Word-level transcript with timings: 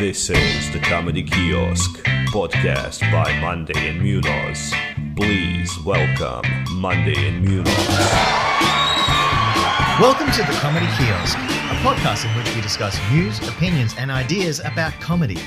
This 0.00 0.30
is 0.30 0.72
the 0.72 0.80
Comedy 0.80 1.22
Kiosk, 1.22 2.02
podcast 2.32 3.00
by 3.12 3.30
Mondae 3.42 3.76
and 3.76 4.00
Munoz. 4.02 4.72
Please 5.16 5.78
welcome 5.84 6.42
Mondae 6.80 7.16
and 7.16 7.44
Munoz. 7.44 7.68
Welcome 10.00 10.30
to 10.32 10.42
the 10.42 10.58
Comedy 10.60 10.86
Kiosk, 10.96 11.36
a 11.38 11.76
podcast 11.84 12.24
in 12.28 12.36
which 12.36 12.52
we 12.54 12.60
discuss 12.62 12.98
news, 13.12 13.38
opinions, 13.48 13.94
and 13.98 14.10
ideas 14.10 14.60
about 14.60 14.92
comedy. 14.94 15.38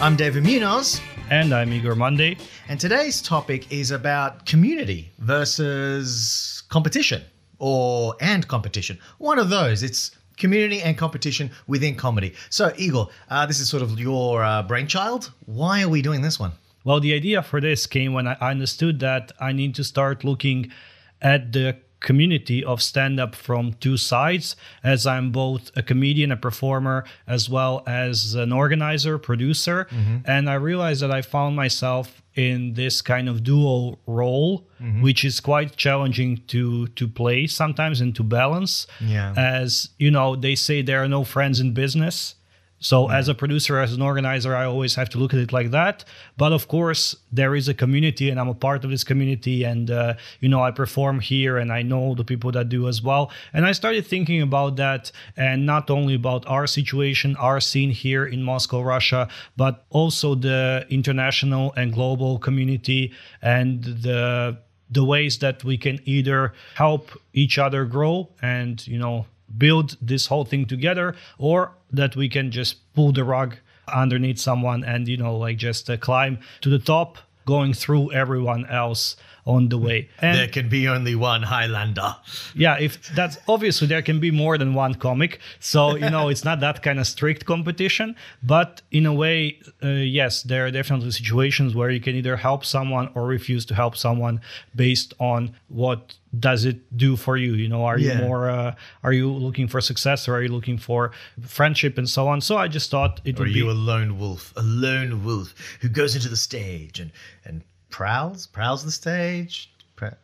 I'm 0.00 0.14
David 0.16 0.44
Munoz, 0.44 1.00
And 1.30 1.52
I'm 1.54 1.72
Igor 1.72 1.94
Mondae. 1.94 2.38
and 2.68 2.78
today's 2.78 3.20
topic 3.22 3.72
is 3.72 3.90
about 3.90 4.46
community 4.46 5.10
versus 5.18 6.62
competition, 6.68 7.22
or 7.58 8.14
and 8.20 8.46
competition. 8.46 8.98
One 9.18 9.38
of 9.38 9.48
those. 9.50 9.82
It's 9.82 10.10
community 10.36 10.80
and 10.82 10.96
competition 10.96 11.50
within 11.66 11.94
comedy. 11.94 12.34
So, 12.50 12.72
Igor, 12.76 13.08
uh, 13.28 13.46
this 13.46 13.60
is 13.60 13.68
sort 13.68 13.82
of 13.82 13.98
your 13.98 14.42
uh, 14.44 14.62
brainchild. 14.62 15.32
Why 15.46 15.82
are 15.82 15.88
we 15.88 16.02
doing 16.02 16.22
this 16.22 16.38
one? 16.38 16.52
Well, 16.84 17.00
the 17.00 17.14
idea 17.14 17.42
for 17.42 17.60
this 17.60 17.86
came 17.86 18.12
when 18.12 18.26
I 18.26 18.34
understood 18.40 19.00
that 19.00 19.32
I 19.38 19.52
need 19.52 19.74
to 19.76 19.84
start 19.84 20.24
looking 20.24 20.72
at 21.20 21.52
the 21.52 21.76
community 22.00 22.64
of 22.64 22.82
stand 22.82 23.20
up 23.20 23.34
from 23.34 23.74
two 23.74 23.96
sides, 23.96 24.56
as 24.82 25.06
I'm 25.06 25.30
both 25.30 25.70
a 25.76 25.82
comedian, 25.82 26.32
a 26.32 26.36
performer, 26.36 27.04
as 27.28 27.48
well 27.48 27.84
as 27.86 28.34
an 28.34 28.52
organizer, 28.52 29.18
producer. 29.18 29.86
And 30.24 30.50
I 30.50 30.54
realized 30.54 31.02
that 31.02 31.12
I 31.12 31.22
found 31.22 31.54
myself 31.54 32.21
in 32.34 32.74
this 32.74 33.02
kind 33.02 33.28
of 33.28 33.44
dual 33.44 34.00
role, 34.06 34.66
mm-hmm. 34.80 35.02
which 35.02 35.24
is 35.24 35.40
quite 35.40 35.76
challenging 35.76 36.42
to 36.48 36.86
to 36.88 37.08
play 37.08 37.46
sometimes 37.46 38.00
and 38.00 38.14
to 38.16 38.22
balance. 38.22 38.86
Yeah. 39.00 39.34
As 39.36 39.90
you 39.98 40.10
know, 40.10 40.36
they 40.36 40.54
say 40.54 40.82
there 40.82 41.02
are 41.02 41.08
no 41.08 41.24
friends 41.24 41.60
in 41.60 41.74
business. 41.74 42.36
So 42.82 43.10
as 43.10 43.28
a 43.28 43.34
producer, 43.34 43.78
as 43.78 43.94
an 43.94 44.02
organizer, 44.02 44.54
I 44.56 44.64
always 44.64 44.96
have 44.96 45.08
to 45.10 45.18
look 45.18 45.32
at 45.32 45.40
it 45.40 45.52
like 45.52 45.70
that. 45.70 46.04
But 46.36 46.52
of 46.52 46.66
course, 46.66 47.16
there 47.30 47.54
is 47.54 47.68
a 47.68 47.74
community, 47.74 48.28
and 48.28 48.38
I'm 48.40 48.48
a 48.48 48.54
part 48.54 48.84
of 48.84 48.90
this 48.90 49.04
community. 49.04 49.62
And 49.62 49.90
uh, 49.90 50.14
you 50.40 50.48
know, 50.48 50.62
I 50.62 50.72
perform 50.72 51.20
here, 51.20 51.56
and 51.56 51.72
I 51.72 51.82
know 51.82 52.14
the 52.14 52.24
people 52.24 52.50
that 52.52 52.68
do 52.68 52.88
as 52.88 53.00
well. 53.00 53.30
And 53.54 53.64
I 53.64 53.72
started 53.72 54.04
thinking 54.04 54.42
about 54.42 54.76
that, 54.76 55.12
and 55.36 55.64
not 55.64 55.90
only 55.90 56.14
about 56.14 56.44
our 56.48 56.66
situation, 56.66 57.36
our 57.36 57.60
scene 57.60 57.90
here 57.90 58.26
in 58.26 58.42
Moscow, 58.42 58.82
Russia, 58.82 59.28
but 59.56 59.84
also 59.90 60.34
the 60.34 60.84
international 60.90 61.72
and 61.76 61.92
global 61.92 62.38
community 62.38 63.12
and 63.40 63.84
the 63.84 64.58
the 64.90 65.04
ways 65.04 65.38
that 65.38 65.64
we 65.64 65.78
can 65.78 65.98
either 66.04 66.52
help 66.74 67.10
each 67.32 67.58
other 67.58 67.86
grow 67.86 68.28
and 68.42 68.86
you 68.86 68.98
know 68.98 69.24
build 69.56 69.96
this 70.00 70.26
whole 70.26 70.44
thing 70.44 70.66
together 70.66 71.14
or 71.38 71.72
that 71.90 72.16
we 72.16 72.28
can 72.28 72.50
just 72.50 72.92
pull 72.94 73.12
the 73.12 73.24
rug 73.24 73.56
underneath 73.92 74.38
someone 74.38 74.84
and 74.84 75.08
you 75.08 75.16
know 75.16 75.36
like 75.36 75.56
just 75.56 75.88
uh, 75.90 75.96
climb 75.96 76.38
to 76.60 76.68
the 76.68 76.78
top 76.78 77.18
going 77.44 77.72
through 77.72 78.12
everyone 78.12 78.64
else 78.66 79.16
on 79.44 79.68
the 79.70 79.76
way 79.78 80.08
and 80.20 80.38
There 80.38 80.46
can 80.46 80.68
be 80.68 80.86
only 80.86 81.14
one 81.16 81.42
Highlander. 81.42 82.14
yeah 82.54 82.76
if 82.78 82.92
that's 83.14 83.38
obviously 83.48 83.88
there 83.88 84.02
can 84.02 84.20
be 84.20 84.30
more 84.30 84.56
than 84.56 84.72
one 84.74 84.94
comic 84.94 85.40
so 85.58 85.96
you 85.96 86.10
know 86.10 86.28
it's 86.28 86.44
not 86.44 86.60
that 86.60 86.80
kind 86.82 86.98
of 87.00 87.06
strict 87.08 87.44
competition 87.44 88.14
but 88.42 88.82
in 88.92 89.04
a 89.04 89.12
way 89.12 89.58
uh, 89.82 89.88
yes 89.88 90.42
there 90.44 90.64
are 90.66 90.70
definitely 90.70 91.10
situations 91.10 91.74
where 91.74 91.90
you 91.90 92.00
can 92.00 92.14
either 92.14 92.36
help 92.36 92.64
someone 92.64 93.08
or 93.14 93.26
refuse 93.26 93.64
to 93.66 93.74
help 93.74 93.96
someone 93.96 94.40
based 94.76 95.12
on 95.18 95.50
what 95.68 96.14
does 96.38 96.64
it 96.64 96.78
do 96.96 97.16
for 97.16 97.36
you 97.36 97.54
you 97.54 97.68
know 97.68 97.84
are 97.84 97.98
Yeah. 97.98 98.18
you 98.20 98.24
more 98.26 98.48
uh, 98.48 98.74
are 99.02 99.12
you 99.12 99.28
looking 99.30 99.66
for 99.66 99.80
success 99.80 100.28
or 100.28 100.36
are 100.36 100.42
you 100.42 100.48
looking 100.52 100.78
for 100.78 101.10
friendship 101.46 101.98
and 101.98 102.08
so 102.08 102.28
on 102.28 102.40
so 102.40 102.56
i 102.56 102.68
just 102.68 102.90
thought 102.90 103.20
it 103.24 103.38
Or 103.38 103.42
are 103.42 103.46
would 103.46 103.56
you 103.56 103.64
be 103.64 103.70
a 103.70 103.74
lone 103.74 104.18
wolf? 104.18 104.52
A 104.56 104.62
lone 104.62 105.24
wolf 105.24 105.52
who 105.80 105.88
goes 105.88 106.14
into 106.14 106.28
the 106.28 106.36
stage 106.36 107.00
and 107.00 107.10
and 107.44 107.62
prowls, 107.92 108.48
prowls 108.48 108.84
the 108.84 108.90
stage, 108.90 109.72
pra- 109.94 110.18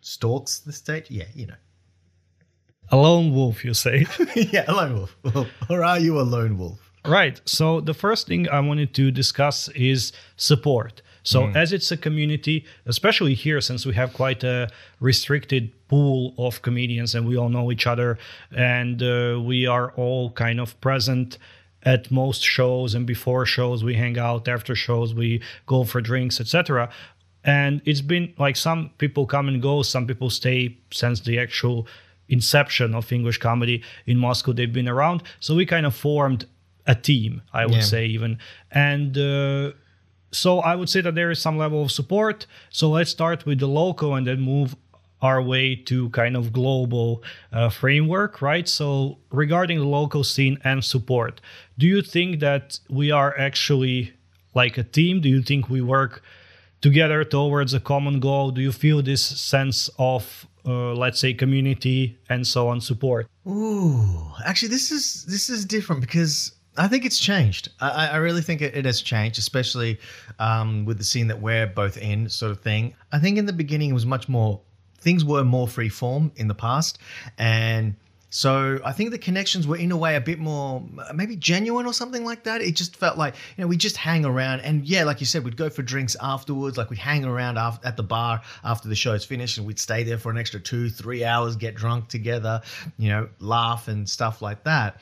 stalks 0.00 0.60
the 0.60 0.72
stage. 0.72 1.10
Yeah, 1.10 1.24
you 1.34 1.46
know. 1.48 1.60
a 2.90 2.96
lone 2.96 3.34
wolf 3.34 3.64
you 3.64 3.74
say 3.74 4.06
yeah, 4.36 4.64
a 4.68 4.72
lone 4.72 4.94
wolf. 4.94 5.48
or 5.70 5.82
are 5.82 5.98
you 5.98 6.20
a 6.20 6.22
lone 6.22 6.56
wolf? 6.56 6.78
Right. 7.04 7.40
So 7.44 7.80
the 7.80 7.94
first 7.94 8.28
thing 8.28 8.48
I 8.48 8.60
wanted 8.60 8.94
to 8.94 9.10
discuss 9.10 9.68
is 9.70 10.12
support. 10.36 11.02
So 11.26 11.46
as 11.54 11.72
it's 11.72 11.90
a 11.90 11.96
community, 11.96 12.66
especially 12.84 13.32
here, 13.32 13.60
since 13.62 13.86
we 13.86 13.94
have 13.94 14.12
quite 14.12 14.44
a 14.44 14.68
restricted 15.00 15.72
pool 15.88 16.34
of 16.36 16.60
comedians 16.60 17.14
and 17.14 17.26
we 17.26 17.34
all 17.38 17.48
know 17.48 17.72
each 17.72 17.86
other, 17.86 18.18
and 18.54 19.02
uh, 19.02 19.40
we 19.42 19.66
are 19.66 19.92
all 19.92 20.32
kind 20.32 20.60
of 20.60 20.78
present 20.82 21.38
at 21.84 22.10
most 22.10 22.42
shows 22.42 22.94
and 22.94 23.06
before 23.06 23.44
shows 23.46 23.84
we 23.84 23.94
hang 23.94 24.18
out 24.18 24.48
after 24.48 24.74
shows 24.74 25.14
we 25.14 25.40
go 25.66 25.84
for 25.84 26.00
drinks 26.00 26.40
etc 26.40 26.88
and 27.44 27.82
it's 27.84 28.00
been 28.00 28.32
like 28.38 28.56
some 28.56 28.90
people 28.98 29.26
come 29.26 29.48
and 29.48 29.60
go 29.62 29.82
some 29.82 30.06
people 30.06 30.30
stay 30.30 30.76
since 30.90 31.20
the 31.20 31.38
actual 31.38 31.86
inception 32.28 32.94
of 32.94 33.12
english 33.12 33.38
comedy 33.38 33.82
in 34.06 34.16
moscow. 34.18 34.52
They've 34.52 34.72
been 34.72 34.88
around. 34.88 35.22
So 35.40 35.54
we 35.54 35.66
kind 35.66 35.86
of 35.86 35.94
formed 35.94 36.46
a 36.86 36.94
team 36.94 37.42
i 37.52 37.64
would 37.66 37.74
Yeah. 37.76 37.80
say 37.94 38.06
even. 38.06 38.38
And 38.70 39.16
uh, 39.18 39.72
so 40.30 40.60
i 40.60 40.74
would 40.74 40.88
say 40.88 41.00
that 41.02 41.14
there 41.14 41.30
is 41.30 41.38
some 41.38 41.56
level 41.58 41.82
of 41.82 41.90
support. 41.92 42.46
So 42.70 42.90
let's 42.90 43.10
start 43.10 43.44
with 43.46 43.58
the 43.58 43.68
local 43.68 44.14
and 44.14 44.26
then 44.26 44.40
move 44.40 44.74
our 45.22 45.40
way 45.40 45.74
to 45.74 46.10
kind 46.10 46.36
of 46.36 46.52
global 46.52 47.22
uh, 47.52 47.70
framework 47.70 48.42
right? 48.42 48.68
So 48.68 49.18
regarding 49.30 49.78
the 49.78 49.86
local 50.00 50.22
scene 50.24 50.58
and 50.64 50.82
support 50.84 51.40
do 51.78 51.86
you 51.86 52.00
think 52.02 52.40
that 52.40 52.78
we 52.88 53.10
are 53.10 53.32
actually 53.38 54.12
like 54.54 54.78
a 54.78 54.84
team? 54.84 55.20
Do 55.20 55.28
you 55.28 55.42
think 55.42 55.68
we 55.68 55.80
work 55.82 56.22
together 56.88 57.18
towards 57.36 57.72
a 57.80 57.82
common 57.92 58.16
goal 58.28 58.46
do 58.56 58.60
you 58.60 58.72
feel 58.84 58.98
this 59.02 59.24
sense 59.52 59.78
of 59.98 60.46
uh, 60.66 60.92
let's 61.02 61.18
say 61.24 61.30
community 61.44 61.98
and 62.32 62.40
so 62.54 62.60
on 62.72 62.78
support 62.80 63.24
Ooh, 63.46 64.32
actually, 64.44 64.68
this 64.68 64.90
is 64.90 65.24
this 65.26 65.50
is 65.50 65.64
different 65.64 66.00
because 66.00 66.52
I 66.76 66.88
think 66.88 67.04
it's 67.04 67.18
changed. 67.18 67.68
I, 67.80 68.08
I 68.08 68.16
really 68.16 68.40
think 68.40 68.62
it, 68.62 68.74
it 68.74 68.84
has 68.86 69.02
changed, 69.02 69.38
especially 69.38 69.98
um, 70.38 70.84
with 70.86 70.98
the 70.98 71.04
scene 71.04 71.28
that 71.28 71.40
we're 71.40 71.66
both 71.66 71.98
in, 71.98 72.28
sort 72.28 72.52
of 72.52 72.60
thing. 72.60 72.94
I 73.12 73.18
think 73.18 73.36
in 73.36 73.46
the 73.46 73.52
beginning 73.52 73.90
it 73.90 73.94
was 73.94 74.06
much 74.06 74.28
more. 74.28 74.60
Things 74.98 75.22
were 75.22 75.44
more 75.44 75.68
free 75.68 75.90
form 75.90 76.32
in 76.36 76.48
the 76.48 76.54
past, 76.54 76.98
and 77.36 77.94
so 78.34 78.80
I 78.84 78.90
think 78.90 79.12
the 79.12 79.18
connections 79.18 79.64
were 79.64 79.76
in 79.76 79.92
a 79.92 79.96
way 79.96 80.16
a 80.16 80.20
bit 80.20 80.40
more 80.40 80.82
maybe 81.14 81.36
genuine 81.36 81.86
or 81.86 81.92
something 81.92 82.24
like 82.24 82.42
that. 82.42 82.62
It 82.62 82.74
just 82.74 82.96
felt 82.96 83.16
like 83.16 83.36
you 83.56 83.62
know 83.62 83.68
we 83.68 83.76
just 83.76 83.96
hang 83.96 84.24
around, 84.24 84.58
and 84.62 84.84
yeah, 84.84 85.04
like 85.04 85.20
you 85.20 85.26
said, 85.26 85.44
we'd 85.44 85.56
go 85.56 85.70
for 85.70 85.82
drinks 85.82 86.16
afterwards. 86.20 86.76
Like 86.76 86.90
we'd 86.90 86.98
hang 86.98 87.24
around 87.24 87.58
at 87.58 87.96
the 87.96 88.02
bar 88.02 88.42
after 88.64 88.88
the 88.88 88.96
show's 88.96 89.24
finished, 89.24 89.58
and 89.58 89.64
we'd 89.68 89.78
stay 89.78 90.02
there 90.02 90.18
for 90.18 90.32
an 90.32 90.36
extra 90.36 90.58
two, 90.58 90.90
three 90.90 91.24
hours, 91.24 91.54
get 91.54 91.76
drunk 91.76 92.08
together, 92.08 92.60
you 92.98 93.08
know, 93.08 93.28
laugh 93.38 93.86
and 93.86 94.10
stuff 94.10 94.42
like 94.42 94.64
that. 94.64 95.00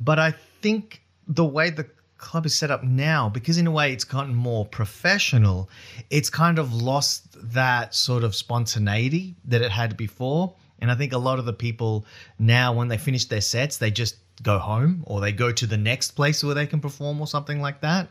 But 0.00 0.18
I 0.18 0.34
think 0.60 1.02
the 1.28 1.44
way 1.44 1.70
the 1.70 1.86
club 2.18 2.46
is 2.46 2.56
set 2.56 2.72
up 2.72 2.82
now, 2.82 3.28
because 3.28 3.58
in 3.58 3.68
a 3.68 3.70
way 3.70 3.92
it's 3.92 4.02
gotten 4.02 4.34
more 4.34 4.66
professional, 4.66 5.70
it's 6.10 6.30
kind 6.30 6.58
of 6.58 6.74
lost 6.74 7.28
that 7.52 7.94
sort 7.94 8.24
of 8.24 8.34
spontaneity 8.34 9.36
that 9.44 9.62
it 9.62 9.70
had 9.70 9.96
before. 9.96 10.56
And 10.82 10.90
I 10.90 10.96
think 10.96 11.12
a 11.12 11.18
lot 11.18 11.38
of 11.38 11.46
the 11.46 11.52
people 11.52 12.04
now, 12.38 12.74
when 12.74 12.88
they 12.88 12.98
finish 12.98 13.26
their 13.26 13.40
sets, 13.40 13.78
they 13.78 13.92
just 13.92 14.16
go 14.42 14.58
home 14.58 15.04
or 15.06 15.20
they 15.20 15.32
go 15.32 15.52
to 15.52 15.66
the 15.66 15.76
next 15.76 16.10
place 16.10 16.42
where 16.42 16.54
they 16.54 16.66
can 16.66 16.80
perform 16.80 17.20
or 17.20 17.26
something 17.28 17.60
like 17.60 17.80
that. 17.82 18.10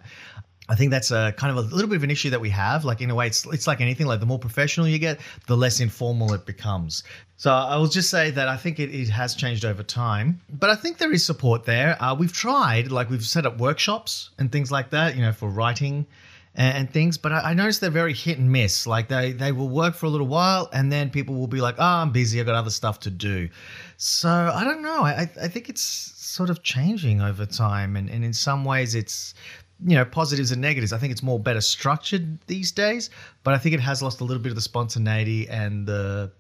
I 0.70 0.76
think 0.76 0.90
that's 0.90 1.12
a 1.12 1.34
kind 1.36 1.52
of 1.52 1.58
a 1.58 1.76
little 1.76 1.90
bit 1.90 1.98
of 1.98 2.04
an 2.04 2.12
issue 2.12 2.30
that 2.30 2.40
we 2.40 2.50
have. 2.52 2.86
Like 2.86 3.02
in 3.02 3.10
a 3.10 3.16
way, 3.16 3.28
it's 3.28 3.46
it's 3.48 3.68
like 3.68 3.82
anything. 3.82 4.08
Like 4.08 4.22
the 4.22 4.26
more 4.26 4.40
professional 4.40 4.88
you 4.88 5.00
get, 5.00 5.20
the 5.48 5.58
less 5.58 5.82
informal 5.82 6.34
it 6.34 6.46
becomes. 6.46 7.04
So 7.36 7.52
I 7.52 7.76
will 7.76 7.88
just 7.88 8.10
say 8.10 8.32
that 8.32 8.48
I 8.48 8.56
think 8.56 8.80
it, 8.80 8.94
it 8.96 9.10
has 9.10 9.36
changed 9.36 9.66
over 9.66 9.84
time, 9.84 10.40
but 10.50 10.70
I 10.70 10.76
think 10.76 10.98
there 10.98 11.12
is 11.12 11.26
support 11.26 11.66
there. 11.66 12.02
Uh, 12.02 12.16
we've 12.16 12.32
tried, 12.32 12.90
like 12.90 13.10
we've 13.10 13.26
set 13.26 13.46
up 13.46 13.58
workshops 13.58 14.30
and 14.40 14.50
things 14.50 14.72
like 14.72 14.92
that, 14.92 15.16
you 15.16 15.22
know, 15.22 15.34
for 15.34 15.50
writing 15.50 16.06
and, 16.56 16.78
and 16.78 16.92
things. 16.92 17.18
But 17.18 17.32
I, 17.32 17.52
I 17.52 17.54
noticed 17.54 17.82
they're 17.82 17.90
very 17.90 18.14
hit 18.14 18.38
and 18.38 18.52
miss. 18.52 18.88
Like 18.88 19.08
they 19.08 19.32
they 19.32 19.52
will 19.52 19.70
work 19.70 19.96
for 19.96 20.06
a 20.06 20.10
little 20.10 20.28
while, 20.28 20.70
and 20.74 20.92
then 20.92 21.10
people 21.10 21.36
will 21.36 21.48
be 21.48 21.62
like, 21.62 21.76
"Oh, 21.78 21.84
I'm 21.84 22.12
busy. 22.12 22.40
I've 22.40 22.46
got 22.46 22.56
other 22.56 22.70
stuff 22.70 23.00
to 23.02 23.10
do." 23.10 23.50
So 23.98 24.30
I 24.30 24.64
don't 24.64 24.82
know. 24.82 25.04
I 25.04 25.30
I 25.42 25.48
think 25.48 25.70
it's 25.70 25.82
sort 25.82 26.50
of 26.50 26.64
changing 26.64 27.22
over 27.22 27.46
time, 27.46 27.96
and, 27.96 28.10
and 28.10 28.24
in 28.24 28.34
some 28.34 28.66
ways 28.66 28.96
it's 28.96 29.34
you 29.86 29.96
know 29.96 30.06
positives 30.06 30.52
and 30.52 30.62
negatives. 30.62 30.94
I 30.94 30.98
think 30.98 31.12
it's 31.12 31.24
more 31.24 31.40
better 31.40 31.62
structured 31.62 32.40
these 32.48 32.72
days, 32.72 33.10
but 33.44 33.54
I 33.54 33.58
think 33.58 33.76
it 33.76 33.82
has 33.82 34.02
lost 34.02 34.22
a 34.22 34.24
little 34.24 34.42
bit 34.42 34.50
of 34.50 34.56
the 34.56 34.62
spontaneity 34.62 35.50
and 35.50 35.88
the 35.88 36.32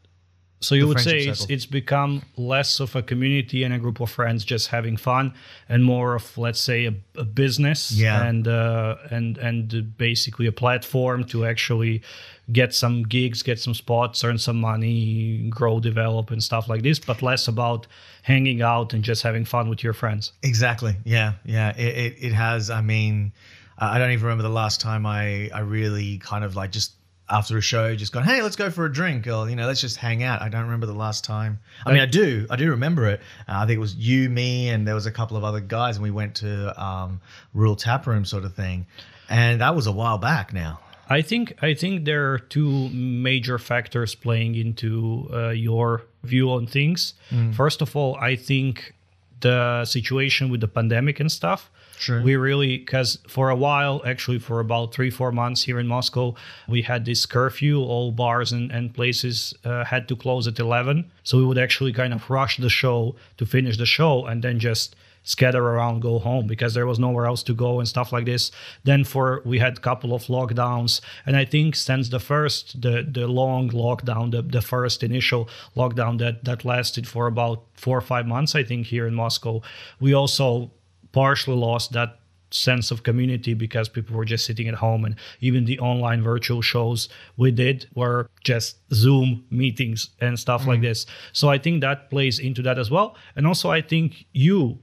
So 0.61 0.75
you 0.75 0.87
would 0.87 0.99
say 0.99 1.21
it's, 1.21 1.45
it's 1.49 1.65
become 1.65 2.21
less 2.37 2.79
of 2.79 2.95
a 2.95 3.01
community 3.01 3.63
and 3.63 3.73
a 3.73 3.79
group 3.79 3.99
of 3.99 4.11
friends 4.11 4.45
just 4.45 4.67
having 4.67 4.95
fun, 4.95 5.33
and 5.67 5.83
more 5.83 6.13
of 6.15 6.37
let's 6.37 6.59
say 6.61 6.85
a, 6.85 6.93
a 7.19 7.23
business 7.25 7.91
Yeah. 7.91 8.23
and 8.23 8.47
uh, 8.47 8.95
and 9.09 9.37
and 9.39 9.97
basically 9.97 10.45
a 10.45 10.51
platform 10.51 11.23
to 11.25 11.45
actually 11.45 12.03
get 12.51 12.73
some 12.73 13.03
gigs, 13.03 13.43
get 13.43 13.59
some 13.59 13.73
spots, 13.73 14.23
earn 14.23 14.37
some 14.37 14.59
money, 14.59 15.47
grow, 15.49 15.79
develop, 15.79 16.31
and 16.31 16.43
stuff 16.43 16.67
like 16.69 16.83
this. 16.83 16.99
But 16.99 17.21
less 17.21 17.47
about 17.47 17.87
hanging 18.21 18.61
out 18.61 18.93
and 18.93 19.03
just 19.03 19.23
having 19.23 19.45
fun 19.45 19.67
with 19.69 19.83
your 19.83 19.93
friends. 19.93 20.31
Exactly. 20.43 20.95
Yeah. 21.05 21.33
Yeah. 21.43 21.75
It, 21.75 21.97
it, 21.97 22.15
it 22.27 22.33
has. 22.33 22.69
I 22.69 22.81
mean, 22.81 23.31
I 23.79 23.95
I 23.95 23.97
don't 23.97 24.11
even 24.11 24.25
remember 24.25 24.43
the 24.43 24.49
last 24.63 24.79
time 24.79 25.05
I, 25.07 25.49
I 25.53 25.61
really 25.61 26.19
kind 26.19 26.43
of 26.43 26.55
like 26.55 26.71
just 26.71 26.93
after 27.31 27.57
a 27.57 27.61
show, 27.61 27.95
just 27.95 28.11
gone, 28.11 28.23
hey, 28.23 28.41
let's 28.41 28.55
go 28.55 28.69
for 28.69 28.85
a 28.85 28.91
drink 28.91 29.25
or, 29.27 29.49
you 29.49 29.55
know, 29.55 29.65
let's 29.65 29.81
just 29.81 29.97
hang 29.97 30.21
out. 30.21 30.41
I 30.41 30.49
don't 30.49 30.63
remember 30.63 30.85
the 30.85 30.93
last 30.93 31.23
time. 31.23 31.59
I 31.85 31.91
mean, 31.93 32.01
I 32.01 32.05
do. 32.05 32.45
I 32.49 32.57
do 32.57 32.69
remember 32.69 33.07
it. 33.07 33.21
Uh, 33.47 33.53
I 33.61 33.65
think 33.65 33.77
it 33.77 33.79
was 33.79 33.95
you, 33.95 34.29
me, 34.29 34.69
and 34.69 34.87
there 34.87 34.95
was 34.95 35.05
a 35.05 35.11
couple 35.11 35.37
of 35.37 35.43
other 35.43 35.61
guys, 35.61 35.95
and 35.95 36.03
we 36.03 36.11
went 36.11 36.35
to 36.35 36.83
um, 36.83 37.21
Rural 37.53 37.75
Tap 37.75 38.05
Room 38.05 38.25
sort 38.25 38.43
of 38.43 38.53
thing. 38.53 38.85
And 39.29 39.61
that 39.61 39.75
was 39.75 39.87
a 39.87 39.91
while 39.91 40.17
back 40.17 40.53
now. 40.53 40.79
I 41.09 41.21
think 41.21 41.53
I 41.61 41.73
think 41.73 42.05
there 42.05 42.31
are 42.31 42.39
two 42.39 42.89
major 42.89 43.57
factors 43.57 44.15
playing 44.15 44.55
into 44.55 45.29
uh, 45.33 45.49
your 45.49 46.03
view 46.23 46.51
on 46.51 46.67
things. 46.67 47.15
First 47.53 47.81
of 47.81 47.95
all, 47.95 48.15
I 48.15 48.35
think 48.35 48.93
the 49.41 49.83
situation 49.85 50.49
with 50.49 50.61
the 50.61 50.67
pandemic 50.67 51.19
and 51.19 51.31
stuff. 51.31 51.69
Sure. 52.01 52.21
We 52.23 52.35
really 52.35 52.79
because 52.79 53.19
for 53.27 53.51
a 53.51 53.55
while, 53.55 54.01
actually 54.05 54.39
for 54.39 54.59
about 54.59 54.91
three 54.91 55.11
four 55.11 55.31
months 55.31 55.63
here 55.63 55.79
in 55.79 55.87
Moscow, 55.87 56.33
we 56.67 56.81
had 56.81 57.05
this 57.05 57.27
curfew. 57.27 57.79
All 57.83 58.11
bars 58.11 58.51
and, 58.51 58.71
and 58.71 58.91
places 58.91 59.53
uh, 59.63 59.85
had 59.85 60.07
to 60.07 60.15
close 60.15 60.47
at 60.47 60.57
eleven. 60.59 61.11
So 61.23 61.37
we 61.37 61.45
would 61.45 61.59
actually 61.59 61.93
kind 61.93 62.11
of 62.11 62.27
rush 62.27 62.57
the 62.57 62.69
show 62.69 63.15
to 63.37 63.45
finish 63.45 63.77
the 63.77 63.85
show 63.85 64.25
and 64.25 64.43
then 64.43 64.57
just 64.57 64.95
scatter 65.23 65.63
around 65.63 65.99
go 66.01 66.17
home 66.17 66.47
because 66.47 66.73
there 66.73 66.87
was 66.87 66.97
nowhere 66.97 67.27
else 67.27 67.43
to 67.43 67.53
go 67.53 67.77
and 67.77 67.87
stuff 67.87 68.11
like 68.11 68.25
this 68.25 68.49
then 68.85 69.03
for 69.03 69.43
we 69.45 69.59
had 69.59 69.77
a 69.77 69.79
couple 69.79 70.15
of 70.15 70.23
lockdowns 70.23 70.99
and 71.27 71.37
i 71.37 71.45
think 71.45 71.75
since 71.75 72.09
the 72.09 72.19
first 72.19 72.81
the 72.81 73.07
the 73.07 73.27
long 73.27 73.69
lockdown 73.69 74.31
the, 74.31 74.41
the 74.41 74.63
first 74.63 75.03
initial 75.03 75.47
lockdown 75.77 76.17
that 76.17 76.43
that 76.43 76.65
lasted 76.65 77.07
for 77.07 77.27
about 77.27 77.61
four 77.75 77.95
or 77.95 78.01
five 78.01 78.25
months 78.25 78.55
i 78.55 78.63
think 78.63 78.87
here 78.87 79.05
in 79.05 79.13
moscow 79.13 79.61
we 79.99 80.11
also 80.11 80.71
partially 81.11 81.55
lost 81.57 81.91
that 81.93 82.17
sense 82.51 82.91
of 82.91 83.03
community 83.03 83.53
because 83.53 83.89
people 83.89 84.15
were 84.15 84.25
just 84.25 84.45
sitting 84.45 84.67
at 84.67 84.75
home. 84.75 85.05
And 85.05 85.15
even 85.39 85.65
the 85.65 85.79
online 85.79 86.21
virtual 86.21 86.61
shows 86.61 87.09
we 87.37 87.51
did 87.51 87.87
were 87.95 88.29
just 88.43 88.77
zoom 88.93 89.45
meetings 89.49 90.09
and 90.19 90.37
stuff 90.39 90.67
like 90.67 90.79
mm. 90.79 90.83
this. 90.83 91.05
So 91.33 91.49
i 91.49 91.57
think 91.57 91.81
that 91.81 92.09
plays 92.09 92.39
into 92.39 92.61
that 92.63 92.77
as 92.77 92.91
well. 92.91 93.15
And 93.35 93.47
also 93.47 93.69
i 93.69 93.81
think 93.81 94.25
you 94.33 94.79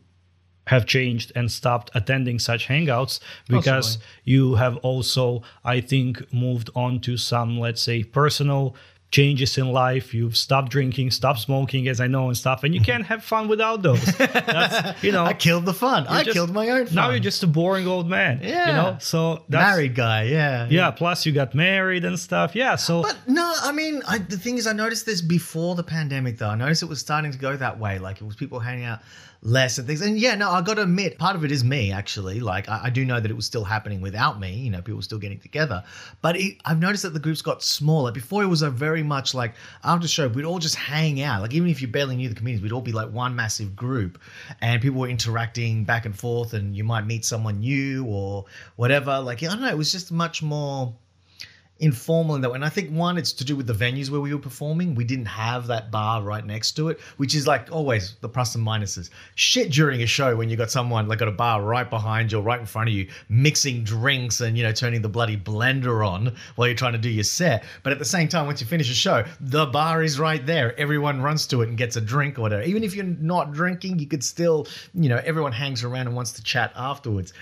have 0.66 0.84
changed 0.84 1.32
and 1.34 1.50
stopped 1.50 1.90
attending 1.94 2.38
such 2.38 2.68
hangouts 2.68 3.20
oh, 3.22 3.56
because 3.56 3.96
Possibly. 3.96 4.06
you 4.24 4.54
have 4.56 4.76
also 4.78 5.42
i 5.64 5.80
think 5.80 6.30
moved 6.30 6.68
on 6.74 7.00
to 7.00 7.16
some 7.16 7.58
let's 7.58 7.82
say 7.82 8.04
personal 8.04 8.76
changes 9.10 9.56
in 9.56 9.72
life 9.72 10.12
you've 10.12 10.36
stopped 10.36 10.70
drinking 10.70 11.10
stopped 11.10 11.38
smoking 11.40 11.88
as 11.88 11.98
i 11.98 12.06
know 12.06 12.26
and 12.28 12.36
stuff 12.36 12.62
and 12.62 12.74
you 12.74 12.80
can't 12.80 13.06
have 13.06 13.24
fun 13.24 13.48
without 13.48 13.80
those 13.80 14.04
that's 14.18 15.02
you 15.02 15.10
know 15.10 15.24
I 15.24 15.32
killed 15.32 15.64
the 15.64 15.72
fun. 15.72 16.06
I 16.06 16.22
just- 16.24 16.34
killed 16.34 16.50
my 16.52 16.68
own 16.68 16.84
fun. 16.86 16.94
now 16.94 17.10
you're 17.10 17.18
just 17.18 17.42
a 17.42 17.46
boring 17.46 17.86
old 17.86 18.06
man 18.08 18.40
yeah 18.42 18.66
you 18.68 18.72
know 18.74 18.96
so 19.00 19.44
that's 19.48 19.62
married 19.74 19.94
guy. 19.94 20.24
Yeah. 20.24 20.66
yeah 20.68 20.90
plus 20.90 21.24
you 21.24 21.32
got 21.32 21.54
married 21.54 22.04
and 22.04 22.18
stuff 22.18 22.54
yeah 22.54 22.76
so 22.76 23.02
But 23.02 23.16
no, 23.26 23.54
I 23.62 23.72
mean, 23.72 24.02
I, 24.06 24.18
the 24.18 24.36
thing 24.36 24.58
is, 24.58 24.66
I 24.66 24.72
noticed 24.72 25.06
this 25.06 25.20
before 25.22 25.74
the 25.74 25.82
pandemic, 25.82 26.38
though. 26.38 26.48
I 26.48 26.54
noticed 26.54 26.82
it 26.82 26.88
was 26.88 27.00
starting 27.00 27.30
to 27.32 27.38
go 27.38 27.56
that 27.56 27.78
way. 27.78 27.98
Like, 27.98 28.20
it 28.20 28.24
was 28.24 28.36
people 28.36 28.58
hanging 28.58 28.84
out 28.84 29.00
less 29.42 29.78
and 29.78 29.86
things. 29.86 30.00
And 30.00 30.18
yeah, 30.18 30.34
no, 30.34 30.50
I 30.50 30.62
got 30.62 30.74
to 30.74 30.82
admit, 30.82 31.18
part 31.18 31.36
of 31.36 31.44
it 31.44 31.52
is 31.52 31.62
me, 31.62 31.92
actually. 31.92 32.40
Like, 32.40 32.68
I, 32.68 32.84
I 32.84 32.90
do 32.90 33.04
know 33.04 33.20
that 33.20 33.30
it 33.30 33.34
was 33.34 33.46
still 33.46 33.64
happening 33.64 34.00
without 34.00 34.40
me. 34.40 34.54
You 34.54 34.70
know, 34.70 34.78
people 34.78 34.96
were 34.96 35.02
still 35.02 35.18
getting 35.18 35.38
together. 35.38 35.84
But 36.22 36.36
it, 36.36 36.58
I've 36.64 36.80
noticed 36.80 37.04
that 37.04 37.14
the 37.14 37.20
groups 37.20 37.42
got 37.42 37.62
smaller. 37.62 38.12
Before, 38.12 38.42
it 38.42 38.46
was 38.46 38.62
a 38.62 38.70
very 38.70 39.02
much 39.02 39.34
like 39.34 39.54
after 39.84 40.08
show, 40.08 40.28
we'd 40.28 40.44
all 40.44 40.58
just 40.58 40.74
hang 40.74 41.20
out. 41.22 41.42
Like, 41.42 41.54
even 41.54 41.68
if 41.68 41.80
you 41.80 41.88
barely 41.88 42.16
knew 42.16 42.28
the 42.28 42.34
comedians, 42.34 42.62
we'd 42.62 42.72
all 42.72 42.80
be 42.80 42.92
like 42.92 43.10
one 43.10 43.36
massive 43.36 43.76
group. 43.76 44.20
And 44.60 44.82
people 44.82 45.00
were 45.00 45.08
interacting 45.08 45.84
back 45.84 46.06
and 46.06 46.18
forth. 46.18 46.54
And 46.54 46.76
you 46.76 46.84
might 46.84 47.06
meet 47.06 47.24
someone 47.24 47.60
new 47.60 48.04
or 48.06 48.44
whatever. 48.76 49.20
Like, 49.20 49.42
I 49.42 49.46
don't 49.46 49.60
know. 49.60 49.68
It 49.68 49.78
was 49.78 49.92
just 49.92 50.10
much 50.10 50.42
more 50.42 50.94
informal 51.80 52.34
in 52.34 52.40
that 52.40 52.50
way. 52.50 52.56
And 52.56 52.64
I 52.64 52.68
think 52.68 52.90
one, 52.90 53.18
it's 53.18 53.32
to 53.34 53.44
do 53.44 53.54
with 53.56 53.66
the 53.66 53.72
venues 53.72 54.10
where 54.10 54.20
we 54.20 54.32
were 54.32 54.40
performing. 54.40 54.94
We 54.94 55.04
didn't 55.04 55.26
have 55.26 55.68
that 55.68 55.90
bar 55.90 56.22
right 56.22 56.44
next 56.44 56.72
to 56.72 56.88
it, 56.88 57.00
which 57.18 57.34
is 57.34 57.46
like 57.46 57.70
always 57.70 58.16
the 58.20 58.28
plus 58.28 58.54
and 58.54 58.66
minuses. 58.66 59.10
Shit 59.36 59.70
during 59.70 60.02
a 60.02 60.06
show 60.06 60.34
when 60.36 60.48
you 60.48 60.56
got 60.56 60.70
someone 60.70 61.06
like 61.08 61.18
got 61.18 61.28
a 61.28 61.32
bar 61.32 61.62
right 61.62 61.88
behind 61.88 62.32
you, 62.32 62.38
or 62.38 62.42
right 62.42 62.60
in 62.60 62.66
front 62.66 62.88
of 62.88 62.94
you, 62.94 63.08
mixing 63.28 63.84
drinks 63.84 64.40
and 64.40 64.56
you 64.56 64.64
know 64.64 64.72
turning 64.72 65.02
the 65.02 65.08
bloody 65.08 65.36
blender 65.36 66.06
on 66.06 66.34
while 66.56 66.68
you're 66.68 66.76
trying 66.76 66.92
to 66.92 66.98
do 66.98 67.10
your 67.10 67.24
set. 67.24 67.64
But 67.82 67.92
at 67.92 67.98
the 67.98 68.04
same 68.04 68.28
time, 68.28 68.46
once 68.46 68.60
you 68.60 68.66
finish 68.66 68.90
a 68.90 68.94
show, 68.94 69.24
the 69.40 69.66
bar 69.66 70.02
is 70.02 70.18
right 70.18 70.44
there. 70.44 70.78
Everyone 70.78 71.22
runs 71.22 71.46
to 71.48 71.62
it 71.62 71.68
and 71.68 71.78
gets 71.78 71.96
a 71.96 72.00
drink 72.00 72.38
or 72.38 72.42
whatever. 72.42 72.62
Even 72.62 72.82
if 72.82 72.94
you're 72.94 73.04
not 73.04 73.52
drinking, 73.52 73.98
you 73.98 74.06
could 74.06 74.24
still, 74.24 74.66
you 74.94 75.08
know, 75.08 75.20
everyone 75.24 75.52
hangs 75.52 75.84
around 75.84 76.06
and 76.06 76.16
wants 76.16 76.32
to 76.32 76.42
chat 76.42 76.72
afterwards. 76.74 77.32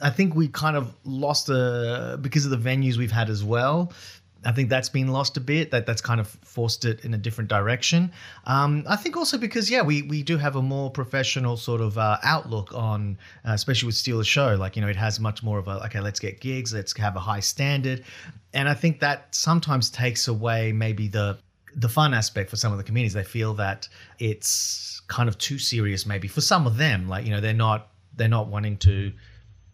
I 0.00 0.10
think 0.10 0.34
we 0.34 0.48
kind 0.48 0.76
of 0.76 0.94
lost 1.04 1.48
uh, 1.50 2.16
because 2.20 2.44
of 2.44 2.50
the 2.50 2.56
venues 2.58 2.96
we've 2.96 3.12
had 3.12 3.30
as 3.30 3.42
well. 3.42 3.92
I 4.44 4.52
think 4.52 4.68
that's 4.68 4.88
been 4.88 5.08
lost 5.08 5.36
a 5.36 5.40
bit. 5.40 5.72
That 5.72 5.86
that's 5.86 6.00
kind 6.00 6.20
of 6.20 6.28
forced 6.28 6.84
it 6.84 7.04
in 7.04 7.14
a 7.14 7.18
different 7.18 7.50
direction. 7.50 8.12
Um, 8.44 8.84
I 8.88 8.96
think 8.96 9.16
also 9.16 9.38
because 9.38 9.70
yeah, 9.70 9.82
we 9.82 10.02
we 10.02 10.22
do 10.22 10.36
have 10.36 10.54
a 10.56 10.62
more 10.62 10.90
professional 10.90 11.56
sort 11.56 11.80
of 11.80 11.98
uh, 11.98 12.18
outlook 12.22 12.72
on, 12.72 13.18
uh, 13.46 13.52
especially 13.52 13.86
with 13.86 13.96
Steal 13.96 14.18
the 14.18 14.24
Show. 14.24 14.54
Like 14.54 14.76
you 14.76 14.82
know, 14.82 14.88
it 14.88 14.96
has 14.96 15.18
much 15.18 15.42
more 15.42 15.58
of 15.58 15.66
a 15.66 15.84
okay, 15.86 16.00
let's 16.00 16.20
get 16.20 16.40
gigs, 16.40 16.72
let's 16.72 16.96
have 16.96 17.16
a 17.16 17.20
high 17.20 17.40
standard, 17.40 18.04
and 18.54 18.68
I 18.68 18.74
think 18.74 19.00
that 19.00 19.34
sometimes 19.34 19.90
takes 19.90 20.28
away 20.28 20.72
maybe 20.72 21.08
the 21.08 21.38
the 21.74 21.88
fun 21.88 22.14
aspect 22.14 22.48
for 22.48 22.56
some 22.56 22.72
of 22.72 22.78
the 22.78 22.84
communities. 22.84 23.14
They 23.14 23.24
feel 23.24 23.54
that 23.54 23.88
it's 24.18 25.02
kind 25.08 25.28
of 25.28 25.38
too 25.38 25.58
serious, 25.58 26.06
maybe 26.06 26.28
for 26.28 26.40
some 26.40 26.66
of 26.66 26.76
them. 26.76 27.08
Like 27.08 27.24
you 27.24 27.32
know, 27.32 27.40
they're 27.40 27.52
not 27.52 27.88
they're 28.14 28.28
not 28.28 28.46
wanting 28.46 28.76
to 28.78 29.12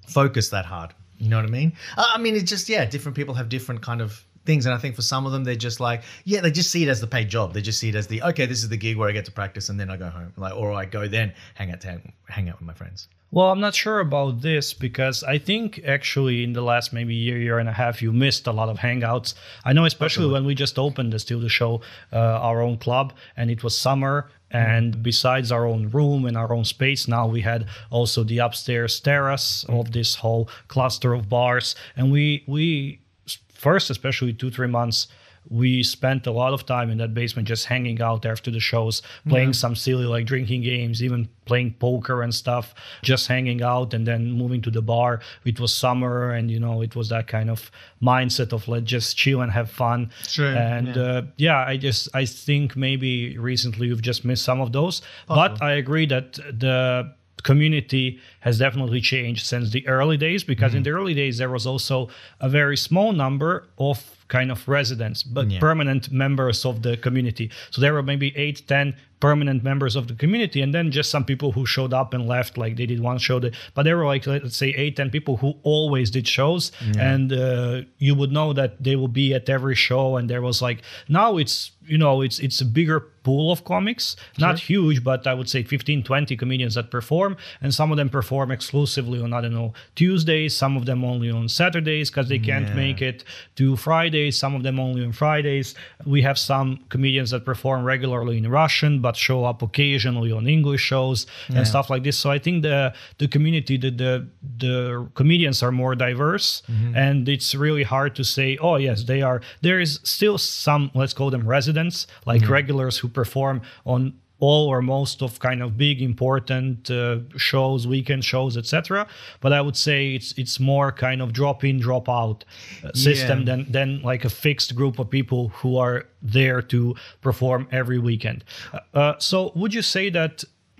focus 0.07 0.49
that 0.51 0.65
hard. 0.65 0.95
You 1.19 1.29
know 1.29 1.37
what 1.37 1.47
I 1.47 1.51
mean? 1.51 1.73
I 1.97 2.19
mean, 2.19 2.35
it's 2.35 2.51
just 2.51 2.69
yeah, 2.69 2.85
different 2.85 3.17
people 3.17 3.35
have 3.35 3.49
different 3.49 3.81
kind 3.83 4.01
of 4.01 4.25
things, 4.45 4.67
and 4.67 4.75
I 4.75 4.79
think 4.79 4.97
for 4.97 5.03
some 5.03 5.27
of 5.27 5.33
them, 5.33 5.45
they're 5.45 5.55
just 5.55 5.81
like 5.81 6.03
yeah, 6.25 6.41
they 6.41 6.51
just 6.51 6.71
see 6.71 6.83
it 6.83 6.89
as 6.89 7.01
the 7.01 7.07
paid 7.07 7.29
job. 7.29 7.55
They 7.55 7.63
just 7.63 7.79
see 7.79 7.91
it 7.91 7.95
as 7.95 8.07
the 8.07 8.23
okay, 8.23 8.47
this 8.47 8.63
is 8.63 8.69
the 8.69 8.77
gig 8.77 8.97
where 8.97 9.09
I 9.09 9.13
get 9.13 9.25
to 9.27 9.33
practice, 9.33 9.69
and 9.69 9.79
then 9.79 9.91
I 9.91 9.97
go 9.97 10.09
home, 10.09 10.33
like 10.37 10.55
or 10.55 10.73
I 10.73 10.85
go 10.85 11.07
then 11.07 11.33
hang 11.55 11.71
out 11.71 11.81
to 11.83 12.01
hang, 12.29 12.49
out 12.49 12.59
with 12.59 12.67
my 12.67 12.75
friends. 12.75 13.09
Well, 13.31 13.51
I'm 13.51 13.61
not 13.61 13.75
sure 13.75 14.01
about 14.01 14.43
this 14.43 14.75
because 14.75 15.23
I 15.23 15.39
think 15.39 15.81
actually 15.87 16.45
in 16.45 16.53
the 16.53 16.61
last 16.61 16.93
maybe 16.93 17.15
year, 17.15 17.39
year 17.39 17.59
and 17.59 17.69
a 17.69 17.73
half, 17.73 18.03
you 18.03 18.13
missed 18.13 18.47
a 18.47 18.53
lot 18.53 18.69
of 18.69 18.79
hangouts. 18.79 19.35
I 19.65 19.73
know, 19.73 19.87
especially 19.87 20.31
when 20.31 20.45
we 20.45 20.55
just 20.55 20.79
opened 20.79 21.15
the 21.15 21.19
Steal 21.19 21.41
the 21.41 21.49
Show, 21.49 21.81
uh, 22.13 22.17
our 22.17 22.61
own 22.61 22.77
club, 22.77 23.15
and 23.37 23.51
it 23.51 23.65
was 23.65 23.79
summer. 23.79 24.29
And 24.53 25.03
besides 25.03 25.51
our 25.51 25.67
own 25.67 25.89
room 25.89 26.27
and 26.27 26.37
our 26.37 26.53
own 26.53 26.65
space, 26.65 27.09
now 27.09 27.27
we 27.27 27.41
had 27.41 27.67
also 27.91 28.23
the 28.23 28.39
upstairs 28.39 29.01
terrace 29.01 29.65
of 29.69 29.93
this 29.93 30.17
whole 30.17 30.49
cluster 30.69 31.15
of 31.15 31.29
bars. 31.29 31.75
And 31.97 32.13
we 32.13 32.45
we 32.47 33.01
first, 33.49 33.91
especially 33.91 34.35
two 34.35 34.51
three 34.51 34.67
months, 34.69 35.09
we 35.53 35.83
spent 35.83 36.27
a 36.27 36.33
lot 36.33 36.53
of 36.55 36.65
time 36.65 36.89
in 36.91 36.97
that 36.99 37.13
basement 37.13 37.47
just 37.47 37.67
hanging 37.67 38.01
out 38.01 38.25
after 38.25 38.51
the 38.51 38.59
shows, 38.61 39.03
playing 39.29 39.53
some 39.53 39.77
silly 39.77 40.07
like 40.07 40.25
drinking 40.25 40.63
games, 40.63 41.03
even 41.03 41.29
playing 41.45 41.75
poker 41.79 42.23
and 42.23 42.35
stuff, 42.35 42.75
just 43.03 43.27
hanging 43.29 43.63
out 43.63 43.93
and 43.95 44.07
then 44.07 44.33
moving 44.33 44.63
to 44.63 44.71
the 44.71 44.81
bar. 44.81 45.21
It 45.45 45.61
was 45.61 45.75
summer 45.75 46.33
and 46.33 46.51
you 46.51 46.59
know, 46.59 46.81
it 46.83 46.97
was 46.97 47.09
that 47.11 47.27
kind 47.27 47.51
of 47.51 47.71
mindset 48.03 48.53
of 48.53 48.67
let's 48.67 48.87
just 48.87 49.17
chill 49.17 49.43
and 49.43 49.53
have 49.53 49.71
fun. 49.71 50.11
Sure, 50.27 50.55
And 50.55 50.97
yeah. 50.97 51.03
uh, 51.03 51.23
yeah, 51.37 51.65
I 51.73 51.77
just 51.77 52.09
I 52.15 52.25
think 52.25 52.75
maybe 52.77 53.37
recently 53.37 53.89
you've 53.89 54.03
just 54.03 54.25
missed 54.25 54.45
some 54.45 54.61
of 54.61 54.73
those. 54.73 55.03
But 55.29 55.61
I 55.63 55.73
agree 55.73 56.07
that 56.07 56.33
the 56.35 57.13
community 57.43 58.21
has 58.41 58.59
definitely 58.59 59.01
changed 59.01 59.45
since 59.47 59.71
the 59.71 59.87
early 59.89 60.17
days 60.17 60.45
because 60.45 60.71
Mm-hmm. 60.71 60.77
in 60.79 60.83
the 60.85 60.91
early 60.91 61.15
days 61.15 61.39
there 61.39 61.51
was 61.51 61.67
also 61.67 62.09
a 62.41 62.49
very 62.49 62.77
small 62.77 63.13
number 63.13 63.67
of 63.79 63.99
kind 64.37 64.51
of 64.55 64.59
residents 64.79 65.23
but 65.37 65.47
Yeah. 65.51 65.61
permanent 65.69 66.05
members 66.25 66.59
of 66.71 66.75
the 66.87 66.95
community 67.07 67.47
so 67.73 67.77
there 67.83 67.93
were 67.97 68.07
maybe 68.13 68.29
8 68.37 68.67
10 68.67 68.95
permanent 69.27 69.61
members 69.71 69.95
of 70.01 70.05
the 70.11 70.17
community 70.23 70.61
and 70.65 70.71
then 70.77 70.87
just 70.99 71.09
some 71.17 71.25
people 71.33 71.51
who 71.57 71.65
showed 71.75 71.93
up 72.01 72.09
and 72.15 72.23
left 72.37 72.53
like 72.63 72.75
they 72.77 72.87
did 72.93 73.01
one 73.11 73.19
show 73.29 73.39
that, 73.43 73.53
but 73.75 73.83
there 73.87 73.97
were 73.99 74.09
like 74.15 74.27
let's 74.27 74.57
say 74.65 74.71
eight 74.83 74.95
ten 75.01 75.09
people 75.17 75.35
who 75.43 75.51
always 75.75 76.09
did 76.17 76.27
shows 76.39 76.63
and 77.11 77.33
uh, 77.33 77.83
you 78.07 78.15
would 78.21 78.33
know 78.39 78.49
that 78.61 78.71
they 78.87 78.97
will 79.01 79.15
be 79.23 79.27
at 79.39 79.49
every 79.57 79.77
show 79.89 80.07
and 80.19 80.25
there 80.33 80.43
was 80.49 80.59
like 80.67 80.79
now 81.09 81.31
it's 81.43 81.57
you 81.93 81.99
know 82.03 82.15
it's 82.27 82.39
it's 82.47 82.61
a 82.61 82.65
bigger 82.79 82.99
pool 83.27 83.47
of 83.55 83.61
comics 83.65 84.05
not 84.45 84.57
huge 84.71 84.99
but 85.11 85.21
i 85.31 85.35
would 85.39 85.49
say 85.55 85.61
15 85.63 86.03
20 86.05 86.37
comedians 86.43 86.75
that 86.77 86.89
perform 86.97 87.37
and 87.63 87.71
some 87.79 87.91
of 87.93 87.97
them 88.01 88.09
perform 88.19 88.49
exclusively 88.57 89.19
on 89.25 89.33
i 89.33 89.41
don't 89.41 89.55
know 89.61 89.73
tuesdays 90.01 90.57
some 90.57 90.77
of 90.77 90.85
them 90.87 91.01
only 91.13 91.31
on 91.39 91.49
saturdays 91.49 92.09
because 92.11 92.29
they 92.29 92.39
can't 92.51 92.69
Yeah. 92.69 92.75
make 92.85 93.01
it 93.11 93.25
to 93.59 93.77
fridays 93.77 94.35
some 94.39 94.55
of 94.59 94.63
them 94.63 94.79
only 94.87 95.05
on 95.05 95.13
fridays. 95.13 95.75
We 96.15 96.23
have 96.23 96.39
some 96.39 96.69
comedians 96.89 97.31
that 97.33 97.45
perform 97.45 97.81
regularly 97.95 98.37
in 98.39 98.47
russian 98.61 99.01
but 99.01 99.12
show 99.17 99.45
up 99.45 99.63
occasionally 99.63 100.33
on 100.33 100.47
english 100.47 100.81
shows 100.83 101.27
Yeah. 101.49 101.59
and 101.59 101.67
stuff 101.67 101.91
like 101.91 102.03
this 102.03 102.17
so 102.19 102.31
i 102.31 102.39
think 102.39 102.63
the 102.63 102.93
the 103.19 103.29
community 103.29 103.77
the 103.77 103.91
the, 103.91 104.27
the 104.59 105.09
comedians 105.15 105.63
are 105.63 105.73
more 105.73 105.95
diverse 105.95 106.63
Mm-hmm. 106.69 106.97
and 106.97 107.29
it's 107.29 107.55
really 107.55 107.83
hard 107.83 108.15
to 108.17 108.25
say 108.25 108.57
oh 108.61 108.77
yes 108.77 109.05
they 109.05 109.23
are 109.23 109.41
there 109.61 109.81
is 109.81 110.01
still 110.03 110.39
some 110.39 110.91
let's 110.95 111.13
call 111.15 111.31
them 111.31 111.47
residents 111.47 112.07
like 112.27 112.43
Mm-hmm. 112.43 112.53
regulars 112.53 112.99
who 112.99 113.09
perform 113.09 113.61
on 113.85 114.15
all 114.47 114.65
or 114.75 114.81
most 114.83 115.23
of 115.23 115.31
kind 115.49 115.61
of 115.63 115.69
big 115.77 115.99
important 116.11 116.91
uh, 116.91 117.19
shows 117.37 117.81
weekend 117.95 118.23
shows 118.33 118.57
etc 118.63 119.07
but 119.43 119.51
i 119.53 119.61
would 119.67 119.77
say 119.77 119.99
it's 120.19 120.31
it's 120.43 120.57
more 120.73 120.89
kind 121.07 121.21
of 121.25 121.29
drop 121.41 121.63
in 121.71 121.77
drop 121.87 122.07
out 122.09 122.39
uh, 122.85 122.91
system 123.07 123.39
Yeah. 123.39 123.47
than 123.51 123.61
than 123.77 123.89
like 124.11 124.23
a 124.27 124.31
fixed 124.47 124.71
group 124.79 124.99
of 124.99 125.07
people 125.19 125.43
who 125.63 125.71
are 125.85 125.99
there 126.37 126.61
to 126.75 126.81
perform 127.27 127.67
every 127.81 127.99
weekend 128.09 128.39
Uh, 128.73 128.79
uh, 129.03 129.15
so 129.19 129.37
would 129.61 129.73
you 129.79 129.83
say 129.83 130.11
that 130.11 130.35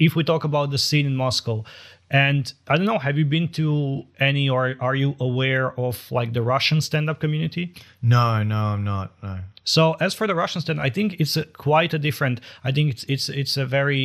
if 0.07 0.17
we 0.17 0.23
talk 0.25 0.45
about 0.45 0.67
the 0.75 0.79
scene 0.87 1.07
in 1.11 1.17
moscow 1.25 1.57
and 2.13 2.53
i 2.69 2.77
don't 2.77 2.87
know 2.87 2.99
have 2.99 3.17
you 3.19 3.25
been 3.25 3.49
to 3.49 4.05
any 4.21 4.49
or 4.49 4.75
are 4.81 4.95
you 4.95 5.17
aware 5.19 5.67
of 5.81 5.97
like 6.13 6.31
the 6.33 6.43
russian 6.43 6.81
stand-up 6.81 7.19
community 7.21 7.65
No, 8.03 8.43
no, 8.43 8.61
I'm 8.75 8.85
not. 8.85 9.09
No. 9.23 9.39
so 9.65 9.83
as 10.07 10.13
for 10.19 10.27
the 10.27 10.35
Russian 10.35 10.61
stand, 10.61 10.81
I 10.81 10.91
think 10.91 11.09
it's 11.23 11.37
a, 11.37 11.45
quite 11.69 11.95
a 11.95 11.99
different. 12.09 12.41
I 12.69 12.71
think 12.73 12.87
it's 12.93 13.05
it's 13.15 13.29
it's 13.29 13.57
a 13.57 13.67
very 13.79 14.05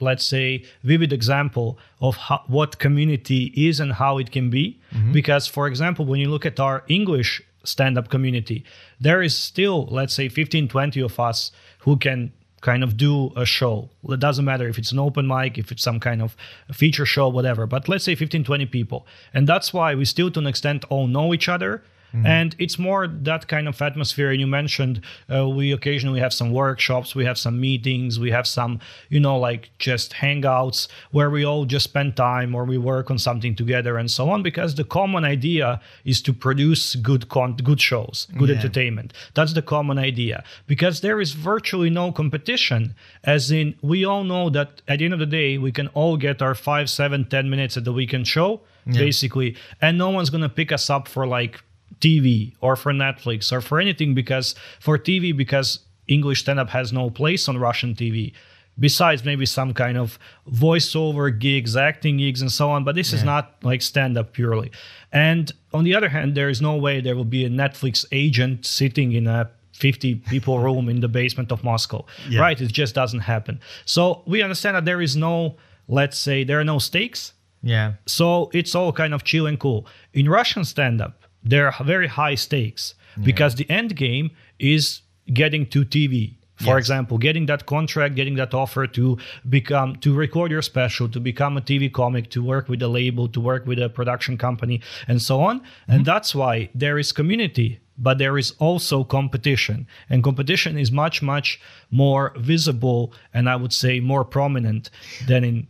let's 0.00 0.26
say 0.34 0.48
vivid 0.84 1.12
example 1.12 1.68
of 2.00 2.14
how, 2.26 2.40
what 2.46 2.78
community 2.78 3.42
is 3.68 3.80
and 3.80 3.90
how 3.94 4.18
it 4.22 4.30
can 4.30 4.46
be. 4.50 4.64
Mm-hmm. 4.92 5.12
Because 5.12 5.44
for 5.56 5.66
example, 5.66 6.04
when 6.10 6.20
you 6.20 6.28
look 6.34 6.46
at 6.46 6.60
our 6.60 6.84
English 6.88 7.42
stand-up 7.64 8.08
community, 8.14 8.58
there 9.00 9.20
is 9.28 9.34
still 9.36 9.78
let's 9.98 10.14
say 10.14 10.28
15, 10.28 10.68
20 10.68 11.00
of 11.02 11.18
us 11.18 11.50
who 11.84 11.96
can 11.96 12.32
kind 12.60 12.82
of 12.82 12.96
do 12.96 13.32
a 13.36 13.44
show. 13.44 13.88
It 14.08 14.20
doesn't 14.20 14.44
matter 14.44 14.68
if 14.68 14.78
it's 14.78 14.92
an 14.92 14.98
open 14.98 15.26
mic, 15.26 15.58
if 15.58 15.70
it's 15.70 15.82
some 15.82 16.00
kind 16.00 16.20
of 16.22 16.36
feature 16.72 17.06
show, 17.06 17.28
whatever. 17.28 17.66
But 17.66 17.88
let's 17.88 18.04
say 18.04 18.14
15, 18.14 18.44
20 18.44 18.66
people. 18.66 19.06
And 19.32 19.46
that's 19.46 19.72
why 19.72 19.94
we 19.94 20.04
still 20.04 20.30
to 20.32 20.40
an 20.40 20.46
extent 20.46 20.84
all 20.88 21.06
know 21.06 21.32
each 21.32 21.48
other. 21.48 21.82
And 22.24 22.56
it's 22.58 22.78
more 22.78 23.06
that 23.06 23.48
kind 23.48 23.68
of 23.68 23.80
atmosphere. 23.82 24.30
And 24.30 24.40
you 24.40 24.46
mentioned 24.46 25.02
uh, 25.32 25.46
we 25.48 25.72
occasionally 25.72 26.20
have 26.20 26.32
some 26.32 26.52
workshops, 26.52 27.14
we 27.14 27.24
have 27.26 27.36
some 27.38 27.60
meetings, 27.60 28.18
we 28.18 28.30
have 28.30 28.46
some, 28.46 28.80
you 29.10 29.20
know, 29.20 29.38
like 29.38 29.70
just 29.78 30.12
hangouts 30.14 30.88
where 31.10 31.28
we 31.30 31.44
all 31.44 31.64
just 31.66 31.84
spend 31.84 32.16
time 32.16 32.54
or 32.54 32.64
we 32.64 32.78
work 32.78 33.10
on 33.10 33.18
something 33.18 33.54
together 33.54 33.98
and 33.98 34.10
so 34.10 34.30
on. 34.30 34.42
Because 34.42 34.74
the 34.74 34.84
common 34.84 35.24
idea 35.24 35.80
is 36.04 36.22
to 36.22 36.32
produce 36.32 36.96
good 36.96 37.28
con- 37.28 37.56
good 37.56 37.80
shows, 37.80 38.26
good 38.38 38.48
Yeah. 38.48 38.56
entertainment. 38.56 39.12
That's 39.34 39.52
the 39.52 39.62
common 39.62 39.98
idea. 39.98 40.42
Because 40.66 41.00
there 41.02 41.20
is 41.20 41.32
virtually 41.34 41.90
no 41.90 42.10
competition, 42.10 42.94
as 43.24 43.50
in 43.50 43.74
we 43.82 44.04
all 44.04 44.24
know 44.24 44.48
that 44.50 44.80
at 44.88 44.98
the 45.00 45.04
end 45.04 45.14
of 45.14 45.20
the 45.20 45.26
day 45.26 45.58
we 45.58 45.72
can 45.72 45.88
all 45.88 46.16
get 46.16 46.40
our 46.42 46.54
five, 46.54 46.88
seven, 46.88 47.24
ten 47.26 47.50
minutes 47.50 47.76
at 47.76 47.84
the 47.84 47.92
weekend 47.92 48.26
show, 48.26 48.60
basically, 48.90 49.54
and 49.82 49.98
no 49.98 50.08
one's 50.08 50.30
gonna 50.30 50.48
pick 50.48 50.72
us 50.72 50.88
up 50.88 51.06
for 51.08 51.26
like 51.26 51.60
TV 52.00 52.54
or 52.60 52.76
for 52.76 52.92
Netflix 52.92 53.52
or 53.52 53.60
for 53.60 53.80
anything 53.80 54.14
because 54.14 54.54
for 54.80 54.98
TV 54.98 55.36
because 55.36 55.80
English 56.06 56.40
stand 56.40 56.58
up 56.60 56.70
has 56.70 56.92
no 56.92 57.10
place 57.10 57.48
on 57.48 57.58
Russian 57.58 57.94
TV. 57.94 58.32
Besides 58.80 59.24
maybe 59.24 59.44
some 59.44 59.74
kind 59.74 59.98
of 59.98 60.18
voiceover 60.48 61.36
gigs, 61.36 61.76
acting 61.76 62.18
gigs, 62.18 62.40
and 62.40 62.50
so 62.52 62.70
on, 62.70 62.84
but 62.84 62.94
this 62.94 63.12
is 63.12 63.24
not 63.24 63.54
like 63.62 63.82
stand 63.82 64.16
up 64.18 64.32
purely. 64.32 64.70
And 65.12 65.50
on 65.74 65.84
the 65.84 65.94
other 65.94 66.08
hand, 66.08 66.34
there 66.34 66.48
is 66.48 66.60
no 66.60 66.76
way 66.76 67.00
there 67.00 67.16
will 67.16 67.24
be 67.24 67.44
a 67.44 67.48
Netflix 67.50 68.04
agent 68.12 68.66
sitting 68.66 69.12
in 69.12 69.26
a 69.26 69.50
50 69.72 70.16
people 70.16 70.58
room 70.66 70.88
in 70.88 71.00
the 71.00 71.08
basement 71.08 71.50
of 71.52 71.64
Moscow, 71.64 72.04
Yeah. 72.28 72.40
right? 72.40 72.60
It 72.60 72.72
just 72.72 72.94
doesn't 72.94 73.20
happen. 73.20 73.60
So 73.84 74.22
we 74.26 74.42
understand 74.42 74.76
that 74.76 74.84
there 74.84 75.00
is 75.00 75.16
no, 75.16 75.56
let's 75.88 76.18
say, 76.18 76.44
there 76.44 76.60
are 76.60 76.64
no 76.64 76.78
stakes. 76.78 77.32
Yeah. 77.62 77.94
So 78.06 78.50
it's 78.52 78.74
all 78.74 78.92
kind 78.92 79.12
of 79.14 79.24
chill 79.24 79.46
and 79.46 79.58
cool. 79.58 79.86
In 80.14 80.28
Russian 80.28 80.64
stand 80.64 81.00
up, 81.00 81.24
there 81.42 81.70
are 81.72 81.84
very 81.84 82.06
high 82.08 82.34
stakes 82.34 82.94
because 83.24 83.56
the 83.56 83.68
end 83.68 83.96
game 83.96 84.30
is 84.58 85.02
getting 85.32 85.66
to 85.66 85.84
TV. 85.84 86.34
For 86.56 86.74
Yes. 86.74 86.78
example, 86.78 87.18
getting 87.18 87.46
that 87.46 87.66
contract, 87.66 88.16
getting 88.16 88.34
that 88.34 88.52
offer 88.52 88.88
to 88.88 89.16
become 89.48 89.94
to 89.96 90.12
record 90.12 90.50
your 90.50 90.62
special, 90.62 91.08
to 91.08 91.20
become 91.20 91.56
a 91.56 91.60
TV 91.60 91.88
comic, 91.88 92.30
to 92.30 92.42
work 92.42 92.68
with 92.68 92.82
a 92.82 92.88
label, 92.88 93.28
to 93.28 93.40
work 93.40 93.64
with 93.64 93.78
a 93.78 93.88
production 93.88 94.36
company, 94.36 94.80
and 95.06 95.22
so 95.22 95.40
on. 95.40 95.60
And 95.86 96.00
mm-hmm. 96.00 96.02
that's 96.02 96.34
why 96.34 96.68
there 96.74 96.98
is 96.98 97.12
community, 97.12 97.78
but 97.96 98.18
there 98.18 98.36
is 98.36 98.54
also 98.58 99.04
competition. 99.04 99.86
And 100.10 100.24
competition 100.24 100.76
is 100.76 100.90
much, 100.90 101.22
much 101.22 101.60
more 101.92 102.32
visible 102.36 103.12
and 103.32 103.48
I 103.48 103.54
would 103.54 103.72
say 103.72 104.00
more 104.00 104.24
prominent 104.24 104.90
than 105.28 105.44
in 105.44 105.66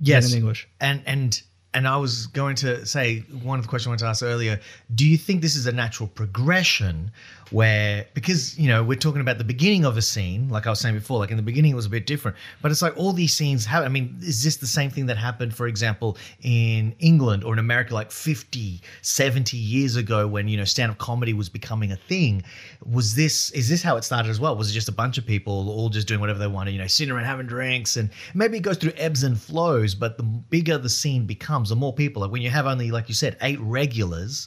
Yes. 0.00 0.26
than 0.26 0.32
in 0.32 0.38
English. 0.42 0.68
And 0.80 1.02
and 1.04 1.42
and 1.74 1.86
I 1.86 1.96
was 1.96 2.26
going 2.28 2.56
to 2.56 2.84
say 2.86 3.20
one 3.42 3.58
of 3.58 3.64
the 3.64 3.68
questions 3.68 3.88
I 3.88 3.90
wanted 3.90 4.04
to 4.04 4.08
ask 4.08 4.22
earlier. 4.22 4.60
Do 4.94 5.06
you 5.06 5.18
think 5.18 5.42
this 5.42 5.54
is 5.54 5.66
a 5.66 5.72
natural 5.72 6.08
progression 6.08 7.10
where 7.50 8.06
because 8.14 8.58
you 8.58 8.68
know 8.68 8.82
we're 8.82 8.98
talking 8.98 9.20
about 9.20 9.38
the 9.38 9.44
beginning 9.44 9.84
of 9.84 9.96
a 9.96 10.02
scene, 10.02 10.48
like 10.48 10.66
I 10.66 10.70
was 10.70 10.80
saying 10.80 10.94
before, 10.94 11.18
like 11.18 11.30
in 11.30 11.36
the 11.36 11.42
beginning 11.42 11.72
it 11.72 11.74
was 11.74 11.86
a 11.86 11.90
bit 11.90 12.06
different, 12.06 12.36
but 12.62 12.70
it's 12.70 12.82
like 12.82 12.96
all 12.96 13.12
these 13.12 13.34
scenes 13.34 13.64
have. 13.66 13.84
I 13.84 13.88
mean, 13.88 14.16
is 14.20 14.42
this 14.42 14.56
the 14.56 14.66
same 14.66 14.90
thing 14.90 15.06
that 15.06 15.16
happened, 15.16 15.54
for 15.54 15.66
example, 15.66 16.16
in 16.42 16.94
England 16.98 17.44
or 17.44 17.52
in 17.52 17.58
America, 17.58 17.94
like 17.94 18.10
50, 18.10 18.80
70 19.02 19.56
years 19.56 19.96
ago 19.96 20.26
when 20.26 20.48
you 20.48 20.56
know 20.56 20.64
stand-up 20.64 20.98
comedy 20.98 21.32
was 21.32 21.48
becoming 21.48 21.92
a 21.92 21.96
thing? 21.96 22.42
Was 22.84 23.14
this 23.14 23.50
is 23.52 23.68
this 23.68 23.82
how 23.82 23.96
it 23.96 24.04
started 24.04 24.30
as 24.30 24.40
well? 24.40 24.56
Was 24.56 24.70
it 24.70 24.74
just 24.74 24.88
a 24.88 24.92
bunch 24.92 25.18
of 25.18 25.26
people 25.26 25.70
all 25.70 25.88
just 25.88 26.08
doing 26.08 26.20
whatever 26.20 26.38
they 26.38 26.46
wanted, 26.46 26.72
you 26.72 26.78
know, 26.78 26.86
sitting 26.86 27.12
around 27.12 27.24
having 27.24 27.46
drinks 27.46 27.96
and 27.96 28.10
maybe 28.34 28.58
it 28.58 28.62
goes 28.62 28.76
through 28.76 28.92
ebbs 28.96 29.22
and 29.22 29.40
flows, 29.40 29.94
but 29.94 30.16
the 30.16 30.22
bigger 30.22 30.76
the 30.78 30.88
scene 30.88 31.24
becomes, 31.26 31.57
the 31.66 31.76
more 31.76 31.92
people. 31.92 32.22
Like 32.22 32.30
when 32.30 32.42
you 32.42 32.50
have 32.50 32.66
only, 32.66 32.90
like 32.90 33.08
you 33.08 33.14
said, 33.14 33.36
eight 33.40 33.60
regulars 33.60 34.46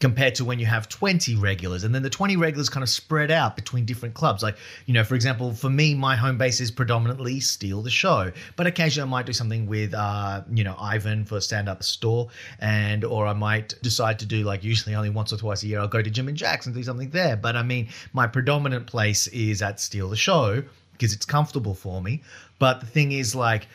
compared 0.00 0.34
to 0.36 0.44
when 0.44 0.58
you 0.58 0.66
have 0.66 0.88
20 0.88 1.34
regulars 1.36 1.84
and 1.84 1.94
then 1.94 2.02
the 2.02 2.10
20 2.10 2.36
regulars 2.36 2.68
kind 2.68 2.82
of 2.82 2.88
spread 2.88 3.30
out 3.30 3.56
between 3.56 3.84
different 3.84 4.14
clubs 4.14 4.42
like 4.42 4.56
you 4.86 4.94
know 4.94 5.02
for 5.02 5.14
example 5.14 5.52
for 5.52 5.70
me 5.70 5.94
my 5.94 6.14
home 6.14 6.38
base 6.38 6.60
is 6.60 6.70
predominantly 6.70 7.40
steal 7.40 7.82
the 7.82 7.90
show 7.90 8.30
but 8.56 8.66
occasionally 8.66 9.08
i 9.08 9.10
might 9.10 9.26
do 9.26 9.32
something 9.32 9.66
with 9.66 9.92
uh 9.94 10.42
you 10.52 10.62
know 10.62 10.76
ivan 10.78 11.24
for 11.24 11.40
stand 11.40 11.68
up 11.68 11.82
store 11.82 12.28
and 12.60 13.04
or 13.04 13.26
i 13.26 13.32
might 13.32 13.74
decide 13.82 14.18
to 14.18 14.26
do 14.26 14.44
like 14.44 14.62
usually 14.62 14.94
only 14.94 15.10
once 15.10 15.32
or 15.32 15.36
twice 15.36 15.62
a 15.62 15.66
year 15.66 15.80
i'll 15.80 15.88
go 15.88 16.02
to 16.02 16.10
jim 16.10 16.28
and 16.28 16.36
jack's 16.36 16.66
and 16.66 16.74
do 16.74 16.82
something 16.82 17.10
there 17.10 17.36
but 17.36 17.56
i 17.56 17.62
mean 17.62 17.88
my 18.12 18.26
predominant 18.26 18.86
place 18.86 19.26
is 19.28 19.62
at 19.62 19.80
steal 19.80 20.08
the 20.08 20.16
show 20.16 20.62
because 20.92 21.12
it's 21.12 21.26
comfortable 21.26 21.74
for 21.74 22.00
me 22.00 22.22
but 22.58 22.80
the 22.80 22.86
thing 22.86 23.12
is 23.12 23.34
like 23.34 23.66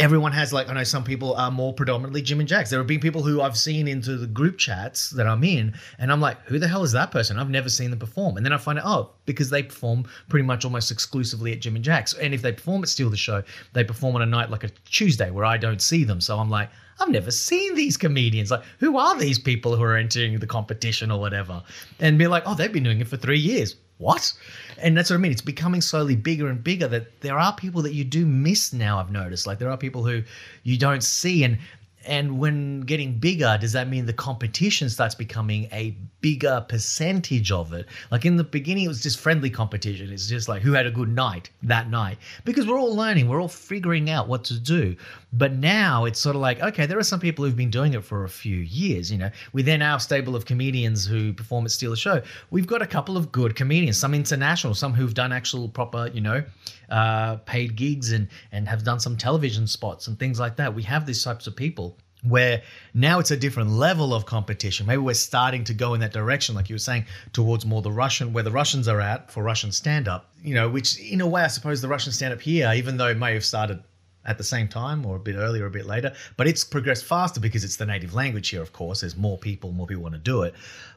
everyone 0.00 0.32
has 0.32 0.50
like 0.50 0.68
I 0.68 0.72
know 0.72 0.82
some 0.82 1.04
people 1.04 1.34
are 1.34 1.50
more 1.50 1.74
predominantly 1.74 2.22
Jim 2.22 2.40
and 2.40 2.48
Jacks. 2.48 2.70
There 2.70 2.80
have 2.80 2.86
been 2.86 3.00
people 3.00 3.22
who 3.22 3.42
I've 3.42 3.56
seen 3.56 3.86
into 3.86 4.16
the 4.16 4.26
group 4.26 4.56
chats 4.56 5.10
that 5.10 5.26
I'm 5.26 5.44
in, 5.44 5.74
and 5.98 6.10
I'm 6.10 6.20
like, 6.20 6.40
who 6.46 6.58
the 6.58 6.66
hell 6.66 6.82
is 6.82 6.92
that 6.92 7.10
person? 7.10 7.38
I've 7.38 7.50
never 7.50 7.68
seen 7.68 7.90
them 7.90 7.98
perform. 7.98 8.36
And 8.36 8.44
then 8.44 8.52
I 8.52 8.56
find 8.56 8.78
out, 8.78 8.86
oh, 8.86 9.10
because 9.26 9.50
they 9.50 9.62
perform 9.62 10.06
pretty 10.28 10.46
much 10.46 10.64
almost 10.64 10.90
exclusively 10.90 11.52
at 11.52 11.60
Jim 11.60 11.76
and 11.76 11.84
Jacks. 11.84 12.14
And 12.14 12.32
if 12.32 12.40
they 12.40 12.52
perform 12.52 12.82
at 12.82 12.88
Steal 12.88 13.10
the 13.10 13.16
Show, 13.16 13.42
they 13.74 13.84
perform 13.84 14.16
on 14.16 14.22
a 14.22 14.26
night 14.26 14.50
like 14.50 14.64
a 14.64 14.70
Tuesday 14.86 15.30
where 15.30 15.44
I 15.44 15.58
don't 15.58 15.82
see 15.82 16.04
them. 16.04 16.20
So 16.20 16.38
I'm 16.38 16.50
like, 16.50 16.70
I've 16.98 17.10
never 17.10 17.30
seen 17.30 17.74
these 17.74 17.96
comedians. 17.96 18.50
Like, 18.50 18.64
who 18.78 18.96
are 18.96 19.18
these 19.18 19.38
people 19.38 19.76
who 19.76 19.82
are 19.82 19.96
entering 19.96 20.38
the 20.38 20.46
competition 20.46 21.10
or 21.10 21.20
whatever? 21.20 21.62
And 21.98 22.18
be 22.18 22.26
like, 22.26 22.44
oh, 22.46 22.54
they've 22.54 22.72
been 22.72 22.84
doing 22.84 23.00
it 23.00 23.08
for 23.08 23.18
three 23.18 23.38
years. 23.38 23.76
What? 24.00 24.32
And 24.78 24.96
that's 24.96 25.10
what 25.10 25.16
I 25.16 25.18
mean. 25.18 25.30
It's 25.30 25.42
becoming 25.42 25.82
slowly 25.82 26.16
bigger 26.16 26.48
and 26.48 26.64
bigger 26.64 26.88
that 26.88 27.20
there 27.20 27.38
are 27.38 27.54
people 27.54 27.82
that 27.82 27.92
you 27.92 28.02
do 28.02 28.24
miss 28.24 28.72
now, 28.72 28.98
I've 28.98 29.10
noticed. 29.10 29.46
Like, 29.46 29.58
there 29.58 29.70
are 29.70 29.76
people 29.76 30.04
who 30.04 30.22
you 30.62 30.78
don't 30.78 31.04
see. 31.04 31.44
And 31.44 31.58
and 32.06 32.38
when 32.38 32.80
getting 32.80 33.18
bigger, 33.18 33.58
does 33.60 33.72
that 33.72 33.88
mean 33.88 34.06
the 34.06 34.12
competition 34.12 34.88
starts 34.88 35.14
becoming 35.14 35.68
a 35.72 35.94
bigger 36.22 36.64
percentage 36.66 37.52
of 37.52 37.72
it? 37.72 37.86
Like 38.10 38.24
in 38.24 38.36
the 38.36 38.44
beginning, 38.44 38.84
it 38.84 38.88
was 38.88 39.02
just 39.02 39.20
friendly 39.20 39.50
competition. 39.50 40.10
It's 40.10 40.26
just 40.26 40.48
like 40.48 40.62
who 40.62 40.72
had 40.72 40.86
a 40.86 40.90
good 40.90 41.08
night 41.08 41.50
that 41.62 41.90
night 41.90 42.18
because 42.44 42.66
we're 42.66 42.78
all 42.78 42.96
learning, 42.96 43.28
we're 43.28 43.40
all 43.40 43.48
figuring 43.48 44.08
out 44.08 44.28
what 44.28 44.44
to 44.44 44.58
do. 44.58 44.96
But 45.32 45.52
now 45.52 46.06
it's 46.06 46.18
sort 46.18 46.36
of 46.36 46.42
like, 46.42 46.60
okay, 46.60 46.86
there 46.86 46.98
are 46.98 47.04
some 47.04 47.20
people 47.20 47.44
who've 47.44 47.56
been 47.56 47.70
doing 47.70 47.92
it 47.92 48.04
for 48.04 48.24
a 48.24 48.28
few 48.28 48.56
years. 48.56 49.12
You 49.12 49.18
know, 49.18 49.30
within 49.52 49.82
our 49.82 50.00
stable 50.00 50.34
of 50.34 50.46
comedians 50.46 51.06
who 51.06 51.34
perform 51.34 51.66
at 51.66 51.70
Steal 51.70 51.92
a 51.92 51.96
Show, 51.96 52.22
we've 52.50 52.66
got 52.66 52.80
a 52.80 52.86
couple 52.86 53.16
of 53.16 53.30
good 53.30 53.54
comedians, 53.54 53.98
some 53.98 54.14
international, 54.14 54.74
some 54.74 54.94
who've 54.94 55.14
done 55.14 55.32
actual 55.32 55.68
proper, 55.68 56.10
you 56.14 56.22
know, 56.22 56.42
uh, 56.90 57.36
paid 57.46 57.76
gigs 57.76 58.12
and 58.12 58.28
and 58.52 58.68
have 58.68 58.84
done 58.84 59.00
some 59.00 59.16
television 59.16 59.66
spots 59.66 60.06
and 60.06 60.18
things 60.18 60.40
like 60.40 60.56
that. 60.56 60.74
We 60.74 60.82
have 60.84 61.06
these 61.06 61.22
types 61.22 61.46
of 61.46 61.56
people 61.56 61.96
where 62.22 62.62
now 62.92 63.18
it's 63.18 63.30
a 63.30 63.36
different 63.36 63.70
level 63.70 64.12
of 64.12 64.26
competition. 64.26 64.86
Maybe 64.86 64.98
we're 64.98 65.14
starting 65.14 65.64
to 65.64 65.74
go 65.74 65.94
in 65.94 66.00
that 66.00 66.12
direction, 66.12 66.54
like 66.54 66.68
you 66.68 66.74
were 66.74 66.78
saying, 66.78 67.06
towards 67.32 67.64
more 67.64 67.82
the 67.82 67.90
Russian, 67.90 68.32
where 68.32 68.44
the 68.44 68.50
Russians 68.50 68.88
are 68.88 69.00
at 69.00 69.30
for 69.30 69.42
Russian 69.42 69.72
stand 69.72 70.08
up. 70.08 70.30
You 70.42 70.54
know, 70.54 70.68
which 70.68 70.98
in 70.98 71.20
a 71.20 71.26
way, 71.26 71.42
I 71.42 71.48
suppose 71.48 71.80
the 71.80 71.88
Russian 71.88 72.12
stand 72.12 72.34
up 72.34 72.40
here, 72.40 72.70
even 72.74 72.96
though 72.96 73.08
it 73.08 73.16
may 73.16 73.34
have 73.34 73.44
started 73.44 73.82
at 74.24 74.38
the 74.38 74.44
same 74.44 74.68
time 74.68 75.04
or 75.06 75.16
a 75.16 75.20
bit 75.20 75.36
earlier 75.36 75.64
or 75.64 75.68
a 75.68 75.70
bit 75.70 75.86
later 75.86 76.12
but 76.36 76.46
it's 76.46 76.64
progressed 76.64 77.04
faster 77.04 77.40
because 77.40 77.64
it's 77.64 77.76
the 77.76 77.86
native 77.86 78.14
language 78.14 78.48
here 78.48 78.62
of 78.62 78.72
course. 78.72 79.00
There's 79.00 79.16
more 79.16 79.38
people 79.38 79.72
more 79.72 79.86
people 79.86 80.02
want 80.02 80.14
to 80.14 80.20
do 80.20 80.42
it. 80.42 80.54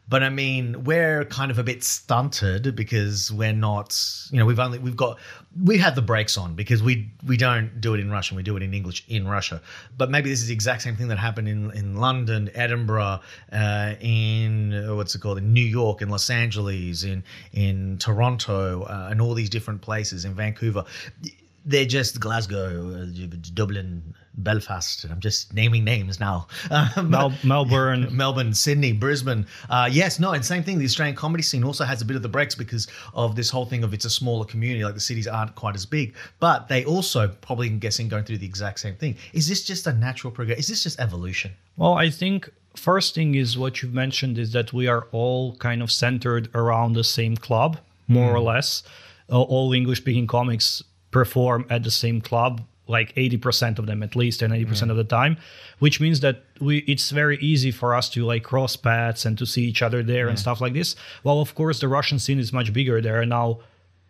But 0.09 0.21
i 0.21 0.29
mean 0.29 0.83
we're 0.83 1.23
kind 1.25 1.49
of 1.49 1.57
a 1.59 1.63
bit 1.63 1.83
stunted 1.83 2.75
because 2.75 3.31
we're 3.31 3.53
not 3.53 3.97
you 4.31 4.37
know 4.37 4.45
we've 4.45 4.59
only 4.59 4.77
we've 4.77 4.97
got 4.97 5.17
we 5.63 5.77
have 5.77 5.95
the 5.95 6.01
brakes 6.01 6.37
on 6.37 6.55
because 6.55 6.83
we 6.83 7.09
we 7.25 7.37
don't 7.37 7.79
do 7.79 7.93
it 7.93 7.99
in 8.01 8.11
russian 8.11 8.35
we 8.35 8.43
do 8.43 8.57
it 8.57 8.63
in 8.63 8.73
english 8.73 9.05
in 9.07 9.27
russia. 9.27 9.61
But 9.97 10.09
maybe 10.09 10.29
this 10.29 10.41
is 10.41 10.47
the 10.47 10.53
exact 10.53 10.81
same 10.81 10.95
thing 10.97 11.07
that 11.07 11.19
happened 11.19 11.47
in 11.47 11.71
in 11.71 11.95
london 11.95 12.49
edinburgh 12.53 13.21
uh, 13.51 13.95
in 14.01 14.73
uh, 14.73 14.95
what's 14.95 15.15
it 15.15 15.19
called 15.19 15.37
in 15.37 15.53
new 15.53 15.61
york 15.61 16.01
in 16.01 16.09
los 16.09 16.29
angeles 16.29 17.03
in 17.05 17.23
in 17.53 17.97
toronto 17.97 18.83
uh, 18.83 19.07
and 19.09 19.21
all 19.21 19.33
these 19.33 19.49
different 19.49 19.81
places 19.81 20.25
in 20.25 20.33
vancouver 20.33 20.83
they're 21.65 21.85
just 21.85 22.19
Glasgow, 22.19 23.03
uh, 23.03 23.05
Dublin, 23.53 24.13
Belfast. 24.35 25.05
I'm 25.05 25.19
just 25.19 25.53
naming 25.53 25.83
names 25.83 26.19
now. 26.19 26.47
Mel- 27.03 27.33
Melbourne, 27.43 28.07
Melbourne, 28.15 28.53
Sydney, 28.53 28.91
Brisbane. 28.91 29.45
Uh, 29.69 29.87
yes, 29.91 30.19
no, 30.19 30.33
and 30.33 30.43
same 30.43 30.63
thing. 30.63 30.79
The 30.79 30.85
Australian 30.85 31.15
comedy 31.15 31.43
scene 31.43 31.63
also 31.63 31.85
has 31.85 32.01
a 32.01 32.05
bit 32.05 32.15
of 32.15 32.21
the 32.21 32.29
brakes 32.29 32.55
because 32.55 32.87
of 33.13 33.35
this 33.35 33.49
whole 33.49 33.65
thing 33.65 33.83
of 33.83 33.93
it's 33.93 34.05
a 34.05 34.09
smaller 34.09 34.45
community. 34.45 34.83
Like 34.83 34.95
the 34.95 34.99
cities 34.99 35.27
aren't 35.27 35.55
quite 35.55 35.75
as 35.75 35.85
big, 35.85 36.15
but 36.39 36.67
they 36.67 36.83
also 36.85 37.27
probably, 37.27 37.67
I'm 37.67 37.79
guessing, 37.79 38.07
going 38.07 38.23
through 38.23 38.39
the 38.39 38.45
exact 38.45 38.79
same 38.79 38.95
thing. 38.95 39.15
Is 39.33 39.47
this 39.47 39.63
just 39.63 39.87
a 39.87 39.93
natural 39.93 40.31
progress? 40.31 40.59
Is 40.59 40.67
this 40.67 40.83
just 40.83 40.99
evolution? 40.99 41.51
Well, 41.77 41.93
I 41.93 42.09
think 42.09 42.49
first 42.75 43.15
thing 43.15 43.35
is 43.35 43.57
what 43.57 43.81
you've 43.81 43.93
mentioned 43.93 44.37
is 44.37 44.51
that 44.53 44.73
we 44.73 44.87
are 44.87 45.07
all 45.11 45.55
kind 45.57 45.81
of 45.81 45.91
centered 45.91 46.49
around 46.55 46.93
the 46.93 47.03
same 47.03 47.37
club, 47.37 47.77
more 48.07 48.31
mm. 48.31 48.35
or 48.35 48.39
less. 48.39 48.83
Uh, 49.31 49.41
all 49.41 49.71
English 49.73 49.99
speaking 49.99 50.27
comics 50.27 50.83
perform 51.13 51.65
at 51.69 51.83
the 51.83 51.91
same 51.91 52.19
club 52.19 52.61
like 52.87 53.15
80% 53.15 53.79
of 53.79 53.85
them 53.85 54.03
at 54.03 54.15
least 54.15 54.41
and 54.41 54.53
80% 54.53 54.57
yeah. 54.57 54.63
Mm. 54.65 54.89
of 54.91 54.97
the 54.97 55.03
time 55.05 55.37
which 55.79 56.01
means 56.01 56.19
that 56.19 56.43
we 56.59 56.79
it's 56.79 57.11
very 57.11 57.37
easy 57.37 57.71
for 57.71 57.95
us 57.95 58.09
to 58.09 58.25
like 58.25 58.43
cross 58.43 58.75
paths 58.75 59.25
and 59.25 59.37
to 59.37 59.45
see 59.45 59.63
each 59.63 59.81
other 59.81 60.03
there 60.03 60.27
and 60.27 60.37
mm. 60.37 60.41
stuff 60.41 60.59
like 60.59 60.73
this 60.73 60.95
well 61.23 61.39
of 61.39 61.55
course 61.55 61.79
the 61.79 61.87
russian 61.87 62.19
scene 62.19 62.39
is 62.39 62.51
much 62.51 62.73
bigger 62.73 62.99
there 62.99 63.21
are 63.21 63.25
now 63.25 63.59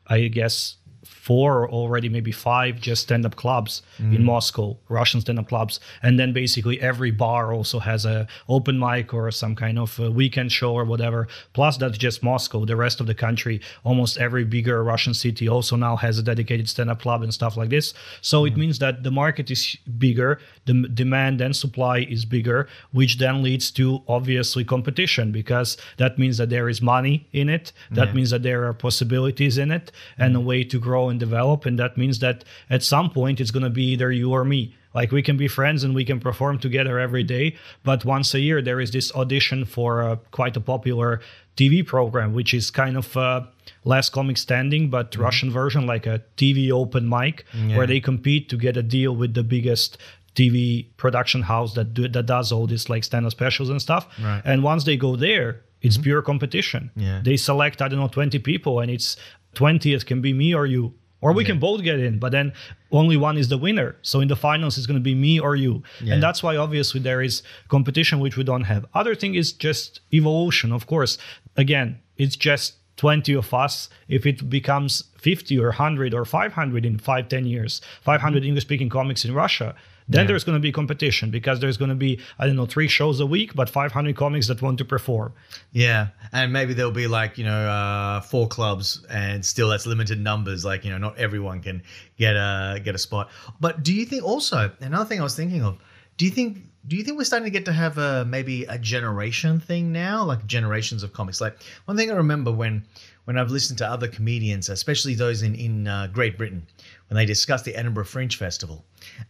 i 0.08 0.22
guess 0.28 0.78
four 1.24 1.62
or 1.62 1.70
already 1.72 2.10
maybe 2.10 2.34
five 2.34 2.82
just 2.82 3.04
stand-up 3.04 3.38
clubs 3.38 3.82
mm. 3.98 4.14
in 4.14 4.22
moscow 4.26 4.76
russian 4.90 5.22
stand-up 5.22 5.48
clubs 5.48 5.80
and 6.02 6.20
then 6.20 6.34
basically 6.34 6.82
every 6.82 7.12
bar 7.12 7.54
also 7.54 7.80
has 7.80 8.06
a 8.06 8.28
open 8.50 8.78
mic 8.78 9.14
or 9.14 9.32
some 9.32 9.56
kind 9.56 9.80
of 9.80 9.98
weekend 10.00 10.52
show 10.52 10.74
or 10.74 10.84
whatever 10.84 11.26
plus 11.54 11.78
that's 11.78 11.98
just 11.98 12.24
moscow 12.24 12.66
the 12.66 12.76
rest 12.76 13.00
of 13.00 13.08
the 13.08 13.16
country 13.16 13.62
almost 13.86 14.18
every 14.18 14.44
bigger 14.44 14.84
russian 14.84 15.14
city 15.14 15.48
also 15.48 15.78
now 15.78 15.96
has 15.96 16.20
a 16.20 16.24
dedicated 16.24 16.68
stand-up 16.68 17.00
club 17.00 17.24
and 17.24 17.34
stuff 17.34 17.56
like 17.56 17.70
this 17.70 17.94
so 18.20 18.44
mm. 18.44 18.48
it 18.50 18.58
means 18.58 18.80
that 18.80 19.04
the 19.04 19.12
market 19.12 19.50
is 19.50 19.78
bigger 19.98 20.42
the 20.66 20.74
demand 20.94 21.40
and 21.40 21.56
supply 21.56 22.00
is 22.00 22.26
bigger 22.26 22.68
which 22.92 23.18
then 23.18 23.42
leads 23.42 23.72
to 23.72 24.04
obviously 24.10 24.66
competition 24.66 25.32
because 25.32 25.78
that 25.96 26.20
means 26.20 26.36
that 26.38 26.50
there 26.50 26.68
is 26.68 26.82
money 26.82 27.26
in 27.32 27.48
it 27.48 27.72
that 27.92 28.10
yeah. 28.10 28.14
means 28.14 28.30
that 28.32 28.44
there 28.44 28.66
are 28.68 28.74
possibilities 28.74 29.58
in 29.58 29.72
it 29.72 29.90
and 30.18 30.36
mm. 30.36 30.40
a 30.40 30.42
way 30.42 30.66
to 30.66 30.78
grow 30.78 31.13
and 31.14 31.20
develop. 31.20 31.66
And 31.66 31.80
that 31.80 31.98
means 31.98 32.20
that 32.20 32.44
at 32.70 32.84
some 32.84 33.10
point 33.10 33.40
it's 33.40 33.52
going 33.52 33.64
to 33.64 33.70
be 33.70 33.86
either 33.94 34.12
you 34.12 34.32
or 34.32 34.44
me. 34.44 34.76
Like 34.94 35.12
we 35.12 35.24
can 35.24 35.38
be 35.38 35.48
friends 35.48 35.84
and 35.84 35.96
we 35.96 36.06
can 36.06 36.20
perform 36.20 36.60
together 36.60 37.00
every 37.00 37.24
day. 37.24 37.56
But 37.84 38.06
once 38.06 38.34
a 38.34 38.40
year, 38.40 38.62
there 38.62 38.80
is 38.80 38.92
this 38.92 39.14
audition 39.16 39.66
for 39.66 40.02
a, 40.02 40.18
quite 40.32 40.56
a 40.58 40.62
popular 40.62 41.22
TV 41.58 41.86
program, 41.86 42.34
which 42.34 42.54
is 42.54 42.70
kind 42.70 42.98
of 42.98 43.16
uh, 43.18 43.42
Last 43.84 44.12
Comic 44.12 44.38
Standing, 44.38 44.90
but 44.90 45.12
mm-hmm. 45.12 45.22
Russian 45.22 45.52
version, 45.52 45.86
like 45.86 46.06
a 46.06 46.22
TV 46.38 46.72
open 46.72 47.08
mic, 47.10 47.46
yeah. 47.54 47.78
where 47.78 47.88
they 47.88 48.00
compete 48.00 48.50
to 48.50 48.58
get 48.58 48.78
a 48.78 48.84
deal 48.84 49.16
with 49.16 49.34
the 49.34 49.44
biggest 49.44 49.98
TV 50.36 50.88
production 50.98 51.44
house 51.44 51.74
that 51.76 51.94
do, 51.94 52.08
that 52.08 52.26
does 52.26 52.52
all 52.52 52.68
this 52.68 52.90
like 52.90 53.04
stand-up 53.04 53.32
specials 53.32 53.70
and 53.70 53.82
stuff. 53.82 54.08
Right. 54.22 54.42
And 54.46 54.64
once 54.64 54.84
they 54.84 54.98
go 54.98 55.16
there, 55.16 55.62
it's 55.82 55.96
mm-hmm. 55.96 56.04
pure 56.04 56.22
competition. 56.22 56.92
Yeah. 56.96 57.22
They 57.24 57.38
select 57.38 57.82
I 57.82 57.88
don't 57.88 58.00
know 58.00 58.08
20 58.08 58.40
people, 58.40 58.80
and 58.80 58.90
it's 58.90 59.18
20th 59.56 60.06
can 60.06 60.22
be 60.22 60.34
me 60.34 60.54
or 60.54 60.66
you 60.66 60.94
or 61.24 61.34
we 61.34 61.44
can 61.46 61.60
both 61.60 61.82
get 61.84 62.00
in 62.00 62.20
but 62.20 62.32
then 62.32 62.54
only 62.92 63.18
one 63.18 63.38
is 63.38 63.48
the 63.48 63.58
winner. 63.58 63.96
So 64.02 64.20
in 64.20 64.28
the 64.28 64.36
finals 64.36 64.78
it's 64.78 64.88
going 64.88 65.00
to 65.00 65.10
be 65.12 65.16
me 65.16 65.40
or 65.40 65.56
you. 65.56 65.84
Yeah. 66.02 66.14
and 66.14 66.24
that's 66.24 66.44
why 66.44 66.58
obviously 66.58 67.00
there 67.00 67.22
is 67.22 67.42
competition 67.70 68.20
which 68.20 68.38
we 68.38 68.44
don't 68.44 68.66
have. 68.74 68.86
Other 68.94 69.16
thing 69.16 69.36
is 69.36 69.52
just 69.52 70.02
evolution 70.12 70.72
of 70.72 70.86
course. 70.86 71.18
Again 71.58 72.00
it's 72.18 72.36
just 72.36 72.76
20 72.98 73.34
of 73.34 73.52
us. 73.54 73.90
If 74.08 74.26
it 74.26 74.50
becomes 74.50 75.04
50 75.24 75.58
or 75.60 75.70
100 75.70 76.14
or 76.14 76.26
500 76.26 76.86
in 76.86 77.00
5 77.00 77.30
10 77.30 77.46
years 77.46 77.82
500 78.02 78.38
mm-hmm. 78.38 78.48
english 78.48 78.64
speaking 78.64 78.90
comics 78.90 79.24
in 79.24 79.34
russia 79.34 79.74
then 80.08 80.24
yeah. 80.24 80.28
there's 80.28 80.44
going 80.44 80.56
to 80.56 80.62
be 80.62 80.72
competition 80.72 81.32
because 81.32 81.60
there's 81.60 81.78
going 81.78 81.90
to 81.90 81.96
be 81.96 82.20
I 82.40 82.48
don't 82.48 82.56
know 82.56 82.66
three 82.66 82.88
shows 82.88 83.20
a 83.20 83.26
week, 83.26 83.54
but 83.56 83.70
500 83.70 84.16
comics 84.16 84.48
that 84.48 84.62
want 84.62 84.78
to 84.80 84.86
perform. 84.86 85.34
Yeah, 85.72 86.08
and 86.32 86.52
maybe 86.52 86.74
there'll 86.74 86.92
be 86.92 87.08
like 87.08 87.38
you 87.38 87.46
know 87.46 87.68
uh, 87.68 88.22
four 88.22 88.48
clubs, 88.48 89.06
and 89.10 89.46
still 89.46 89.70
that's 89.70 89.86
limited 89.86 90.20
numbers. 90.20 90.66
Like 90.66 90.84
you 90.86 90.92
know 90.92 90.98
not 90.98 91.18
everyone 91.18 91.62
can 91.62 91.84
get 92.18 92.36
a 92.36 92.82
get 92.84 92.96
a 92.96 93.00
spot. 93.00 93.30
But 93.60 93.84
do 93.84 93.94
you 93.94 94.06
think 94.06 94.24
also 94.24 94.72
another 94.80 95.06
thing 95.06 95.20
I 95.20 95.24
was 95.24 95.36
thinking 95.36 95.64
of? 95.64 95.78
Do 96.18 96.26
you 96.26 96.32
think 96.32 96.60
do 96.86 96.98
you 96.98 97.04
think 97.04 97.18
we're 97.18 97.24
starting 97.24 97.46
to 97.46 97.52
get 97.52 97.66
to 97.66 97.74
have 97.74 97.98
a 97.98 98.26
maybe 98.26 98.66
a 98.66 98.78
generation 98.78 99.60
thing 99.60 99.92
now, 99.92 100.24
like 100.24 100.46
generations 100.46 101.04
of 101.04 101.14
comics? 101.14 101.40
Like 101.40 101.58
one 101.86 101.96
thing 101.96 102.12
I 102.12 102.16
remember 102.16 102.52
when 102.52 102.86
when 103.26 103.38
I've 103.38 103.52
listened 103.52 103.78
to 103.80 103.88
other 103.88 104.08
comedians, 104.08 104.70
especially 104.70 105.16
those 105.16 105.42
in 105.42 105.56
in 105.56 105.88
uh, 105.88 106.08
Great 106.08 106.38
Britain, 106.38 106.66
when 107.08 107.16
they 107.16 107.26
discuss 107.26 107.62
the 107.62 107.76
Edinburgh 107.76 108.06
Fringe 108.06 108.36
Festival, 108.38 108.84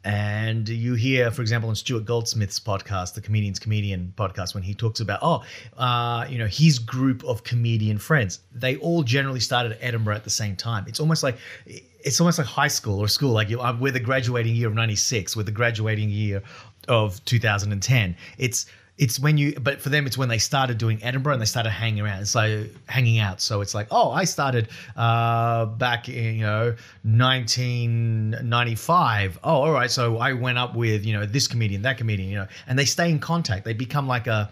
and 0.03 0.67
you 0.67 0.95
hear, 0.95 1.31
for 1.31 1.41
example, 1.41 1.69
on 1.69 1.75
Stuart 1.75 2.05
Goldsmith's 2.05 2.59
podcast, 2.59 3.13
the 3.13 3.21
Comedian's 3.21 3.59
Comedian 3.59 4.13
podcast, 4.17 4.53
when 4.53 4.63
he 4.63 4.73
talks 4.73 4.99
about, 4.99 5.19
oh, 5.21 5.43
uh, 5.77 6.25
you 6.29 6.37
know, 6.37 6.47
his 6.47 6.79
group 6.79 7.23
of 7.23 7.43
comedian 7.43 7.97
friends, 7.97 8.39
they 8.51 8.77
all 8.77 9.03
generally 9.03 9.39
started 9.39 9.73
at 9.73 9.77
Edinburgh 9.81 10.15
at 10.15 10.23
the 10.23 10.29
same 10.29 10.55
time. 10.55 10.85
It's 10.87 10.99
almost 10.99 11.23
like 11.23 11.37
it's 11.65 12.19
almost 12.19 12.37
like 12.37 12.47
high 12.47 12.67
school 12.67 12.99
or 12.99 13.07
school. 13.07 13.31
Like 13.31 13.49
we're 13.79 13.91
the 13.91 13.99
graduating 13.99 14.55
year 14.55 14.67
of 14.67 14.73
'96, 14.73 15.35
we're 15.35 15.43
the 15.43 15.51
graduating 15.51 16.09
year 16.09 16.41
of 16.87 17.23
2010. 17.25 18.15
It's 18.37 18.65
it's 18.97 19.19
when 19.19 19.37
you 19.37 19.53
but 19.59 19.81
for 19.81 19.89
them 19.89 20.05
it's 20.05 20.17
when 20.17 20.29
they 20.29 20.37
started 20.37 20.77
doing 20.77 21.03
edinburgh 21.03 21.33
and 21.33 21.41
they 21.41 21.45
started 21.45 21.71
hanging 21.71 22.01
around 22.01 22.25
so 22.25 22.63
hanging 22.87 23.17
out 23.17 23.41
so 23.41 23.59
it's 23.61 23.73
like 23.73 23.87
oh 23.89 24.11
i 24.11 24.23
started 24.23 24.67
uh 24.95 25.65
back 25.65 26.07
in 26.09 26.35
you 26.35 26.41
know 26.41 26.75
1995 27.03 29.39
oh 29.43 29.49
all 29.49 29.71
right 29.71 29.89
so 29.89 30.17
i 30.17 30.31
went 30.31 30.59
up 30.59 30.75
with 30.75 31.03
you 31.05 31.13
know 31.13 31.25
this 31.25 31.47
comedian 31.47 31.81
that 31.81 31.97
comedian 31.97 32.29
you 32.29 32.35
know 32.35 32.45
and 32.67 32.77
they 32.77 32.85
stay 32.85 33.09
in 33.09 33.17
contact 33.19 33.65
they 33.65 33.73
become 33.73 34.07
like 34.07 34.27
a 34.27 34.51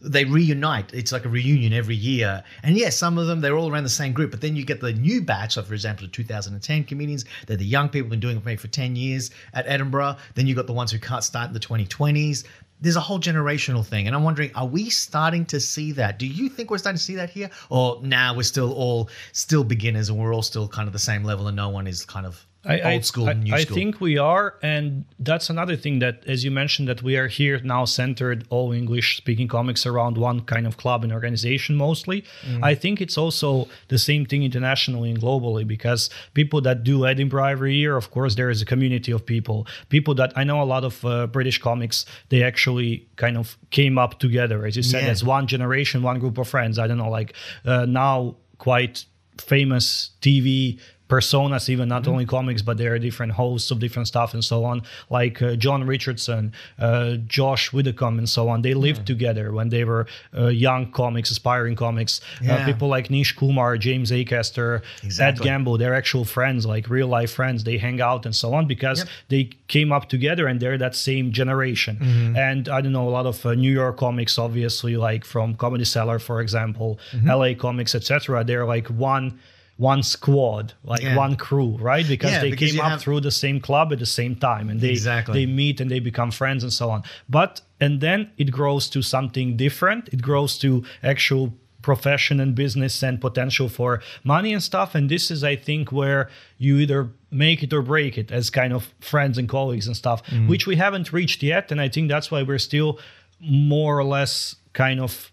they 0.00 0.24
reunite. 0.24 0.92
It's 0.92 1.12
like 1.12 1.24
a 1.24 1.28
reunion 1.28 1.72
every 1.72 1.94
year. 1.94 2.42
And 2.62 2.76
yes, 2.76 2.96
some 2.96 3.18
of 3.18 3.26
them, 3.26 3.40
they're 3.40 3.56
all 3.56 3.70
around 3.70 3.84
the 3.84 3.88
same 3.88 4.12
group. 4.12 4.30
But 4.30 4.40
then 4.40 4.56
you 4.56 4.64
get 4.64 4.80
the 4.80 4.92
new 4.92 5.22
batch, 5.22 5.54
so 5.54 5.62
for 5.62 5.74
example, 5.74 6.06
the 6.06 6.12
2010 6.12 6.84
comedians, 6.84 7.24
they're 7.46 7.56
the 7.56 7.64
young 7.64 7.88
people 7.88 8.10
been 8.10 8.20
doing 8.20 8.42
it 8.44 8.60
for 8.60 8.68
10 8.68 8.94
years 8.94 9.30
at 9.54 9.66
Edinburgh. 9.66 10.16
Then 10.34 10.46
you 10.46 10.54
got 10.54 10.66
the 10.66 10.72
ones 10.72 10.92
who 10.92 10.98
can't 10.98 11.24
start 11.24 11.48
in 11.48 11.54
the 11.54 11.60
2020s 11.60 12.44
there's 12.80 12.96
a 12.96 13.00
whole 13.00 13.18
generational 13.18 13.84
thing 13.84 14.06
and 14.06 14.14
i'm 14.14 14.22
wondering 14.22 14.50
are 14.54 14.66
we 14.66 14.90
starting 14.90 15.44
to 15.46 15.60
see 15.60 15.92
that? 15.92 16.18
Do 16.18 16.26
you 16.26 16.48
think 16.48 16.70
we're 16.70 16.78
starting 16.78 16.98
to 16.98 17.02
see 17.02 17.16
that 17.16 17.30
here? 17.30 17.50
Or 17.70 18.00
now 18.02 18.34
we're 18.34 18.42
still 18.42 18.72
all 18.72 19.10
still 19.32 19.64
beginners 19.64 20.08
and 20.08 20.18
we're 20.18 20.34
all 20.34 20.42
still 20.42 20.68
kind 20.68 20.86
of 20.86 20.92
the 20.92 20.98
same 20.98 21.24
level 21.24 21.46
and 21.48 21.56
no 21.56 21.68
one 21.68 21.86
is 21.86 22.04
kind 22.04 22.26
of 22.26 22.46
I, 22.68 22.78
I- 22.80 22.94
Old 22.94 23.04
school, 23.04 23.28
I, 23.28 23.32
new 23.34 23.54
I 23.54 23.62
school. 23.62 23.74
think 23.76 24.00
we 24.00 24.18
are, 24.18 24.54
and 24.62 25.04
that's 25.20 25.48
another 25.50 25.76
thing 25.76 26.00
that, 26.00 26.22
as 26.26 26.44
you 26.44 26.50
mentioned, 26.50 26.88
that 26.88 27.00
we 27.02 27.16
are 27.16 27.28
here 27.28 27.60
now 27.62 27.84
centered 27.84 28.44
all 28.50 28.72
English-speaking 28.72 29.48
comics 29.48 29.86
around 29.86 30.18
one 30.18 30.40
kind 30.40 30.66
of 30.66 30.76
club 30.76 31.04
and 31.04 31.12
organization 31.12 31.76
mostly. 31.76 32.24
Mm. 32.44 32.64
I 32.64 32.74
think 32.74 33.00
it's 33.00 33.16
also 33.16 33.68
the 33.88 33.98
same 33.98 34.26
thing 34.26 34.42
internationally 34.42 35.10
and 35.10 35.20
globally 35.20 35.64
because 35.66 36.10
people 36.34 36.60
that 36.62 36.82
do 36.82 37.06
Edinburgh 37.06 37.44
every 37.44 37.74
year, 37.74 37.96
of 37.96 38.10
course, 38.10 38.34
there 38.34 38.50
is 38.50 38.60
a 38.60 38.64
community 38.66 39.12
of 39.12 39.24
people. 39.24 39.66
People 39.88 40.14
that 40.16 40.32
I 40.36 40.42
know 40.44 40.60
a 40.60 40.64
lot 40.74 40.84
of 40.84 41.04
uh, 41.04 41.26
British 41.28 41.58
comics, 41.60 42.04
they 42.30 42.42
actually 42.42 43.06
kind 43.16 43.36
of 43.36 43.56
came 43.70 43.96
up 43.96 44.18
together, 44.18 44.66
as 44.66 44.76
you 44.76 44.82
said, 44.82 45.04
Yeah. 45.04 45.10
as 45.10 45.22
one 45.22 45.46
generation, 45.46 46.02
one 46.02 46.18
group 46.18 46.36
of 46.38 46.48
friends. 46.48 46.78
I 46.78 46.86
don't 46.88 46.98
know, 46.98 47.10
like 47.10 47.32
uh, 47.64 47.86
now 47.86 48.36
quite 48.58 49.04
famous 49.38 50.10
TV 50.22 50.78
personas, 51.08 51.68
even 51.68 51.88
not 51.88 52.06
only 52.08 52.26
comics, 52.26 52.62
but 52.62 52.76
there 52.78 52.92
are 52.94 52.98
different 52.98 53.32
hosts 53.32 53.70
of 53.70 53.78
different 53.78 54.08
stuff 54.08 54.34
and 54.34 54.44
so 54.44 54.64
on, 54.64 54.82
like 55.10 55.40
uh, 55.40 55.54
Jon 55.56 55.84
Richardson, 55.84 56.52
uh, 56.78 57.16
Josh 57.26 57.72
Widdicombe, 57.72 58.18
and 58.18 58.28
so 58.28 58.48
on. 58.48 58.62
They 58.62 58.74
lived 58.74 59.06
together 59.06 59.52
when 59.52 59.68
they 59.68 59.84
were 59.84 60.06
uh, 60.36 60.46
young 60.48 60.90
comics, 60.90 61.30
aspiring 61.30 61.76
comics. 61.76 62.20
Uh, 62.40 62.44
Yeah. 62.46 62.64
people 62.66 62.88
like 62.88 63.08
Nish 63.10 63.32
Kumar, 63.36 63.78
James 63.78 64.10
Acaster, 64.10 64.82
Ed 65.20 65.38
Gamble, 65.40 65.78
they're 65.78 65.94
actual 65.94 66.24
friends, 66.24 66.66
like 66.66 66.88
real 66.90 67.08
life 67.08 67.32
friends. 67.32 67.64
They 67.64 67.78
hang 67.78 68.00
out 68.00 68.26
and 68.26 68.34
so 68.34 68.52
on 68.54 68.66
because 68.66 68.98
Yep. 68.98 69.08
they 69.28 69.50
came 69.68 69.92
up 69.92 70.08
together 70.08 70.46
and 70.48 70.58
they're 70.60 70.78
that 70.78 70.94
same 70.94 71.30
generation. 71.30 71.96
Mm-hmm. 72.00 72.36
And 72.36 72.68
I 72.68 72.80
don't 72.80 72.92
know, 72.92 73.08
a 73.08 73.14
lot 73.20 73.26
of 73.26 73.44
uh, 73.46 73.54
New 73.54 73.72
York 73.72 73.96
comics, 73.98 74.38
obviously, 74.38 74.96
like 74.96 75.24
from 75.24 75.54
Comedy 75.54 75.84
Cellar, 75.84 76.18
for 76.18 76.40
example, 76.40 76.98
Mm-hmm. 77.12 77.28
LA 77.30 77.54
comics, 77.54 77.94
etc. 77.94 78.42
They're 78.44 78.66
like 78.66 78.88
one 78.88 79.38
one 79.76 80.02
squad, 80.02 80.72
like 80.84 81.02
Yeah. 81.02 81.16
one 81.16 81.36
crew, 81.36 81.76
right? 81.78 82.06
Because 82.08 82.30
Yeah, 82.30 82.40
they 82.40 82.50
because 82.50 82.72
came 82.72 82.80
up 82.80 82.92
have- 82.92 83.00
through 83.02 83.20
the 83.20 83.30
same 83.30 83.60
club 83.60 83.92
at 83.92 83.98
the 83.98 84.06
same 84.06 84.34
time, 84.34 84.70
and 84.70 84.80
they 84.80 84.90
Exactly. 84.90 85.34
they 85.44 85.46
meet 85.46 85.80
and 85.80 85.90
they 85.90 85.98
become 86.00 86.30
friends 86.30 86.62
and 86.62 86.72
so 86.72 86.90
on. 86.90 87.02
But 87.28 87.60
and 87.78 88.00
then 88.00 88.30
it 88.38 88.50
grows 88.50 88.88
to 88.90 89.02
something 89.02 89.56
different. 89.56 90.08
It 90.12 90.22
grows 90.22 90.56
to 90.58 90.82
actual 91.02 91.52
profession 91.82 92.40
and 92.40 92.54
business 92.54 93.02
and 93.02 93.20
potential 93.20 93.68
for 93.68 94.00
money 94.24 94.52
and 94.52 94.62
stuff. 94.62 94.94
And 94.94 95.08
this 95.08 95.30
is, 95.30 95.44
I 95.44 95.54
think, 95.56 95.92
where 95.92 96.28
you 96.58 96.78
either 96.78 97.10
make 97.30 97.62
it 97.62 97.72
or 97.72 97.80
break 97.82 98.18
it 98.18 98.32
as 98.32 98.50
kind 98.50 98.72
of 98.72 98.92
friends 99.00 99.38
and 99.38 99.48
colleagues 99.48 99.86
and 99.86 99.96
stuff, 99.96 100.20
mm. 100.26 100.48
which 100.48 100.66
we 100.66 100.76
haven't 100.76 101.12
reached 101.12 101.42
yet. 101.44 101.70
And 101.70 101.80
I 101.80 101.88
think 101.88 102.08
that's 102.08 102.28
why 102.30 102.42
we're 102.42 102.58
still 102.58 102.98
more 103.40 103.96
or 103.98 104.04
less 104.04 104.56
kind 104.72 104.98
of 105.00 105.30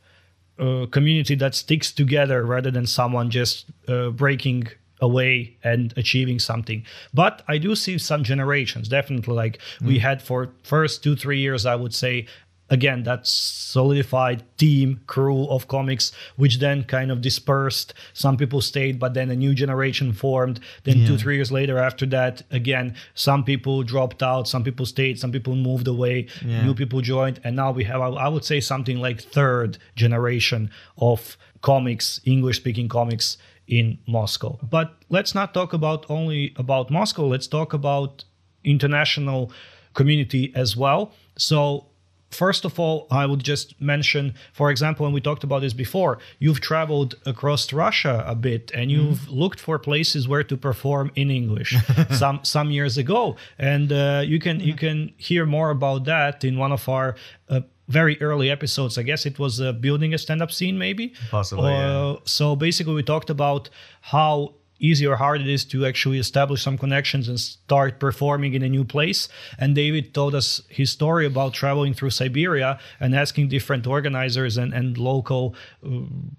uh, 0.59 0.85
community 0.91 1.35
that 1.35 1.55
sticks 1.55 1.91
together 1.91 2.43
rather 2.45 2.71
than 2.71 2.85
someone 2.85 3.29
just 3.29 3.65
uh, 3.87 4.09
breaking 4.09 4.67
away 5.01 5.57
and 5.63 5.93
achieving 5.97 6.39
something. 6.39 6.85
But 7.13 7.43
i 7.47 7.57
do 7.57 7.75
see 7.75 7.97
some 7.97 8.23
generations 8.23 8.87
definitely. 8.87 9.35
Like 9.35 9.59
we 9.81 9.99
had 9.99 10.21
for 10.21 10.51
first 10.63 11.03
two 11.03 11.15
three 11.15 11.39
years 11.39 11.65
i 11.65 11.75
would 11.75 11.93
say 11.93 12.25
again 12.69 13.03
that 13.03 13.27
solidified 13.27 14.43
team 14.57 14.99
crew 15.07 15.47
of 15.47 15.67
comics 15.67 16.11
which 16.37 16.59
then 16.59 16.83
kind 16.83 17.11
of 17.11 17.21
dispersed. 17.21 17.93
Some 18.13 18.37
people 18.37 18.61
stayed 18.61 18.99
but 18.99 19.13
then 19.13 19.29
a 19.29 19.35
new 19.35 19.53
generation 19.53 20.13
formed. 20.13 20.59
Then 20.83 21.05
two 21.05 21.17
three 21.17 21.35
years 21.35 21.51
later 21.51 21.77
after 21.77 22.05
that 22.07 22.41
again 22.51 22.95
some 23.13 23.43
people 23.43 23.83
dropped 23.83 24.21
out 24.23 24.47
some 24.47 24.63
people 24.63 24.85
stayed 24.85 25.19
some 25.19 25.31
people 25.31 25.55
moved 25.55 25.87
away 25.87 26.27
Yeah. 26.45 26.63
new 26.65 26.73
people 26.73 27.01
joined 27.01 27.39
and 27.43 27.55
now 27.55 27.71
we 27.71 27.83
have 27.83 28.01
I 28.01 28.27
would 28.33 28.45
say 28.45 28.59
something 28.59 28.97
like 28.99 29.21
third 29.21 29.77
generation 29.95 30.69
of 30.97 31.37
comics 31.61 32.19
english 32.25 32.57
speaking 32.57 32.87
comics 32.89 33.37
in 33.67 33.97
moscow. 34.07 34.59
But 34.61 34.87
let's 35.09 35.33
not 35.33 35.53
talk 35.53 35.71
about 35.73 36.05
only 36.09 36.53
about 36.57 36.89
moscow 36.91 37.25
let's 37.27 37.47
talk 37.47 37.73
about 37.73 38.25
international 38.63 39.51
community 39.93 40.51
as 40.55 40.75
well. 40.75 41.13
So 41.37 41.87
First 42.33 42.65
of 42.65 42.79
all, 42.79 43.07
I 43.11 43.25
would 43.25 43.43
just 43.43 43.79
mention, 43.79 44.33
for 44.53 44.71
example, 44.71 45.05
and 45.05 45.13
we 45.13 45.21
talked 45.21 45.43
about 45.43 45.61
this 45.61 45.73
before, 45.73 46.17
you've 46.39 46.61
traveled 46.61 47.15
across 47.25 47.71
Russia 47.71 48.23
a 48.27 48.35
bit 48.35 48.71
and 48.73 48.91
you've 48.91 49.29
looked 49.29 49.59
for 49.59 49.77
places 49.79 50.27
where 50.27 50.43
to 50.43 50.57
perform 50.57 51.11
in 51.15 51.29
English 51.31 51.75
some 52.11 52.39
some 52.43 52.71
years 52.71 52.97
ago, 52.97 53.35
and 53.57 53.91
uh, 53.91 54.21
you 54.25 54.39
can 54.39 54.59
you 54.59 54.75
can 54.75 55.13
hear 55.17 55.45
more 55.45 55.69
about 55.69 56.05
that 56.05 56.43
in 56.43 56.57
one 56.57 56.71
of 56.71 56.87
our 56.89 57.15
uh, 57.49 57.61
very 57.87 58.15
early 58.21 58.49
episodes. 58.49 58.97
I 58.97 59.03
guess 59.03 59.25
it 59.25 59.37
was 59.39 59.59
uh, 59.59 59.71
building 59.73 60.13
a 60.13 60.17
stand-up 60.17 60.51
scene, 60.51 60.77
maybe. 60.77 61.13
Possibly, 61.31 61.71
yeah. 61.71 61.97
Uh, 61.97 62.17
So 62.23 62.55
basically, 62.55 62.93
we 62.95 63.03
talked 63.03 63.29
about 63.29 63.69
how 64.01 64.53
easy 64.83 65.07
or 65.07 65.15
hard 65.15 65.39
it 65.41 65.47
is 65.47 65.63
to 65.63 65.85
actually 65.85 66.19
establish 66.19 66.61
some 66.61 66.77
connections 66.77 67.29
and 67.29 67.39
start 67.39 67.99
performing 67.99 68.53
in 68.53 68.61
a 68.61 68.69
new 68.69 68.83
place. 68.83 69.29
And 69.57 69.73
David 69.73 70.13
told 70.13 70.35
us 70.35 70.61
his 70.69 70.91
story 70.91 71.25
about 71.25 71.53
traveling 71.53 71.93
through 71.93 72.09
Siberia 72.11 72.77
and 72.99 73.15
asking 73.15 73.47
different 73.47 73.87
organizers 73.87 74.57
and, 74.57 74.73
and 74.73 74.97
local 74.97 75.55
uh, 75.85 75.89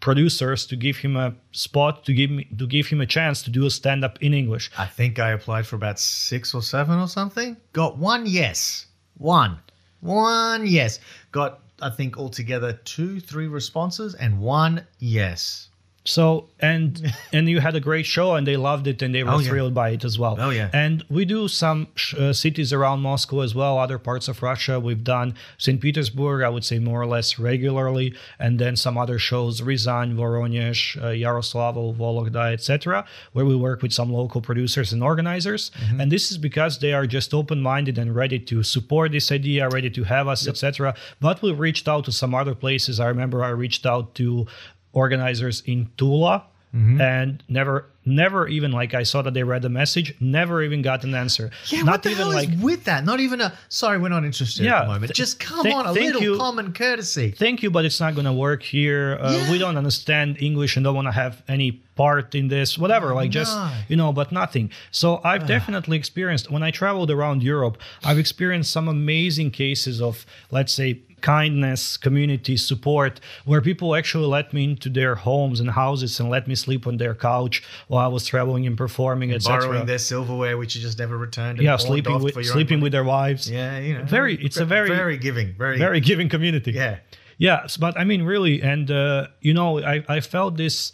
producers 0.00 0.66
to 0.66 0.76
give 0.76 0.98
him 0.98 1.16
a 1.16 1.34
spot, 1.52 2.04
to 2.04 2.12
give 2.12 2.30
me, 2.30 2.44
to 2.58 2.66
give 2.66 2.86
him 2.86 3.00
a 3.00 3.06
chance 3.06 3.42
to 3.42 3.50
do 3.50 3.64
a 3.64 3.70
stand 3.70 4.04
up 4.04 4.22
in 4.22 4.34
English. 4.34 4.70
I 4.76 4.86
think 4.86 5.18
I 5.18 5.30
applied 5.30 5.66
for 5.66 5.76
about 5.76 5.98
six 5.98 6.54
or 6.54 6.62
seven 6.62 6.98
or 6.98 7.08
something. 7.08 7.56
Got 7.72 7.96
one 7.96 8.26
yes. 8.26 8.86
One. 9.16 9.58
One 10.00 10.66
yes. 10.66 11.00
Got, 11.32 11.60
I 11.80 11.88
think, 11.88 12.18
altogether 12.18 12.74
two, 12.84 13.20
three 13.20 13.46
responses 13.46 14.14
and 14.14 14.38
one 14.38 14.86
yes. 14.98 15.70
So 16.06 16.50
and 16.60 17.12
and 17.32 17.48
you 17.48 17.60
had 17.60 17.74
a 17.74 17.80
great 17.80 18.04
show 18.06 18.34
and 18.34 18.46
they 18.46 18.56
loved 18.56 18.86
it 18.86 19.00
and 19.02 19.14
they 19.14 19.24
were 19.24 19.30
Oh, 19.32 19.38
yeah. 19.38 19.48
thrilled 19.48 19.74
by 19.74 19.90
it 19.90 20.04
as 20.04 20.18
well. 20.18 20.36
Oh, 20.38 20.50
yeah. 20.50 20.68
And 20.72 21.02
we 21.08 21.24
do 21.24 21.48
some 21.48 21.88
sh- 21.94 22.14
uh, 22.14 22.32
cities 22.32 22.72
around 22.72 23.00
Moscow 23.00 23.40
as 23.40 23.54
well, 23.54 23.78
other 23.78 23.98
parts 23.98 24.28
of 24.28 24.42
Russia. 24.42 24.78
We've 24.78 25.02
done 25.02 25.34
St. 25.58 25.80
Petersburg, 25.80 26.42
I 26.42 26.50
would 26.50 26.64
say 26.64 26.78
more 26.78 27.00
or 27.00 27.06
less 27.06 27.38
regularly, 27.38 28.14
and 28.38 28.58
then 28.58 28.76
some 28.76 28.98
other 28.98 29.18
shows, 29.18 29.62
Ryazan, 29.62 30.14
Voronezh, 30.14 31.02
uh, 31.02 31.06
Yaroslavl, 31.08 31.96
Vologda, 31.96 32.52
etc., 32.52 33.04
where 33.32 33.46
we 33.46 33.56
work 33.56 33.80
with 33.82 33.92
some 33.92 34.12
local 34.12 34.40
producers 34.42 34.92
and 34.92 35.02
organizers. 35.02 35.70
Mm-hmm. 35.70 36.00
And 36.02 36.12
this 36.12 36.30
is 36.30 36.36
because 36.38 36.78
they 36.80 36.92
are 36.92 37.06
just 37.06 37.32
open-minded 37.32 37.96
and 37.98 38.14
ready 38.14 38.38
to 38.40 38.62
support 38.62 39.12
this 39.12 39.32
idea, 39.32 39.68
ready 39.70 39.90
to 39.90 40.04
have 40.04 40.28
us, 40.28 40.46
etc. 40.46 40.94
But 41.20 41.40
we 41.40 41.52
reached 41.52 41.88
out 41.88 42.04
to 42.04 42.12
some 42.12 42.34
other 42.34 42.54
places. 42.54 43.00
I 43.00 43.06
remember 43.08 43.42
I 43.42 43.48
reached 43.48 43.86
out 43.86 44.14
to 44.16 44.46
organizers 44.94 45.62
in 45.66 45.90
Tula 45.96 46.44
Mm-hmm. 46.74 47.00
and 47.00 47.40
never 47.48 47.86
never 48.04 48.48
even 48.48 48.72
like 48.72 48.94
I 48.94 49.04
saw 49.04 49.22
that 49.22 49.32
they 49.32 49.44
read 49.44 49.62
the 49.62 49.68
message, 49.68 50.12
never 50.18 50.60
even 50.60 50.82
got 50.82 51.04
an 51.04 51.14
answer. 51.14 51.52
Yeah, 51.68 51.82
not 51.82 51.86
what 51.92 52.02
the 52.02 52.08
even 52.10 52.22
hell 52.24 52.32
like 52.32 52.48
is 52.48 52.60
with 52.60 52.82
that? 52.86 53.04
Not 53.04 53.20
even 53.20 53.40
a 53.40 53.52
sorry, 53.68 53.96
we're 53.96 54.08
not 54.08 54.24
interested 54.24 54.64
Yeah, 54.64 54.78
at 54.78 54.80
the 54.80 54.86
moment. 54.88 55.04
th- 55.10 55.16
Just 55.16 55.38
come 55.38 55.62
th- 55.62 55.72
on, 55.72 55.86
a 55.86 55.92
little 55.92 56.20
you. 56.20 56.36
common 56.36 56.72
courtesy. 56.72 57.30
thank 57.30 57.62
you, 57.62 57.70
but 57.70 57.84
it's 57.84 58.00
not 58.00 58.16
gonna 58.16 58.32
work 58.32 58.64
here. 58.64 59.16
Uh, 59.22 59.34
Yeah. 59.36 59.52
We 59.52 59.58
don't 59.58 59.76
understand 59.76 60.38
English 60.42 60.74
and 60.76 60.82
don't 60.82 60.96
want 60.96 61.06
to 61.06 61.12
have 61.12 61.44
any 61.46 61.70
part 61.94 62.34
in 62.34 62.48
this, 62.48 62.76
whatever. 62.76 63.14
Like 63.14 63.30
just 63.30 63.56
you 63.88 63.94
know, 63.96 64.12
but 64.12 64.32
nothing. 64.32 64.72
So 64.90 65.20
I've 65.22 65.46
definitely 65.46 65.96
experienced 65.96 66.50
when 66.50 66.64
I 66.64 66.72
traveled 66.72 67.08
around 67.12 67.44
Europe, 67.44 67.78
I've 68.02 68.18
experienced 68.18 68.72
some 68.72 68.88
amazing 68.88 69.52
cases 69.52 70.02
of 70.02 70.26
let's 70.50 70.72
say 70.72 70.98
kindness, 71.24 71.96
community 71.96 72.56
support, 72.56 73.14
where 73.46 73.60
people 73.70 73.94
actually 74.00 74.26
let 74.26 74.52
me 74.52 74.62
into 74.64 74.88
their 74.90 75.14
homes 75.14 75.58
and 75.62 75.70
houses 75.70 76.20
and 76.20 76.28
let 76.28 76.46
me 76.46 76.54
sleep 76.54 76.86
on 76.86 76.98
their 76.98 77.14
couch 77.14 77.62
while 77.88 78.04
I 78.04 78.10
was 78.16 78.26
traveling 78.26 78.66
and 78.66 78.76
performing, 78.76 79.32
etc. 79.32 79.60
Borrowing 79.62 79.86
their 79.86 79.98
silverware, 79.98 80.56
which 80.58 80.76
you 80.76 80.82
just 80.82 80.98
never 80.98 81.16
returned. 81.16 81.60
yeah, 81.60 81.76
sleeping 81.78 82.22
with 82.22 82.34
for 82.34 82.44
sleeping 82.44 82.80
with 82.84 82.92
their 82.92 83.04
wives. 83.16 83.50
Yeah, 83.50 83.78
you 83.78 83.94
know. 83.96 84.04
Very- 84.04 84.36
it's 84.46 84.58
a 84.58 84.66
very- 84.76 84.90
very 85.04 85.16
giving, 85.16 85.48
very 85.64 85.78
Very 85.78 86.00
giving 86.10 86.28
community. 86.28 86.72
Yeah. 86.72 86.96
Yes, 87.38 87.76
but 87.84 87.98
I 87.98 88.04
mean, 88.04 88.22
really, 88.22 88.56
and 88.62 88.90
uh, 88.90 89.26
you 89.40 89.54
know, 89.58 89.68
I, 89.94 89.96
I 90.16 90.20
felt 90.20 90.56
this 90.56 90.92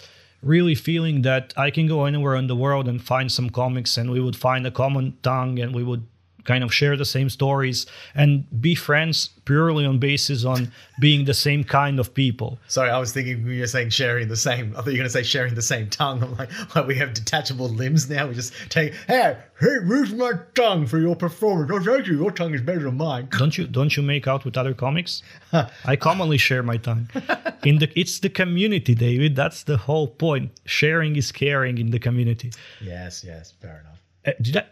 really 0.55 0.75
feeling 0.75 1.23
that 1.23 1.53
I 1.67 1.69
can 1.77 1.87
go 1.95 1.99
anywhere 2.11 2.37
in 2.43 2.47
the 2.47 2.57
world 2.65 2.89
and 2.89 2.99
find 3.03 3.31
some 3.31 3.51
comics, 3.51 3.99
and 3.99 4.07
we 4.11 4.21
would 4.21 4.37
find 4.37 4.63
a 4.67 4.71
common 4.71 5.07
tongue, 5.23 5.59
and 5.63 5.75
we 5.75 5.83
would 5.91 6.05
kind 6.45 6.65
of 6.65 6.73
share 6.73 6.97
the 6.97 7.05
same 7.05 7.29
stories 7.29 7.85
and 8.15 8.31
be 8.67 8.75
friends 8.75 9.17
purely 9.51 9.85
on 9.85 9.99
basis 9.99 10.45
on 10.45 10.71
being 11.01 11.25
the 11.25 11.35
same 11.35 11.65
kind 11.65 11.99
of 11.99 12.15
people. 12.15 12.57
Sorry, 12.69 12.89
I 12.89 12.99
was 12.99 13.13
thinking 13.13 13.43
when 13.43 13.55
you 13.55 13.61
were 13.61 13.67
saying 13.67 13.91
sharing 13.91 14.29
the 14.29 14.37
same. 14.37 14.73
I 14.77 14.77
thought 14.77 14.87
you 14.87 14.93
were 14.93 14.99
going 14.99 15.07
to 15.07 15.11
say 15.11 15.25
sharing 15.25 15.55
the 15.57 15.63
same 15.63 15.91
tongue. 15.91 16.23
I'm 16.25 16.37
like, 16.37 16.77
like 16.77 16.87
we 16.87 16.95
have 16.97 17.15
detachable 17.15 17.69
limbs 17.69 18.09
now. 18.09 18.29
We 18.29 18.35
just 18.35 18.53
take, 18.69 18.95
hey, 19.09 19.37
hey, 19.59 19.79
my 20.15 20.33
tongue 20.55 20.87
for 20.87 21.01
your 21.01 21.17
performance? 21.17 21.69
Oh, 21.73 21.81
thank 21.81 22.07
you. 22.07 22.17
Your 22.17 22.31
tongue 22.31 22.55
is 22.55 22.63
better 22.63 22.85
than 22.85 22.97
mine. 22.97 23.29
Don't 23.39 23.59
you 23.59 23.67
don't 23.67 23.97
you 23.97 24.03
make 24.05 24.29
out 24.29 24.45
with 24.45 24.57
other 24.57 24.75
comics? 24.75 25.23
I 25.85 25.97
commonly 25.97 26.39
share 26.39 26.63
my 26.63 26.77
tongue. 26.77 27.09
In 27.65 27.79
the 27.79 27.91
it's 27.99 28.21
the 28.21 28.31
community, 28.31 28.95
David. 28.95 29.35
That's 29.35 29.65
the 29.65 29.77
whole 29.77 30.07
point. 30.07 30.53
Sharing 30.65 31.17
is 31.17 31.33
caring 31.33 31.79
in 31.79 31.91
the 31.91 31.99
community. 31.99 32.53
Yes, 32.81 33.25
yes, 33.27 33.53
fair 33.61 33.81
enough. 33.81 34.01
Uh, 34.27 34.33
did 34.41 34.57
I, 34.59 34.65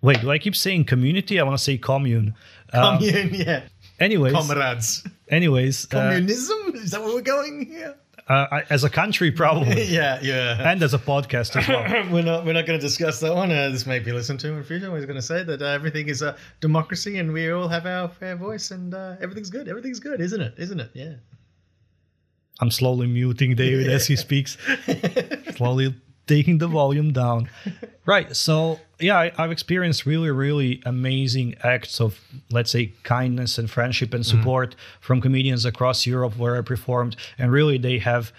wait, 0.00 0.20
do 0.20 0.30
I 0.30 0.38
keep 0.38 0.56
saying 0.56 0.84
community? 0.84 1.38
I 1.40 1.42
want 1.42 1.58
to 1.58 1.62
say 1.62 1.76
commune. 1.76 2.34
Um, 2.72 2.98
Commune, 2.98 3.34
yeah. 3.34 3.62
Anyways, 4.00 4.32
Comrades. 4.32 5.04
anyways, 5.28 5.86
uh, 5.86 5.88
Communism? 5.88 6.72
is 6.74 6.90
that 6.90 7.02
where 7.02 7.14
we're 7.14 7.20
going 7.22 7.66
here? 7.66 7.96
Uh, 8.28 8.62
as 8.70 8.82
a 8.82 8.90
country, 8.90 9.30
probably, 9.30 9.84
yeah, 9.88 10.18
yeah. 10.20 10.72
and 10.72 10.82
as 10.82 10.92
a 10.94 10.98
podcast 10.98 11.54
as 11.54 11.68
well. 11.68 12.10
we're 12.12 12.22
not 12.24 12.44
we're 12.44 12.52
not 12.52 12.66
going 12.66 12.78
to 12.78 12.84
discuss 12.84 13.20
that 13.20 13.32
one. 13.32 13.52
Uh, 13.52 13.68
this 13.68 13.86
may 13.86 14.00
be 14.00 14.10
listened 14.10 14.40
to 14.40 14.48
in 14.48 14.58
the 14.58 14.64
future. 14.64 14.90
We're 14.90 15.06
going 15.06 15.14
to 15.14 15.22
say 15.22 15.44
that 15.44 15.62
uh, 15.62 15.66
everything 15.66 16.08
is 16.08 16.22
a 16.22 16.36
democracy 16.60 17.18
and 17.18 17.32
we 17.32 17.52
all 17.52 17.68
have 17.68 17.86
our 17.86 18.08
fair 18.08 18.34
voice 18.34 18.72
and 18.72 18.92
uh, 18.94 19.14
everything's 19.20 19.50
good. 19.50 19.68
Everything's 19.68 20.00
good, 20.00 20.20
isn't 20.20 20.40
it? 20.40 20.54
Isn't 20.58 20.80
it? 20.80 20.90
Yeah. 20.92 21.14
I'm 22.60 22.70
slowly 22.72 23.06
muting 23.06 23.54
David 23.54 23.86
as 23.88 24.06
he 24.08 24.16
speaks, 24.26 24.56
slowly 25.54 25.94
taking 26.26 26.58
the 26.58 26.68
volume 26.68 27.12
down. 27.12 27.48
Right. 28.06 28.36
So, 28.36 28.78
yeah, 29.00 29.18
I, 29.18 29.32
I've 29.36 29.50
experienced 29.50 30.06
really, 30.06 30.30
really 30.30 30.80
amazing 30.86 31.56
acts 31.64 32.00
of, 32.00 32.20
let's 32.52 32.70
say, 32.70 32.92
kindness 33.02 33.58
and 33.58 33.68
friendship 33.68 34.14
and 34.14 34.22
mm. 34.22 34.28
support 34.28 34.76
from 35.00 35.20
comedians 35.20 35.64
across 35.64 36.06
Europe 36.06 36.36
where 36.36 36.56
I 36.56 36.60
performed. 36.60 37.16
And 37.36 37.50
really, 37.50 37.78
they 37.78 37.98
have 37.98 38.32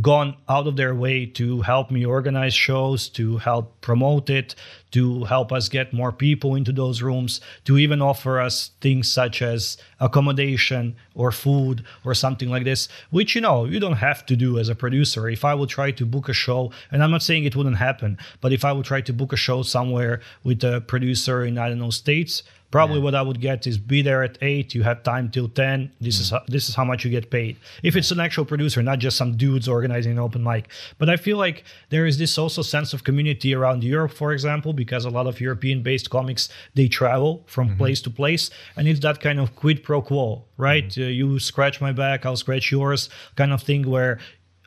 gone 0.00 0.36
out 0.48 0.66
of 0.66 0.76
their 0.76 0.94
way 0.94 1.24
to 1.24 1.62
help 1.62 1.90
me 1.90 2.04
organize 2.04 2.54
shows, 2.54 3.08
to 3.08 3.38
help 3.38 3.80
promote 3.80 4.28
it, 4.28 4.54
to 4.90 5.24
help 5.24 5.52
us 5.52 5.68
get 5.68 5.92
more 5.92 6.12
people 6.12 6.54
into 6.54 6.72
those 6.72 7.02
rooms, 7.02 7.40
to 7.64 7.78
even 7.78 8.02
offer 8.02 8.38
us 8.38 8.70
things 8.80 9.10
such 9.10 9.40
as 9.42 9.76
accommodation 10.00 10.94
or 11.14 11.32
food 11.32 11.84
or 12.04 12.14
something 12.14 12.50
like 12.50 12.64
this, 12.64 12.88
which 13.10 13.34
you 13.34 13.40
know 13.40 13.64
you 13.64 13.80
don't 13.80 13.94
have 13.94 14.24
to 14.26 14.36
do 14.36 14.58
as 14.58 14.68
a 14.68 14.74
producer. 14.74 15.28
If 15.28 15.44
I 15.44 15.54
would 15.54 15.68
try 15.68 15.90
to 15.92 16.06
book 16.06 16.28
a 16.28 16.34
show, 16.34 16.70
and 16.90 17.02
I'm 17.02 17.10
not 17.10 17.22
saying 17.22 17.44
it 17.44 17.56
wouldn't 17.56 17.76
happen, 17.76 18.18
but 18.40 18.52
if 18.52 18.64
I 18.64 18.72
would 18.72 18.86
try 18.86 19.00
to 19.00 19.12
book 19.12 19.32
a 19.32 19.36
show 19.36 19.62
somewhere 19.62 20.20
with 20.44 20.62
a 20.64 20.80
producer 20.80 21.44
in 21.44 21.58
I 21.58 21.68
don't 21.68 21.78
know 21.78 21.90
states, 21.90 22.42
Probably 22.70 23.00
what 23.00 23.14
I 23.14 23.22
would 23.22 23.40
get 23.40 23.66
is 23.66 23.78
be 23.78 24.02
there 24.02 24.22
at 24.22 24.36
eight. 24.42 24.74
You 24.74 24.82
have 24.82 25.02
time 25.02 25.30
till 25.30 25.48
ten. 25.48 25.90
This 26.00 26.20
is 26.20 26.28
mm. 26.28 26.32
how, 26.32 26.42
this 26.48 26.68
is 26.68 26.74
how 26.74 26.84
much 26.84 27.02
you 27.02 27.10
get 27.10 27.30
paid. 27.30 27.56
If 27.82 27.96
it's 27.96 28.10
an 28.10 28.20
actual 28.20 28.44
producer, 28.44 28.82
not 28.82 28.98
just 28.98 29.16
some 29.16 29.38
dudes 29.38 29.68
organizing 29.68 30.12
an 30.12 30.18
open 30.18 30.42
mic. 30.42 30.68
But 30.98 31.08
I 31.08 31.16
feel 31.16 31.38
like 31.38 31.64
there 31.88 32.04
is 32.04 32.18
this 32.18 32.36
also 32.36 32.60
sense 32.60 32.92
of 32.92 33.04
community 33.04 33.54
around 33.54 33.82
Europe, 33.82 34.12
for 34.12 34.32
example, 34.32 34.74
because 34.74 35.06
a 35.06 35.10
lot 35.10 35.26
of 35.26 35.40
European-based 35.40 36.10
comics 36.10 36.50
they 36.74 36.88
travel 36.88 37.42
from 37.46 37.68
mm-hmm. 37.68 37.78
place 37.78 38.02
to 38.02 38.10
place, 38.10 38.50
and 38.76 38.86
it's 38.86 39.00
that 39.00 39.20
kind 39.20 39.40
of 39.40 39.56
quid 39.56 39.82
pro 39.82 40.02
quo, 40.02 40.44
right? 40.58 40.88
Mm-hmm. 40.88 41.02
Uh, 41.02 41.06
you 41.06 41.38
scratch 41.38 41.80
my 41.80 41.92
back, 41.92 42.26
I'll 42.26 42.36
scratch 42.36 42.70
yours, 42.70 43.08
kind 43.34 43.52
of 43.52 43.62
thing 43.62 43.88
where 43.88 44.18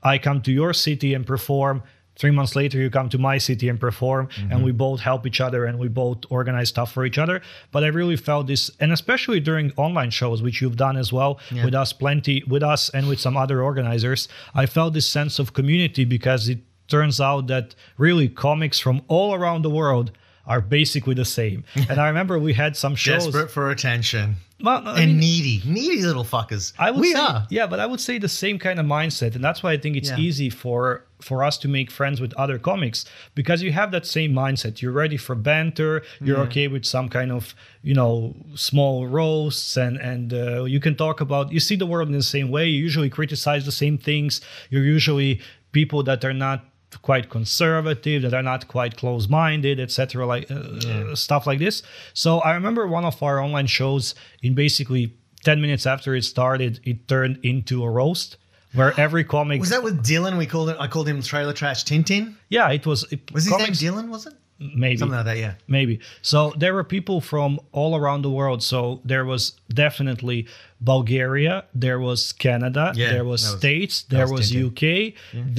I 0.01 0.17
come 0.17 0.41
to 0.41 0.51
your 0.51 0.73
city 0.73 1.13
and 1.13 1.25
perform. 1.25 1.83
Three 2.17 2.31
months 2.31 2.55
later, 2.55 2.77
you 2.77 2.89
come 2.89 3.09
to 3.09 3.17
my 3.17 3.37
city 3.37 3.69
and 3.69 3.79
perform, 3.79 4.27
and 4.37 4.51
mm-hmm. 4.51 4.63
we 4.63 4.71
both 4.71 4.99
help 4.99 5.25
each 5.25 5.39
other 5.41 5.65
and 5.65 5.79
we 5.79 5.87
both 5.87 6.19
organize 6.29 6.69
stuff 6.69 6.91
for 6.91 7.05
each 7.05 7.17
other. 7.17 7.41
But 7.71 7.83
I 7.83 7.87
really 7.87 8.17
felt 8.17 8.47
this, 8.47 8.69
and 8.79 8.91
especially 8.91 9.39
during 9.39 9.71
online 9.77 10.11
shows, 10.11 10.41
which 10.41 10.61
you've 10.61 10.75
done 10.75 10.97
as 10.97 11.11
well 11.13 11.39
with 11.63 11.73
us, 11.73 11.93
plenty 11.93 12.43
with 12.47 12.63
us, 12.63 12.89
and 12.89 13.07
with 13.07 13.19
some 13.19 13.37
other 13.37 13.63
organizers, 13.63 14.27
I 14.53 14.65
felt 14.65 14.93
this 14.93 15.07
sense 15.07 15.39
of 15.39 15.53
community 15.53 16.05
because 16.05 16.49
it 16.49 16.59
turns 16.87 17.21
out 17.21 17.47
that 17.47 17.73
really 17.97 18.27
comics 18.27 18.77
from 18.79 19.01
all 19.07 19.33
around 19.33 19.61
the 19.63 19.69
world 19.69 20.11
are 20.45 20.59
basically 20.61 21.13
the 21.13 21.25
same. 21.25 21.63
and 21.89 21.99
I 21.99 22.07
remember 22.07 22.37
we 22.37 22.53
had 22.53 22.75
some 22.75 22.95
shows. 22.95 23.25
Desperate 23.25 23.49
for 23.51 23.69
attention 23.71 24.35
Well, 24.59 24.87
I 24.87 25.01
and 25.01 25.11
mean, 25.11 25.19
needy, 25.19 25.61
needy 25.65 26.01
little 26.01 26.23
fuckers. 26.23 26.73
I 26.77 26.91
would 26.91 26.99
we 26.99 27.13
say, 27.13 27.19
are. 27.19 27.47
yeah, 27.49 27.67
but 27.67 27.79
I 27.79 27.85
would 27.85 28.01
say 28.01 28.17
the 28.17 28.27
same 28.29 28.59
kind 28.59 28.79
of 28.79 28.85
mindset, 28.85 29.35
and 29.35 29.43
that's 29.43 29.63
why 29.63 29.71
I 29.71 29.77
think 29.77 29.95
it's 29.95 30.09
Yeah. 30.09 30.17
easy 30.17 30.49
for 30.49 31.05
for 31.21 31.43
us 31.43 31.57
to 31.59 31.67
make 31.67 31.91
friends 31.91 32.19
with 32.19 32.33
other 32.33 32.57
comics 32.57 33.05
because 33.35 33.61
you 33.61 33.71
have 33.71 33.91
that 33.91 34.05
same 34.05 34.33
mindset. 34.33 34.81
You're 34.81 34.91
ready 34.91 35.17
for 35.17 35.35
banter. 35.35 36.03
You're 36.19 36.39
okay 36.39 36.67
with 36.67 36.85
some 36.85 37.09
kind 37.09 37.31
of 37.31 37.55
you 37.83 37.93
know 37.93 38.35
small 38.55 39.07
roasts, 39.07 39.77
and 39.77 39.97
and 39.97 40.33
uh, 40.33 40.63
you 40.63 40.79
can 40.79 40.95
talk 40.95 41.21
about. 41.21 41.51
You 41.51 41.59
see 41.59 41.75
the 41.75 41.85
world 41.85 42.07
in 42.07 42.13
the 42.13 42.23
same 42.23 42.49
way. 42.49 42.67
You 42.67 42.81
usually 42.81 43.09
criticize 43.09 43.65
the 43.65 43.71
same 43.71 43.97
things. 43.97 44.41
You're 44.69 44.83
usually 44.83 45.41
people 45.71 46.03
that 46.03 46.23
are 46.25 46.33
not 46.33 46.65
quite 47.01 47.29
conservative 47.29 48.21
that 48.21 48.33
are 48.33 48.43
not 48.43 48.67
quite 48.67 48.97
close-minded 48.97 49.79
etc 49.79 50.25
like 50.25 50.51
uh, 50.51 51.15
stuff 51.15 51.47
like 51.47 51.57
this 51.57 51.81
so 52.13 52.39
i 52.39 52.53
remember 52.53 52.85
one 52.85 53.05
of 53.05 53.23
our 53.23 53.39
online 53.39 53.65
shows 53.65 54.13
in 54.41 54.53
basically 54.53 55.15
10 55.45 55.61
minutes 55.61 55.85
after 55.85 56.13
it 56.15 56.23
started 56.23 56.81
it 56.83 57.07
turned 57.07 57.39
into 57.43 57.83
a 57.83 57.89
roast 57.89 58.35
where 58.73 58.97
every 58.99 59.23
comic 59.23 59.59
Was 59.59 59.69
that 59.69 59.83
with 59.83 60.03
Dylan? 60.05 60.37
We 60.37 60.45
called 60.45 60.69
it. 60.69 60.77
I 60.79 60.87
called 60.87 61.07
him 61.07 61.21
Trailer 61.21 61.53
Trash 61.53 61.83
Tintin. 61.85 62.35
yeah 62.49 62.69
it 62.71 62.85
was 62.85 63.05
it, 63.11 63.19
Was 63.33 63.43
his 63.45 63.53
comics- 63.53 63.81
name 63.81 63.93
Dylan? 63.93 64.09
Was 64.09 64.25
it 64.27 64.33
maybe 64.75 64.97
something 64.97 65.15
like 65.17 65.25
that? 65.25 65.37
Yeah. 65.37 65.53
maybe 65.67 65.99
so 66.21 66.53
there 66.57 66.73
were 66.73 66.83
people 66.83 67.19
from 67.19 67.59
all 67.71 67.95
around 67.95 68.21
the 68.21 68.29
world 68.29 68.61
so 68.61 69.01
there 69.03 69.25
was 69.25 69.53
definitely 69.73 70.47
bulgaria 70.81 71.63
there 71.75 71.99
was 71.99 72.31
canada 72.33 72.91
Yeah, 72.95 73.11
there 73.13 73.23
was 73.23 73.43
was- 73.43 73.59
states 73.59 74.01
there 74.09 74.27
was 74.27 74.51
was, 74.53 74.65
uk 74.67 74.83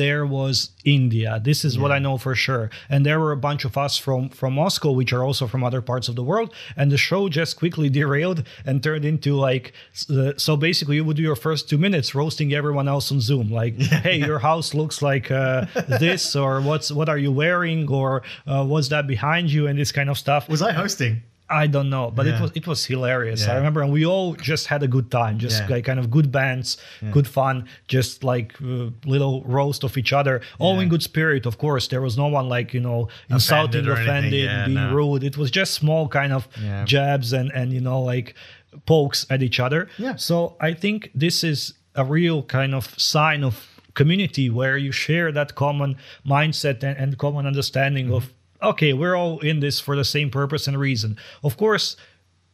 there 0.03 0.27
was 0.27 0.71
india. 0.85 1.41
This 1.49 1.65
is 1.65 1.79
what 1.79 1.93
i 1.93 1.99
know 2.07 2.17
for 2.19 2.35
sure. 2.35 2.65
And 2.93 3.07
there 3.07 3.21
were 3.23 3.33
a 3.33 3.37
bunch 3.49 3.65
of 3.65 3.75
us 3.79 3.95
from 4.05 4.29
from 4.31 4.55
moscow 4.55 4.91
which 5.01 5.13
are 5.13 5.23
also 5.29 5.47
from 5.47 5.63
other 5.69 5.81
parts 5.81 6.09
of 6.11 6.15
the 6.17 6.25
world. 6.31 6.49
And 6.77 6.91
the 6.91 6.99
show 7.09 7.29
just 7.29 7.53
quickly 7.63 7.89
derailed 8.01 8.41
and 8.67 8.83
turned 8.83 9.05
into 9.05 9.31
like 9.49 9.73
uh, 10.11 10.33
so 10.37 10.57
basically 10.57 10.97
you 10.97 11.05
would 11.05 11.17
do 11.17 11.23
your 11.31 11.37
first 11.49 11.63
two 11.71 11.79
minutes 11.79 12.09
roasting 12.21 12.53
everyone 12.53 12.89
else 12.95 13.07
on 13.13 13.21
zoom. 13.21 13.47
Like 13.61 13.75
hey 14.07 14.17
your 14.31 14.41
house 14.51 14.75
looks 14.75 15.01
like 15.11 15.31
uh, 15.31 15.67
this 16.05 16.35
or 16.35 16.61
what's 16.61 16.91
what 16.99 17.09
are 17.09 17.19
you 17.27 17.31
wearing 17.43 17.89
or 17.89 18.23
uh, 18.51 18.65
what's 18.71 18.89
that 18.89 19.07
behind 19.07 19.51
you 19.55 19.63
and 19.69 19.79
this 19.79 19.93
kind 19.93 20.11
of 20.11 20.19
stuff. 20.19 20.49
Was 20.49 20.63
I 20.63 20.73
hosting? 20.73 21.23
I 21.53 21.67
don't 21.67 21.91
know, 21.91 22.11
but 22.11 22.25
Yeah. 22.27 22.35
it 22.37 22.41
was 22.43 22.51
it 22.55 22.67
was 22.67 22.85
hilarious. 22.87 23.41
Yeah. 23.45 23.53
I 23.53 23.57
remember, 23.57 23.81
and 23.83 23.93
we 23.93 24.05
all 24.07 24.35
just 24.35 24.67
had 24.67 24.83
a 24.83 24.88
good 24.88 25.11
time, 25.11 25.38
just 25.38 25.61
Yeah. 25.61 25.75
like 25.75 25.85
kind 25.85 26.01
of 26.01 26.11
good 26.11 26.31
bands, 26.33 26.79
good 27.17 27.29
fun, 27.29 27.67
just 27.88 28.25
like 28.25 28.55
uh, 28.62 28.91
little 29.05 29.43
roast 29.45 29.85
of 29.85 29.97
each 30.01 30.12
other, 30.12 30.41
all 30.59 30.81
in 30.81 30.88
good 30.88 31.03
spirit. 31.03 31.47
Of 31.47 31.57
course, 31.59 31.88
there 31.88 32.01
was 32.01 32.17
no 32.17 32.29
one 32.38 32.49
like 32.49 32.73
you 32.75 32.81
know 32.81 33.09
insulting, 33.31 33.87
offended, 33.88 34.49
being 34.67 34.75
no. 34.75 34.95
rude. 34.95 35.23
It 35.25 35.37
was 35.37 35.51
just 35.51 35.75
small 35.75 36.09
kind 36.09 36.33
of 36.33 36.49
jabs 36.85 37.33
and 37.33 37.51
and 37.55 37.73
you 37.73 37.81
know 37.81 38.01
like 38.12 38.35
pokes 38.87 39.27
at 39.31 39.43
each 39.43 39.61
other. 39.61 39.88
Yeah. 39.99 40.17
So 40.17 40.57
I 40.61 40.73
think 40.75 41.11
this 41.15 41.45
is 41.45 41.75
a 41.95 42.05
real 42.05 42.43
kind 42.43 42.75
of 42.75 42.85
sign 42.99 43.45
of 43.45 43.55
community 43.95 44.49
where 44.49 44.79
you 44.79 44.93
share 44.93 45.31
that 45.33 45.55
common 45.55 45.97
mindset 46.27 46.83
and, 46.83 46.97
and 46.99 47.19
common 47.19 47.47
understanding 47.47 48.11
of 48.12 48.33
okay, 48.62 48.92
we're 48.92 49.16
all 49.16 49.38
in 49.40 49.61
this 49.61 49.81
for 49.81 49.96
the 49.96 50.05
same 50.05 50.31
purpose 50.31 50.66
and 50.68 50.79
reason. 50.79 51.16
Of 51.42 51.57
course, 51.57 51.96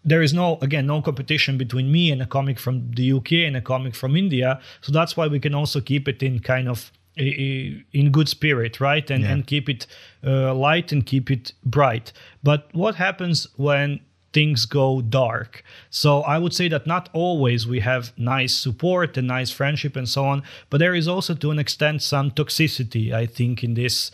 there 0.04 0.22
is 0.22 0.32
no 0.32 0.58
again 0.62 0.86
no 0.86 1.02
competition 1.02 1.58
between 1.58 1.90
me 1.92 2.10
and 2.10 2.22
a 2.22 2.26
comic 2.26 2.58
from 2.58 2.90
the 2.92 3.12
UK 3.12 3.32
and 3.48 3.56
a 3.56 3.60
comic 3.60 3.94
from 3.94 4.16
India. 4.16 4.60
So 4.80 4.92
that's 4.92 5.16
why 5.16 5.26
we 5.26 5.40
can 5.40 5.54
also 5.54 5.80
keep 5.80 6.08
it 6.08 6.22
in 6.22 6.40
kind 6.40 6.68
of 6.68 6.92
in 7.16 8.10
good 8.12 8.28
spirit, 8.28 8.80
right? 8.80 9.10
And 9.10 9.24
Yeah. 9.24 9.32
and 9.32 9.46
keep 9.46 9.68
it 9.68 9.86
uh, 10.24 10.54
light 10.54 10.92
and 10.92 11.04
keep 11.04 11.30
it 11.30 11.52
bright. 11.64 12.12
But 12.42 12.68
what 12.72 12.94
happens 12.94 13.46
when 13.56 14.00
things 14.32 14.66
go 14.66 15.00
dark? 15.00 15.64
So 15.90 16.22
I 16.22 16.38
would 16.38 16.54
say 16.54 16.68
that 16.68 16.86
not 16.86 17.08
always 17.12 17.66
we 17.66 17.80
have 17.80 18.12
nice 18.16 18.54
support 18.54 19.16
and 19.16 19.26
nice 19.26 19.50
friendship 19.50 19.96
and 19.96 20.08
so 20.08 20.24
on, 20.24 20.42
but 20.70 20.78
there 20.78 20.94
is 20.94 21.08
also 21.08 21.34
to 21.34 21.50
an 21.50 21.58
extent 21.58 22.02
some 22.02 22.30
toxicity, 22.30 23.12
I 23.12 23.26
think, 23.26 23.64
in 23.64 23.74
this 23.74 24.10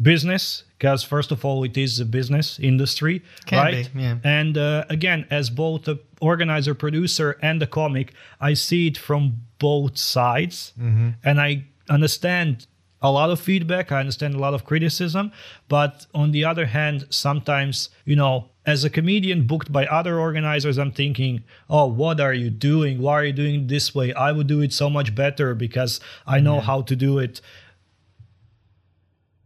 business 0.00 0.64
because 0.84 1.02
first 1.02 1.32
of 1.32 1.46
all 1.46 1.64
it 1.64 1.78
is 1.78 1.98
a 1.98 2.04
business 2.04 2.58
industry 2.58 3.22
Can 3.46 3.58
right? 3.58 3.90
be, 3.94 4.02
yeah. 4.02 4.18
and 4.22 4.58
uh, 4.58 4.84
again 4.90 5.26
as 5.30 5.48
both 5.48 5.88
a 5.88 5.98
organizer 6.20 6.74
producer 6.74 7.38
and 7.40 7.62
a 7.62 7.66
comic 7.66 8.12
i 8.38 8.52
see 8.52 8.88
it 8.88 8.98
from 8.98 9.22
both 9.58 9.96
sides. 9.96 10.74
Mm-hmm. 10.78 11.10
and 11.24 11.40
i 11.40 11.64
understand 11.88 12.66
a 13.00 13.10
lot 13.10 13.30
of 13.30 13.40
feedback 13.40 13.90
i 13.92 13.98
understand 14.00 14.34
a 14.34 14.38
lot 14.38 14.52
of 14.52 14.66
criticism 14.66 15.32
but 15.68 16.04
on 16.14 16.32
the 16.32 16.44
other 16.44 16.66
hand 16.66 17.06
sometimes 17.08 17.88
you 18.04 18.16
know 18.16 18.50
as 18.66 18.84
a 18.84 18.90
comedian 18.90 19.46
booked 19.46 19.72
by 19.72 19.86
other 19.86 20.18
organizers 20.18 20.76
i'm 20.76 20.92
thinking 20.92 21.42
oh 21.70 21.86
what 21.86 22.20
are 22.20 22.34
you 22.34 22.50
doing? 22.50 23.00
Why 23.00 23.14
are 23.20 23.24
you 23.24 23.32
doing 23.32 23.54
it 23.60 23.68
this 23.68 23.94
way? 23.94 24.12
I 24.14 24.32
would 24.32 24.46
do 24.46 24.60
it 24.60 24.72
so 24.72 24.90
much 24.90 25.14
better 25.14 25.54
because 25.54 26.00
i 26.26 26.40
know 26.40 26.60
how 26.60 26.82
to 26.82 26.94
do 26.96 27.18
it 27.18 27.40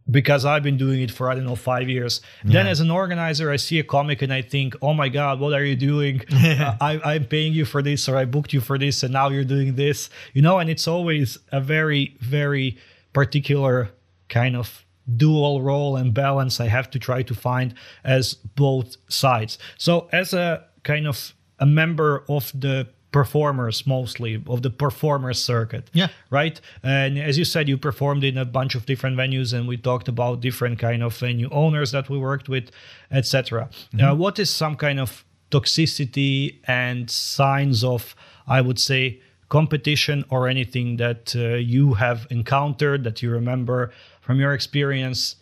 because 0.09 0.45
I've 0.45 0.63
been 0.63 0.77
doing 0.77 1.01
it 1.01 1.11
for 1.11 1.29
I 1.29 1.35
don't 1.35 1.45
know 1.45 1.55
five 1.55 1.89
years. 1.89 2.21
Then 2.43 2.67
as 2.67 2.79
an 2.79 2.89
organizer, 2.89 3.51
I 3.51 3.57
see 3.57 3.79
a 3.79 3.83
comic 3.83 4.21
and 4.21 4.33
I 4.33 4.41
think, 4.41 4.75
oh 4.81 4.93
my 4.93 5.09
god, 5.09 5.39
what 5.39 5.53
are 5.53 5.65
you 5.65 5.75
doing? 5.75 6.21
Uh, 6.49 6.75
I, 6.81 6.99
I'm 7.13 7.25
paying 7.25 7.53
you 7.53 7.63
for 7.63 7.81
this, 7.81 8.09
or 8.09 8.17
I 8.17 8.25
booked 8.25 8.53
you 8.53 8.59
for 8.59 8.77
this, 8.77 9.03
and 9.03 9.13
now 9.13 9.29
you're 9.29 9.43
doing 9.43 9.75
this, 9.75 10.09
you 10.33 10.41
know. 10.41 10.57
And 10.57 10.69
it's 10.69 10.87
always 10.87 11.37
a 11.51 11.61
very, 11.61 12.17
very 12.19 12.77
particular 13.13 13.91
kind 14.29 14.55
of 14.55 14.83
dual 15.17 15.61
role 15.61 15.95
and 15.95 16.13
balance 16.13 16.59
I 16.59 16.67
have 16.67 16.89
to 16.91 16.99
try 16.99 17.23
to 17.23 17.35
find 17.35 17.73
as 18.03 18.33
both 18.33 18.97
sides. 19.09 19.57
So 19.77 20.09
as 20.11 20.33
a 20.33 20.65
kind 20.83 21.07
of 21.07 21.33
a 21.59 21.65
member 21.65 22.23
of 22.29 22.51
the 22.59 22.87
performers 23.11 23.87
mostly 23.87 24.41
of 24.47 24.61
the 24.61 24.69
performers 24.69 25.41
circuit 25.41 25.89
Yeah. 25.93 26.09
right? 26.29 26.61
And 26.83 27.17
as 27.17 27.37
you 27.37 27.45
said 27.45 27.67
you 27.67 27.77
performed 27.77 28.23
in 28.23 28.37
a 28.37 28.45
bunch 28.45 28.75
of 28.75 28.85
different 28.85 29.17
venues 29.17 29.53
and 29.53 29.67
we 29.67 29.77
talked 29.77 30.07
about 30.07 30.41
different 30.41 30.77
kind 30.79 31.01
of 31.03 31.17
venue 31.17 31.49
owners 31.51 31.91
that 31.91 32.09
we 32.09 32.17
worked 32.17 32.47
with 32.49 32.69
etc 33.11 33.69
uh, 33.99 34.15
what 34.15 34.37
is 34.39 34.49
some 34.49 34.75
kind 34.75 34.99
of 34.99 35.25
toxicity 35.51 36.59
and 36.67 37.09
signs 37.09 37.83
of 37.83 38.15
i 38.47 38.61
would 38.61 38.79
say 38.79 39.19
competition 39.49 40.23
or 40.29 40.47
anything 40.47 40.97
that 40.97 41.35
uh, 41.35 41.55
you 41.55 41.93
have 41.95 42.27
encountered 42.29 43.03
that 43.03 43.21
you 43.23 43.31
remember 43.31 43.91
from 44.21 44.39
your 44.39 44.53
experience? 44.53 45.35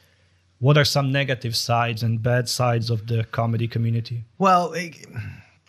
What 0.60 0.78
are 0.78 0.86
some 0.86 1.12
negative 1.12 1.56
sides 1.58 2.04
and 2.04 2.24
bad 2.24 2.48
sides 2.48 2.90
of 2.90 3.08
the 3.08 3.26
comedy 3.26 3.68
community? 3.68 4.24
Well, 4.38 4.72
it, 4.72 4.96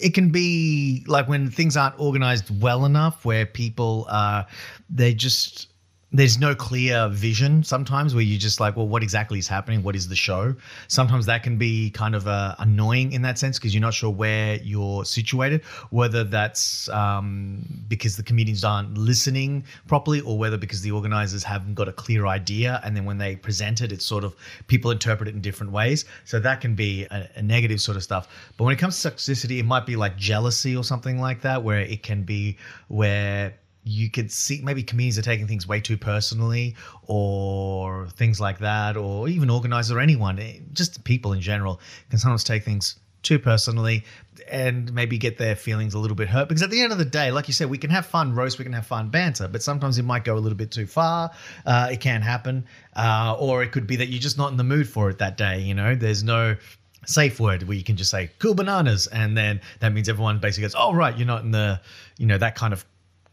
it 0.00 0.14
can 0.14 0.30
be 0.30 1.04
like 1.06 1.28
when 1.28 1.50
things 1.50 1.76
aren't 1.76 1.98
organized 1.98 2.60
well 2.62 2.84
enough, 2.84 3.24
where 3.24 3.46
people 3.46 4.06
are 4.10 4.46
they 4.90 5.14
just 5.14 5.68
there's 6.10 6.38
no 6.38 6.54
clear 6.54 7.06
vision 7.10 7.62
sometimes 7.62 8.14
where 8.14 8.24
you're 8.24 8.38
just 8.38 8.60
like 8.60 8.76
well 8.76 8.88
what 8.88 9.02
exactly 9.02 9.38
is 9.38 9.46
happening? 9.46 9.82
What 9.82 9.94
is 9.94 10.08
the 10.08 10.16
show? 10.16 10.54
Sometimes 10.88 11.26
that 11.26 11.42
can 11.42 11.58
be 11.58 11.90
kind 11.90 12.14
of 12.14 12.26
uh, 12.26 12.54
annoying 12.58 13.12
in 13.12 13.20
that 13.22 13.38
sense 13.38 13.58
because 13.58 13.74
you're 13.74 13.82
not 13.82 13.92
sure 13.92 14.10
where 14.10 14.56
you're 14.56 15.04
situated 15.04 15.62
whether 15.90 16.24
that's 16.24 16.88
um, 16.88 17.62
because 17.88 18.16
the 18.16 18.22
comedians 18.22 18.64
aren't 18.64 18.96
listening 18.96 19.64
properly 19.86 20.22
or 20.22 20.38
whether 20.38 20.56
because 20.56 20.80
the 20.80 20.90
organizers 20.90 21.44
haven't 21.44 21.74
got 21.74 21.88
a 21.88 21.92
clear 21.92 22.26
idea 22.26 22.80
and 22.84 22.96
then 22.96 23.04
when 23.04 23.18
they 23.18 23.36
present 23.36 23.82
it 23.82 23.92
it's 23.92 24.04
sort 24.04 24.24
of 24.24 24.34
people 24.66 24.90
interpret 24.90 25.28
it 25.28 25.34
in 25.34 25.42
different 25.42 25.72
ways. 25.72 26.06
So 26.24 26.40
that 26.40 26.62
can 26.62 26.74
be 26.74 27.04
a, 27.10 27.28
a 27.36 27.42
negative 27.42 27.82
sort 27.82 27.98
of 27.98 28.02
stuff. 28.02 28.28
But 28.56 28.64
when 28.64 28.72
it 28.72 28.78
comes 28.78 29.00
to 29.02 29.10
toxicity 29.10 29.58
it 29.58 29.66
might 29.66 29.84
be 29.84 29.96
like 29.96 30.16
jealousy 30.16 30.74
or 30.74 30.84
something 30.84 31.20
like 31.20 31.42
that 31.42 31.62
where 31.62 31.80
it 31.80 32.02
can 32.02 32.22
be 32.22 32.56
where 32.88 33.54
you 33.88 34.10
could 34.10 34.30
see 34.30 34.60
maybe 34.62 34.82
comedians 34.82 35.18
are 35.18 35.22
taking 35.22 35.46
things 35.46 35.66
way 35.66 35.80
too 35.80 35.96
personally 35.96 36.76
or 37.06 38.06
things 38.10 38.38
like 38.38 38.58
that 38.58 38.96
or 38.96 39.28
even 39.28 39.48
organizers 39.48 39.90
or 39.90 39.98
anyone 39.98 40.38
eh, 40.38 40.58
just 40.72 41.02
people 41.04 41.32
in 41.32 41.40
general 41.40 41.80
can 42.10 42.18
sometimes 42.18 42.44
take 42.44 42.64
things 42.64 42.96
too 43.22 43.38
personally 43.38 44.04
and 44.50 44.92
maybe 44.92 45.18
get 45.18 45.38
their 45.38 45.56
feelings 45.56 45.94
a 45.94 45.98
little 45.98 46.14
bit 46.14 46.28
hurt. 46.28 46.48
Because 46.48 46.62
at 46.62 46.70
the 46.70 46.80
end 46.80 46.92
of 46.92 46.98
the 46.98 47.04
day 47.04 47.30
like 47.30 47.48
you 47.48 47.54
said 47.54 47.70
we 47.70 47.78
can 47.78 47.90
have 47.90 48.04
fun 48.04 48.34
roast 48.34 48.58
we 48.58 48.64
can 48.64 48.74
have 48.74 48.86
fun 48.86 49.08
banter 49.08 49.48
but 49.48 49.62
sometimes 49.62 49.98
it 49.98 50.04
might 50.04 50.24
go 50.24 50.34
a 50.34 50.38
little 50.40 50.58
bit 50.58 50.70
too 50.70 50.86
far 50.86 51.30
uh, 51.64 51.88
it 51.90 52.00
can 52.00 52.20
happen 52.20 52.66
uh, 52.94 53.36
or 53.38 53.62
it 53.62 53.72
could 53.72 53.86
be 53.86 53.96
that 53.96 54.08
you're 54.08 54.20
just 54.20 54.36
not 54.36 54.50
in 54.50 54.58
the 54.58 54.64
mood 54.64 54.88
for 54.88 55.08
it 55.08 55.18
that 55.18 55.38
day 55.38 55.60
you 55.60 55.74
know? 55.74 55.94
There's 55.94 56.22
no 56.22 56.56
safe 57.06 57.40
word 57.40 57.62
where 57.62 57.76
you 57.76 57.84
can 57.84 57.96
just 57.96 58.10
say 58.10 58.30
cool 58.38 58.54
bananas 58.54 59.06
and 59.06 59.34
then 59.34 59.60
that 59.80 59.94
means 59.94 60.10
everyone 60.10 60.38
basically 60.38 60.62
goes 60.62 60.74
oh 60.76 60.92
right 60.92 61.16
you're 61.16 61.26
not 61.26 61.42
in 61.42 61.52
the 61.52 61.80
you 62.18 62.26
know 62.26 62.36
that 62.36 62.54
kind 62.54 62.74
of 62.74 62.84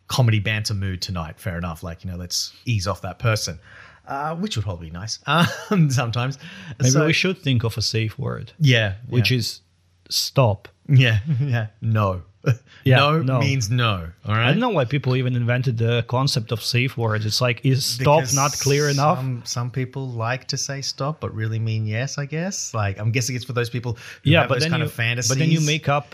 comedy 0.08 0.40
banter 0.40 0.74
mood 0.74 1.02
tonight. 1.02 1.40
Fair 1.40 1.58
enough. 1.58 1.84
Like, 1.84 2.04
you 2.04 2.12
know, 2.12 2.18
let's 2.18 2.54
ease 2.66 2.88
off 2.88 3.02
that 3.02 3.20
person, 3.20 3.60
uh, 4.08 4.36
which 4.36 4.56
would 4.56 4.64
probably 4.66 4.88
be 4.88 4.94
nice 4.94 5.20
um, 5.28 5.90
sometimes. 5.90 6.38
maybe 6.80 6.92
So- 6.92 7.06
we 7.06 7.14
should 7.14 7.38
think 7.40 7.64
of 7.64 7.78
a 7.78 7.82
safe 7.82 8.18
word 8.20 8.54
yeah, 8.60 8.96
which 9.10 9.32
yeah. 9.32 9.38
is 9.38 9.62
stop 10.10 10.68
yeah, 10.88 11.20
yeah, 11.42 11.68
no. 11.82 12.22
Yeah, 12.84 12.98
no, 12.98 13.22
no. 13.24 13.40
means 13.40 13.72
no. 13.72 14.08
All 14.28 14.36
right. 14.36 14.46
I 14.48 14.52
don't 14.52 14.60
know 14.60 14.70
why 14.70 14.86
people 14.86 15.16
even 15.16 15.36
invented 15.36 15.80
the 15.80 16.06
concept 16.08 16.52
of 16.52 16.62
safe 16.64 16.96
words. 16.96 17.26
It's 17.26 17.42
like, 17.42 17.66
is 17.66 17.84
stop 17.84 18.20
Because 18.20 18.36
not 18.36 18.52
clear 18.60 18.90
enough? 18.90 19.18
Some, 19.18 19.42
some 19.44 19.72
people 19.72 20.08
like 20.08 20.46
to 20.50 20.58
say 20.58 20.82
stop, 20.82 21.20
but 21.20 21.34
really 21.34 21.58
mean 21.58 21.88
yes. 21.88 22.20
I 22.20 22.28
guess. 22.28 22.72
Like 22.76 23.00
I'm 23.00 23.10
guessing 23.12 23.36
it's 23.36 23.46
for 23.46 23.54
those 23.54 23.72
people 23.72 23.94
who 24.24 24.30
yeah, 24.30 24.42
have 24.42 24.50
but 24.50 24.56
those 24.56 24.62
then 24.66 24.70
kind 24.70 24.82
you, 24.82 24.86
of 24.86 24.94
fantasies. 24.94 25.32
but 25.32 25.40
then 25.40 25.50
you 25.50 25.60
make 25.62 25.90
up 25.90 26.14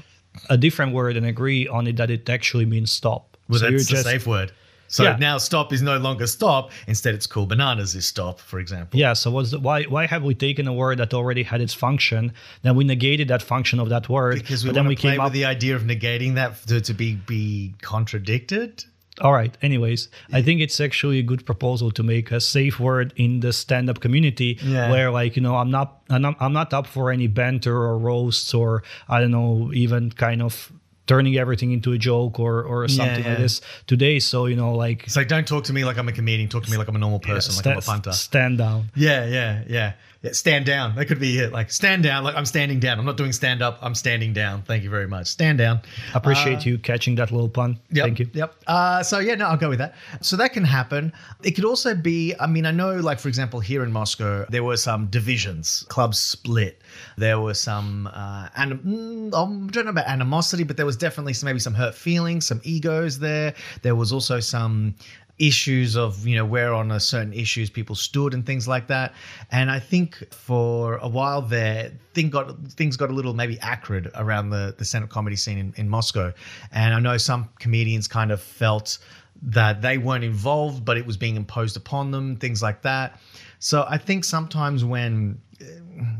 a 0.50 0.56
different 0.56 0.94
word 0.94 1.18
and 1.18 1.26
agree 1.26 1.68
on 1.68 1.86
it 1.88 1.98
that 1.98 2.10
it 2.10 2.30
actually 2.30 2.66
means 2.66 2.90
stop. 2.94 3.31
Well, 3.52 3.60
so 3.60 3.70
that's 3.70 3.88
the 3.90 3.98
safe 3.98 4.26
word. 4.26 4.52
So 4.88 5.04
Yeah. 5.04 5.16
now 5.18 5.38
stop 5.38 5.72
is 5.72 5.82
no 5.82 5.98
longer 5.98 6.28
stop. 6.28 6.70
Instead, 6.86 7.16
it's 7.16 7.26
cool 7.26 7.46
bananas 7.46 7.96
is 7.96 8.06
stop, 8.06 8.42
for 8.42 8.60
example. 8.60 9.00
Yeah. 9.00 9.14
So 9.14 9.32
what's 9.32 9.52
the, 9.52 9.60
why 9.60 9.84
why 9.84 10.06
have 10.06 10.24
we 10.24 10.34
taken 10.36 10.68
a 10.68 10.74
word 10.74 10.98
that 10.98 11.14
already 11.14 11.44
had 11.44 11.62
its 11.62 11.74
function? 11.74 12.34
Then 12.64 12.76
we 12.76 12.84
negated 12.84 13.28
that 13.30 13.42
function 13.42 13.80
of 13.80 13.88
that 13.88 14.10
word. 14.10 14.36
Because 14.36 14.64
we 14.66 14.70
but 14.70 14.76
then 14.76 14.88
we 14.88 14.98
play 14.98 15.12
came 15.12 15.20
with 15.20 15.28
up. 15.28 15.34
the 15.34 15.46
idea 15.46 15.78
of 15.78 15.84
negating 15.84 16.36
that 16.36 16.52
to, 16.68 16.82
to 16.82 16.94
be 16.94 17.16
be 17.16 17.74
contradicted. 17.82 18.84
All 19.22 19.34
right. 19.34 19.56
Anyways, 19.62 20.10
I 20.34 20.42
think 20.42 20.62
it's 20.62 20.80
actually 20.82 21.20
a 21.20 21.24
good 21.24 21.46
proposal 21.46 21.92
to 21.92 22.04
make 22.04 22.32
a 22.32 22.40
safe 22.42 22.80
word 22.80 23.14
in 23.16 23.42
the 23.42 23.52
stand-up 23.54 24.00
community, 24.00 24.58
Yeah. 24.64 24.90
where 24.92 25.12
like 25.12 25.36
you 25.36 25.42
know 25.42 25.56
I'm 25.58 25.70
not 25.72 26.02
I'm 26.10 26.22
not, 26.22 26.36
I'm 26.40 26.54
not 26.54 26.74
up 26.74 26.88
for 26.88 27.12
any 27.12 27.28
banter 27.28 27.76
or 27.76 27.98
roasts 27.98 28.54
or 28.54 28.84
I 29.08 29.20
don't 29.22 29.32
know 29.32 29.72
even 29.74 30.12
kind 30.12 30.42
of 30.42 30.72
turning 31.08 31.38
everything 31.38 31.72
into 31.72 31.92
a 31.94 31.98
joke 31.98 32.40
or 32.40 32.64
or 32.64 32.88
something 32.88 33.24
yeah. 33.24 33.30
like 33.30 33.40
this 33.40 33.62
today. 33.88 34.20
So 34.20 34.46
you 34.46 34.56
know 34.56 34.74
like 34.74 35.04
It's 35.04 35.16
like 35.16 35.28
don't 35.28 35.48
talk 35.48 35.66
to 35.66 35.74
me 35.74 35.86
like 35.86 35.98
I'm 35.98 36.08
a 36.08 36.12
comedian. 36.12 36.50
Talk 36.50 36.64
to 36.66 36.72
me 36.72 36.78
like 36.78 36.88
I'm 36.88 36.96
a 36.96 37.00
normal 37.00 37.20
person, 37.20 37.56
like 37.56 37.68
I'm 37.68 37.78
a 37.78 37.82
punter. 37.82 38.12
stand 38.12 38.58
down. 38.58 38.92
Yeah, 38.96 39.26
yeah, 39.26 39.64
yeah. 39.68 39.94
Yeah, 40.22 40.34
stand 40.34 40.68
down. 40.68 40.96
That 40.96 41.08
could 41.08 41.20
be 41.20 41.40
it. 41.40 41.52
Like 41.52 41.72
stand 41.72 42.04
down. 42.04 42.24
Like 42.24 42.36
I'm 42.36 42.46
standing 42.46 42.80
down. 42.80 43.00
I'm 43.00 43.06
not 43.06 43.18
doing 43.18 43.32
stand 43.32 43.64
up. 43.64 43.80
I'm 43.82 43.96
standing 43.96 44.34
down. 44.34 44.62
Thank 44.62 44.84
you 44.84 44.90
very 44.92 45.08
much. 45.08 45.26
Stand 45.26 45.58
down. 45.58 45.82
Appreciate 46.14 46.64
you 46.64 46.78
catching 46.78 47.16
that 47.16 47.32
little 47.32 47.50
pun. 47.50 47.80
Yep, 47.90 48.06
Thank 48.06 48.20
you. 48.20 48.30
Yep. 48.32 48.56
Uh, 48.68 49.02
so 49.02 49.18
yeah, 49.18 49.34
no, 49.34 49.48
I'll 49.48 49.58
go 49.58 49.70
with 49.70 49.80
that. 49.80 49.96
So 50.22 50.38
that 50.38 50.54
can 50.54 50.64
happen. 50.64 51.12
It 51.44 51.52
could 51.52 51.66
also 51.66 51.96
be. 51.96 52.36
I 52.40 52.46
mean, 52.46 52.68
I 52.68 52.72
know, 52.72 52.98
like 52.98 53.20
for 53.20 53.30
example, 53.30 53.60
here 53.60 53.84
in 53.84 53.92
Moscow, 53.92 54.46
there 54.50 54.64
were 54.64 54.78
some 54.78 55.08
divisions, 55.08 55.86
clubs 55.90 56.20
split. 56.20 56.84
There 57.18 57.40
were 57.40 57.56
some. 57.56 58.08
Uh, 58.14 58.50
and 58.56 58.74
mm, 58.74 59.28
I 59.30 59.72
don't 59.72 59.86
know 59.86 59.90
about 59.90 60.06
animosity, 60.06 60.64
but 60.64 60.78
there 60.78 60.86
was 60.86 60.98
definitely 61.02 61.34
some, 61.34 61.48
maybe 61.48 61.60
some 61.60 61.74
hurt 61.74 61.96
feelings, 61.96 62.46
some 62.46 62.62
egos 62.64 63.20
there. 63.20 63.54
There 63.82 63.96
was 63.96 64.14
also 64.14 64.40
some 64.40 64.96
issues 65.42 65.98
of 65.98 66.28
you 66.28 66.36
know 66.36 66.46
where 66.46 66.72
on 66.72 66.92
a 66.92 67.00
certain 67.00 67.34
issues 67.34 67.68
people 67.68 67.96
stood 67.96 68.34
and 68.34 68.46
things 68.46 68.68
like 68.68 68.88
that. 68.88 69.14
And 69.50 69.72
i 69.72 69.80
think 69.80 70.32
for 70.32 70.98
a 70.98 71.08
while 71.08 71.42
there 71.42 71.92
thing 72.14 72.30
got 72.30 72.56
things 72.70 72.96
got 72.96 73.10
a 73.10 73.14
little 73.14 73.34
maybe 73.34 73.58
acrid 73.62 74.12
around 74.16 74.52
the 74.52 74.76
the 74.78 74.86
stand-up 74.86 75.10
comedy 75.10 75.36
scene 75.36 75.58
in, 75.58 75.74
in 75.78 75.90
moscow. 75.90 76.32
And 76.72 76.94
i 76.94 77.00
know 77.00 77.18
some 77.18 77.50
comedians 77.60 78.08
kind 78.08 78.32
of 78.32 78.40
felt 78.40 79.00
that 79.42 79.82
they 79.82 79.98
weren't 79.98 80.24
involved 80.24 80.86
but 80.86 80.96
it 80.96 81.06
was 81.08 81.18
being 81.18 81.36
imposed 81.36 81.76
upon 81.76 82.12
them 82.12 82.36
things 82.36 82.62
like 82.62 82.84
that. 82.84 83.20
So 83.58 83.86
i 83.90 83.98
think 83.98 84.24
sometimes 84.24 84.86
when 84.86 85.42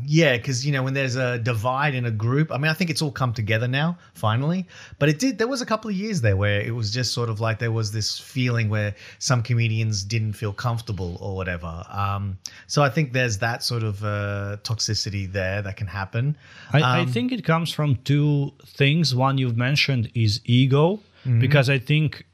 yeah, 0.06 0.36
because 0.36 0.64
you 0.66 0.72
know 0.72 0.82
when 0.82 0.94
there's 0.94 1.16
a 1.16 1.38
divide 1.38 1.94
in 1.94 2.04
a 2.04 2.10
group, 2.10 2.52
I 2.52 2.58
mean, 2.58 2.70
I 2.70 2.74
think 2.74 2.90
it's 2.90 3.02
all 3.02 3.10
come 3.12 3.32
together 3.32 3.68
now 3.68 3.98
finally. 4.14 4.66
But 4.98 5.08
it 5.08 5.18
did. 5.18 5.38
There 5.38 5.48
was 5.48 5.62
a 5.62 5.66
couple 5.66 5.90
of 5.90 5.96
years 5.96 6.20
there 6.20 6.36
where 6.36 6.60
it 6.60 6.74
was 6.74 6.92
just 6.92 7.12
sort 7.12 7.28
of 7.28 7.40
like 7.40 7.58
there 7.58 7.72
was 7.72 7.92
this 7.92 8.18
feeling 8.18 8.68
where 8.68 8.94
some 9.18 9.42
comedians 9.42 10.04
didn't 10.04 10.34
feel 10.34 10.52
comfortable 10.52 11.16
or 11.20 11.34
whatever. 11.36 11.84
Um, 11.88 12.38
so 12.66 12.82
I 12.82 12.90
think 12.90 13.12
there's 13.12 13.38
that 13.38 13.62
sort 13.62 13.82
of 13.82 14.04
uh, 14.04 14.56
toxicity 14.62 15.30
there 15.30 15.62
that 15.62 15.76
can 15.76 15.86
happen. 15.86 16.36
I, 16.72 16.80
I 16.80 17.00
Um, 17.00 17.08
think 17.12 17.32
it 17.32 17.44
comes 17.44 17.70
from 17.72 17.96
two 18.04 18.52
things. 18.66 19.14
One 19.14 19.38
you've 19.38 19.56
mentioned 19.56 20.10
is 20.14 20.40
ego, 20.44 21.00
Mm-hmm. 21.24 21.38
because 21.38 21.70
I 21.70 21.78
think 21.78 22.26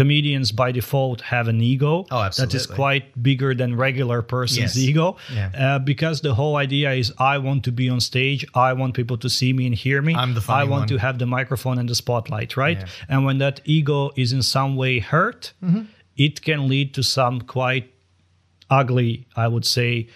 comedians 0.00 0.48
by 0.62 0.68
default 0.80 1.18
have 1.34 1.46
an 1.54 1.60
ego 1.74 2.04
Oh, 2.10 2.28
that 2.40 2.52
is 2.58 2.66
quite 2.66 3.04
bigger 3.28 3.50
than 3.60 3.70
regular 3.88 4.20
person's 4.36 4.76
Yes. 4.76 4.88
ego. 4.88 5.06
Yeah. 5.34 5.50
Uh, 5.64 5.78
because 5.92 6.16
the 6.20 6.34
whole 6.40 6.56
idea 6.66 6.88
is 7.02 7.06
I 7.34 7.38
want 7.46 7.60
to 7.64 7.72
be 7.72 7.86
on 7.94 8.00
stage, 8.00 8.42
I 8.68 8.70
want 8.80 8.92
people 9.00 9.16
to 9.24 9.28
see 9.38 9.50
me 9.58 9.64
and 9.68 9.74
hear 9.84 9.98
me. 10.08 10.12
I'm 10.14 10.34
the 10.34 10.42
funny 10.48 10.60
I 10.60 10.64
want 10.64 10.82
one. 10.82 10.88
to 10.92 10.96
have 11.06 11.16
the 11.18 11.26
microphone 11.38 11.76
and 11.80 11.88
the 11.88 11.94
spotlight, 12.04 12.50
right? 12.64 12.78
Yeah. 12.80 12.86
And 13.12 13.18
when 13.26 13.38
that 13.44 13.56
ego 13.64 13.98
is 14.22 14.32
in 14.32 14.42
some 14.42 14.70
way 14.82 14.92
hurt, 15.12 15.52
Mm-hmm. 15.64 15.82
it 16.26 16.34
can 16.48 16.60
lead 16.72 16.88
to 16.94 17.02
some 17.02 17.34
quite 17.56 17.86
ugly, 18.70 19.26
I 19.44 19.46
would 19.48 19.64
say, 19.64 20.08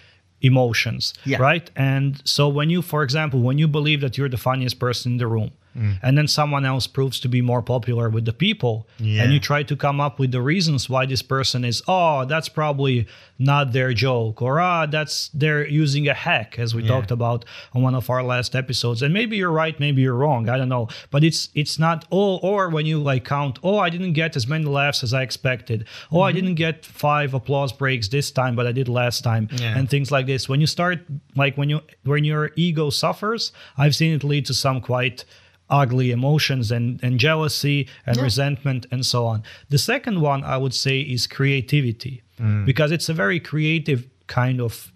emotions, 0.43 1.15
Yeah. 1.25 1.39
right? 1.49 1.71
And 1.77 2.21
so 2.25 2.49
when 2.49 2.69
you, 2.71 2.83
for 2.83 3.03
example, 3.03 3.39
when 3.49 3.59
you 3.59 3.69
believe 3.69 4.01
that 4.01 4.17
you're 4.17 4.29
the 4.37 4.43
funniest 4.51 4.79
person 4.79 5.13
in 5.13 5.19
the 5.19 5.27
room, 5.27 5.51
Mm. 5.77 5.99
and 6.03 6.19
then 6.19 6.27
someone 6.27 6.65
else 6.65 6.87
proves 6.89 7.21
to 7.21 7.29
be 7.29 7.41
more 7.41 7.63
popular 7.63 8.09
with 8.11 8.25
the 8.25 8.33
people, 8.33 8.89
Yeah. 8.99 9.23
and 9.23 9.33
you 9.33 9.39
try 9.39 9.63
to 9.63 9.77
come 9.77 10.01
up 10.01 10.19
with 10.19 10.33
the 10.33 10.43
reasons 10.43 10.91
why 10.91 11.07
this 11.07 11.23
person 11.23 11.65
is, 11.65 11.81
oh, 11.87 12.25
that's 12.25 12.49
probably 12.49 13.07
not 13.39 13.73
their 13.73 13.93
joke, 13.95 14.43
or 14.43 14.59
ah, 14.61 14.87
that's 14.87 15.29
they're 15.33 15.67
using 15.69 16.09
a 16.09 16.15
hack, 16.15 16.57
as 16.59 16.75
we 16.75 16.83
Yeah. 16.83 16.89
talked 16.89 17.11
about 17.11 17.45
on 17.73 17.83
one 17.83 17.95
of 17.95 18.11
our 18.11 18.23
last 18.23 18.55
episodes. 18.57 19.01
And 19.03 19.15
maybe 19.15 19.37
you're 19.37 19.53
right, 19.53 19.79
maybe 19.79 20.03
you're 20.03 20.15
wrong, 20.17 20.49
I 20.49 20.57
don't 20.59 20.69
know. 20.69 20.89
But 21.11 21.23
it's 21.25 21.49
it's 21.55 21.79
not 21.79 22.05
oh, 22.11 22.37
or 22.39 22.69
when 22.69 22.85
you 22.87 22.99
like 22.99 23.25
count, 23.25 23.59
oh, 23.63 23.79
I 23.79 23.91
didn't 23.91 24.15
get 24.15 24.37
as 24.37 24.47
many 24.47 24.65
laughs 24.65 25.03
as 25.05 25.15
I 25.15 25.23
expected. 25.23 25.85
Oh, 26.11 26.17
Mm-hmm. 26.17 26.25
I 26.29 26.33
didn't 26.33 26.55
get 26.57 26.85
five 26.85 27.33
applause 27.33 27.73
breaks 27.73 28.09
this 28.09 28.31
time, 28.31 28.55
but 28.57 28.67
I 28.67 28.73
did 28.73 28.89
last 28.89 29.23
time, 29.25 29.49
Yeah. 29.61 29.77
and 29.79 29.89
things 29.89 30.11
like 30.11 30.27
this. 30.27 30.49
When 30.49 30.61
you 30.61 30.67
start 30.67 30.99
like 31.37 31.57
when 31.57 31.69
you 31.71 31.81
when 32.05 32.25
your 32.25 32.51
ego 32.57 32.91
suffers, 32.91 33.53
I've 33.79 33.95
seen 33.95 34.13
it 34.15 34.25
lead 34.25 34.47
to 34.47 34.55
some 34.55 34.81
quite 34.81 35.25
ugly 35.71 36.11
emotions 36.11 36.71
and, 36.71 37.03
and 37.03 37.19
jealousy 37.19 37.89
and 38.07 38.17
resentment 38.19 38.87
and 38.91 39.07
so 39.07 39.27
on. 39.27 39.43
The 39.69 39.79
second 39.79 40.21
one 40.21 40.45
I 40.45 40.57
would 40.57 40.75
say 40.75 41.01
is 41.01 41.27
creativity. 41.27 42.23
Mm. 42.39 42.65
Because 42.67 42.91
it's 42.91 43.09
a 43.09 43.15
very 43.15 43.39
creative 43.39 44.09
kind 44.27 44.61
of 44.61 44.93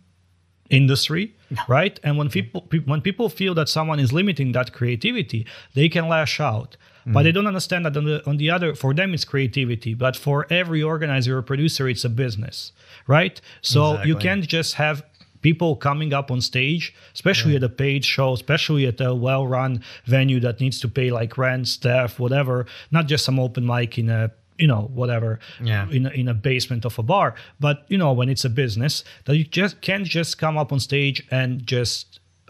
industry 0.70 1.34
right? 1.68 2.00
And 2.02 2.16
when 2.18 2.28
people 2.28 2.62
pe- 2.62 2.80
when 2.80 3.00
people 3.00 3.28
feel 3.28 3.54
that 3.54 3.68
someone 3.68 4.00
is 4.00 4.12
limiting 4.12 4.52
that 4.52 4.72
creativity 4.72 5.46
they 5.74 5.88
can 5.88 6.08
lash 6.08 6.40
out. 6.40 6.76
But 7.06 7.20
mm. 7.20 7.24
they 7.24 7.32
don't 7.32 7.46
understand 7.46 7.84
that 7.84 7.94
on 7.98 8.04
the, 8.04 8.26
on 8.26 8.38
the 8.38 8.50
other 8.50 8.74
for 8.74 8.94
them 8.94 9.12
it's 9.12 9.24
creativity. 9.24 9.92
But 9.94 10.16
for 10.16 10.46
every 10.50 10.82
organizer 10.82 11.38
or 11.38 11.42
producer 11.42 11.88
it's 11.88 12.04
a 12.04 12.08
business 12.08 12.72
right? 13.06 13.40
So 13.60 14.02
you 14.02 14.16
can't 14.16 14.46
just 14.46 14.74
have 14.74 15.04
people 15.44 15.70
coming 15.88 16.10
up 16.18 16.28
on 16.34 16.40
stage 16.52 16.84
especially 17.18 17.54
at 17.58 17.62
a 17.62 17.68
paid 17.84 18.02
show 18.14 18.28
especially 18.40 18.84
at 18.92 18.98
a 19.08 19.10
well-run 19.26 19.72
venue 20.16 20.40
that 20.46 20.56
needs 20.64 20.78
to 20.80 20.88
pay 20.98 21.08
like 21.20 21.32
rent 21.44 21.66
staff 21.68 22.18
whatever 22.24 22.56
not 22.96 23.04
just 23.12 23.22
some 23.28 23.38
open 23.46 23.64
mic 23.74 23.98
in 24.02 24.08
a 24.08 24.22
you 24.62 24.68
know 24.72 24.82
whatever 25.00 25.30
Yeah. 25.70 25.84
in 25.96 26.02
a, 26.06 26.10
in 26.20 26.26
a 26.28 26.34
basement 26.50 26.84
of 26.84 26.94
a 26.98 27.02
bar. 27.02 27.28
But 27.66 27.76
you 27.92 27.98
know 28.02 28.12
when 28.18 28.28
it's 28.32 28.44
a 28.44 28.52
business 28.62 28.94
that 29.24 29.34
you 29.38 29.44
just 29.60 29.74
can't 29.88 30.06
just 30.18 30.32
come 30.42 30.56
up 30.62 30.70
on 30.74 30.78
stage 30.90 31.18
and 31.40 31.48
just 31.74 32.04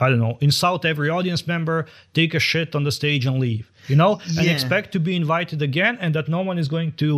i 0.04 0.07
don't 0.11 0.22
know 0.26 0.37
insult 0.48 0.80
every 0.92 1.09
audience 1.18 1.42
member 1.54 1.78
take 2.18 2.33
a 2.40 2.42
shit 2.50 2.68
on 2.78 2.83
the 2.88 2.92
stage 3.00 3.24
and 3.28 3.37
leave 3.46 3.66
you 3.90 3.96
know? 4.02 4.12
And 4.38 4.46
expect 4.57 4.88
to 4.96 5.00
be 5.09 5.14
invited 5.24 5.61
again 5.70 5.94
and 6.02 6.11
that 6.16 6.26
no 6.37 6.40
one 6.50 6.59
is 6.62 6.68
going 6.76 6.92
to 7.04 7.09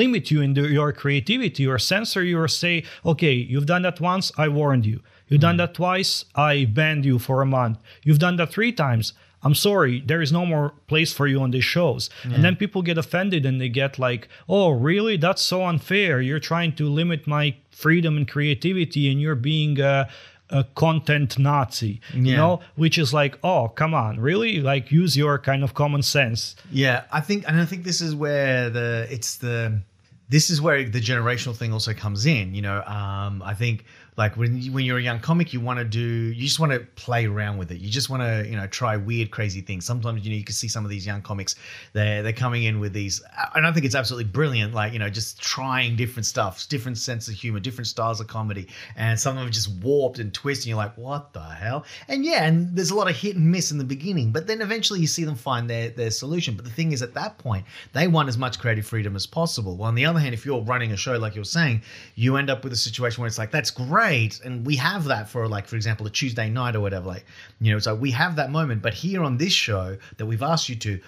limit 0.00 0.24
you 0.32 0.38
in 0.46 0.50
the, 0.56 0.62
your 0.78 0.90
creativity 1.02 1.64
or 1.70 1.78
censor 1.78 2.22
you 2.30 2.36
or 2.44 2.48
say 2.64 2.74
okay 3.10 3.32
you've 3.50 3.68
done 3.74 3.82
that 3.88 3.98
once 4.12 4.26
i 4.44 4.46
warned 4.60 4.84
you 4.92 4.98
you've 5.28 5.40
done 5.40 5.56
that 5.56 5.74
twice 5.74 6.24
i 6.34 6.64
banned 6.64 7.04
you 7.04 7.18
for 7.18 7.42
a 7.42 7.46
month 7.46 7.78
you've 8.04 8.18
done 8.18 8.36
that 8.36 8.50
three 8.52 8.72
times 8.72 9.12
I'm 9.42 9.54
sorry, 9.54 10.00
there 10.00 10.20
is 10.22 10.32
no 10.32 10.44
more 10.44 10.72
place 10.88 11.12
for 11.12 11.28
you 11.28 11.40
on 11.40 11.52
these 11.52 11.62
shows. 11.64 12.10
And 12.24 12.42
then 12.42 12.56
people 12.56 12.82
get 12.82 12.98
offended 12.98 13.46
and 13.46 13.60
they 13.60 13.68
get 13.68 13.96
like, 13.96 14.26
oh, 14.48 14.70
really? 14.70 15.16
That's 15.18 15.40
so 15.42 15.64
unfair. 15.64 16.20
You're 16.20 16.40
trying 16.40 16.74
to 16.76 16.88
limit 16.88 17.28
my 17.28 17.54
freedom 17.70 18.16
and 18.16 18.26
creativity 18.26 19.08
and 19.08 19.20
you're 19.20 19.36
being 19.36 19.78
a, 19.78 20.08
a 20.50 20.64
content 20.74 21.38
Nazi, 21.38 22.00
you 22.12 22.22
Yeah. 22.32 22.36
know? 22.38 22.60
Which 22.74 22.98
is 22.98 23.12
like, 23.14 23.38
oh, 23.44 23.68
come 23.68 23.94
on, 23.94 24.18
really? 24.18 24.60
Like, 24.60 24.90
use 24.90 25.16
your 25.16 25.38
kind 25.38 25.62
of 25.62 25.74
common 25.74 26.02
sense. 26.02 26.56
Yeah, 26.72 27.04
I 27.12 27.20
think, 27.20 27.44
and 27.46 27.60
I 27.60 27.66
think 27.66 27.84
this 27.84 28.00
is 28.00 28.16
where 28.16 28.68
the 28.70 29.06
it's 29.10 29.36
the 29.36 29.80
this 30.28 30.50
is 30.50 30.60
where 30.60 30.82
the 30.88 31.00
generational 31.00 31.54
thing 31.54 31.72
also 31.72 31.92
comes 31.94 32.26
in. 32.26 32.52
You 32.52 32.62
know, 32.62 32.82
um, 32.82 33.42
I 33.44 33.54
think 33.54 33.84
like 34.16 34.36
when 34.36 34.60
you, 34.60 34.72
when 34.72 34.84
you're 34.84 34.98
a 34.98 35.02
young 35.02 35.20
comic, 35.20 35.52
you 35.52 35.60
want 35.60 35.78
to 35.78 35.84
do 35.84 36.00
you 36.00 36.44
just 36.44 36.58
want 36.58 36.72
to 36.72 36.80
play 36.96 37.26
around 37.26 37.58
with 37.58 37.70
it. 37.70 37.80
You 37.80 37.90
just 37.90 38.08
want 38.08 38.22
to 38.22 38.48
you 38.48 38.56
know 38.56 38.66
try 38.66 38.96
weird, 38.96 39.30
crazy 39.30 39.60
things. 39.60 39.84
Sometimes 39.84 40.24
you 40.24 40.30
know 40.30 40.36
you 40.36 40.44
can 40.44 40.54
see 40.54 40.68
some 40.68 40.84
of 40.84 40.90
these 40.90 41.06
young 41.06 41.22
comics 41.22 41.56
they're 41.92 42.22
they're 42.22 42.32
coming 42.32 42.64
in 42.64 42.80
with 42.80 42.92
these, 42.92 43.22
and 43.54 43.66
I 43.66 43.72
think 43.72 43.84
it's 43.84 43.94
absolutely 43.94 44.30
brilliant. 44.30 44.72
Like 44.74 44.92
you 44.92 44.98
know 44.98 45.10
just 45.10 45.40
trying 45.40 45.96
different 45.96 46.26
stuff, 46.26 46.68
different 46.68 46.98
sense 46.98 47.28
of 47.28 47.34
humor, 47.34 47.60
different 47.60 47.88
styles 47.88 48.20
of 48.20 48.26
comedy, 48.26 48.68
and 48.96 49.18
some 49.18 49.36
of 49.36 49.42
them 49.42 49.52
just 49.52 49.70
warped 49.82 50.18
and 50.18 50.32
twisted. 50.32 50.64
And 50.64 50.68
you're 50.70 50.78
like, 50.78 50.96
what 50.96 51.32
the 51.32 51.40
hell? 51.40 51.84
And 52.08 52.24
yeah, 52.24 52.44
and 52.44 52.74
there's 52.74 52.90
a 52.90 52.94
lot 52.94 53.10
of 53.10 53.16
hit 53.16 53.36
and 53.36 53.50
miss 53.50 53.70
in 53.70 53.78
the 53.78 53.84
beginning, 53.84 54.32
but 54.32 54.46
then 54.46 54.62
eventually 54.62 55.00
you 55.00 55.06
see 55.06 55.24
them 55.24 55.36
find 55.36 55.68
their 55.68 55.90
their 55.90 56.10
solution. 56.10 56.54
But 56.54 56.64
the 56.64 56.70
thing 56.70 56.92
is, 56.92 57.02
at 57.02 57.14
that 57.14 57.36
point, 57.38 57.66
they 57.92 58.08
want 58.08 58.28
as 58.28 58.38
much 58.38 58.58
creative 58.58 58.86
freedom 58.86 59.14
as 59.14 59.26
possible. 59.26 59.76
Well, 59.76 59.88
on 59.88 59.94
the 59.94 60.06
other 60.06 60.18
hand, 60.18 60.32
if 60.34 60.46
you're 60.46 60.62
running 60.62 60.92
a 60.92 60.96
show 60.96 61.18
like 61.18 61.34
you're 61.34 61.44
saying, 61.44 61.82
you 62.14 62.36
end 62.36 62.48
up 62.48 62.64
with 62.64 62.72
a 62.72 62.76
situation 62.76 63.20
where 63.20 63.28
it's 63.28 63.38
like 63.38 63.50
that's 63.50 63.70
great, 63.70 64.05
and 64.12 64.66
we 64.66 64.76
have 64.76 65.04
that 65.04 65.28
for 65.28 65.48
like, 65.48 65.66
for 65.66 65.76
example, 65.76 66.06
a 66.06 66.10
Tuesday 66.10 66.48
night 66.48 66.76
or 66.76 66.80
whatever. 66.80 67.06
Like, 67.06 67.24
you 67.60 67.70
know, 67.70 67.76
it's 67.76 67.86
like 67.86 68.00
we 68.00 68.10
have 68.12 68.36
that 68.36 68.50
moment, 68.50 68.82
but 68.82 68.94
here 68.94 69.22
on 69.22 69.36
this 69.38 69.52
show 69.52 69.96
that 70.16 70.26
we've 70.26 70.42
asked 70.42 70.68
you 70.68 70.76
to, 70.76 71.00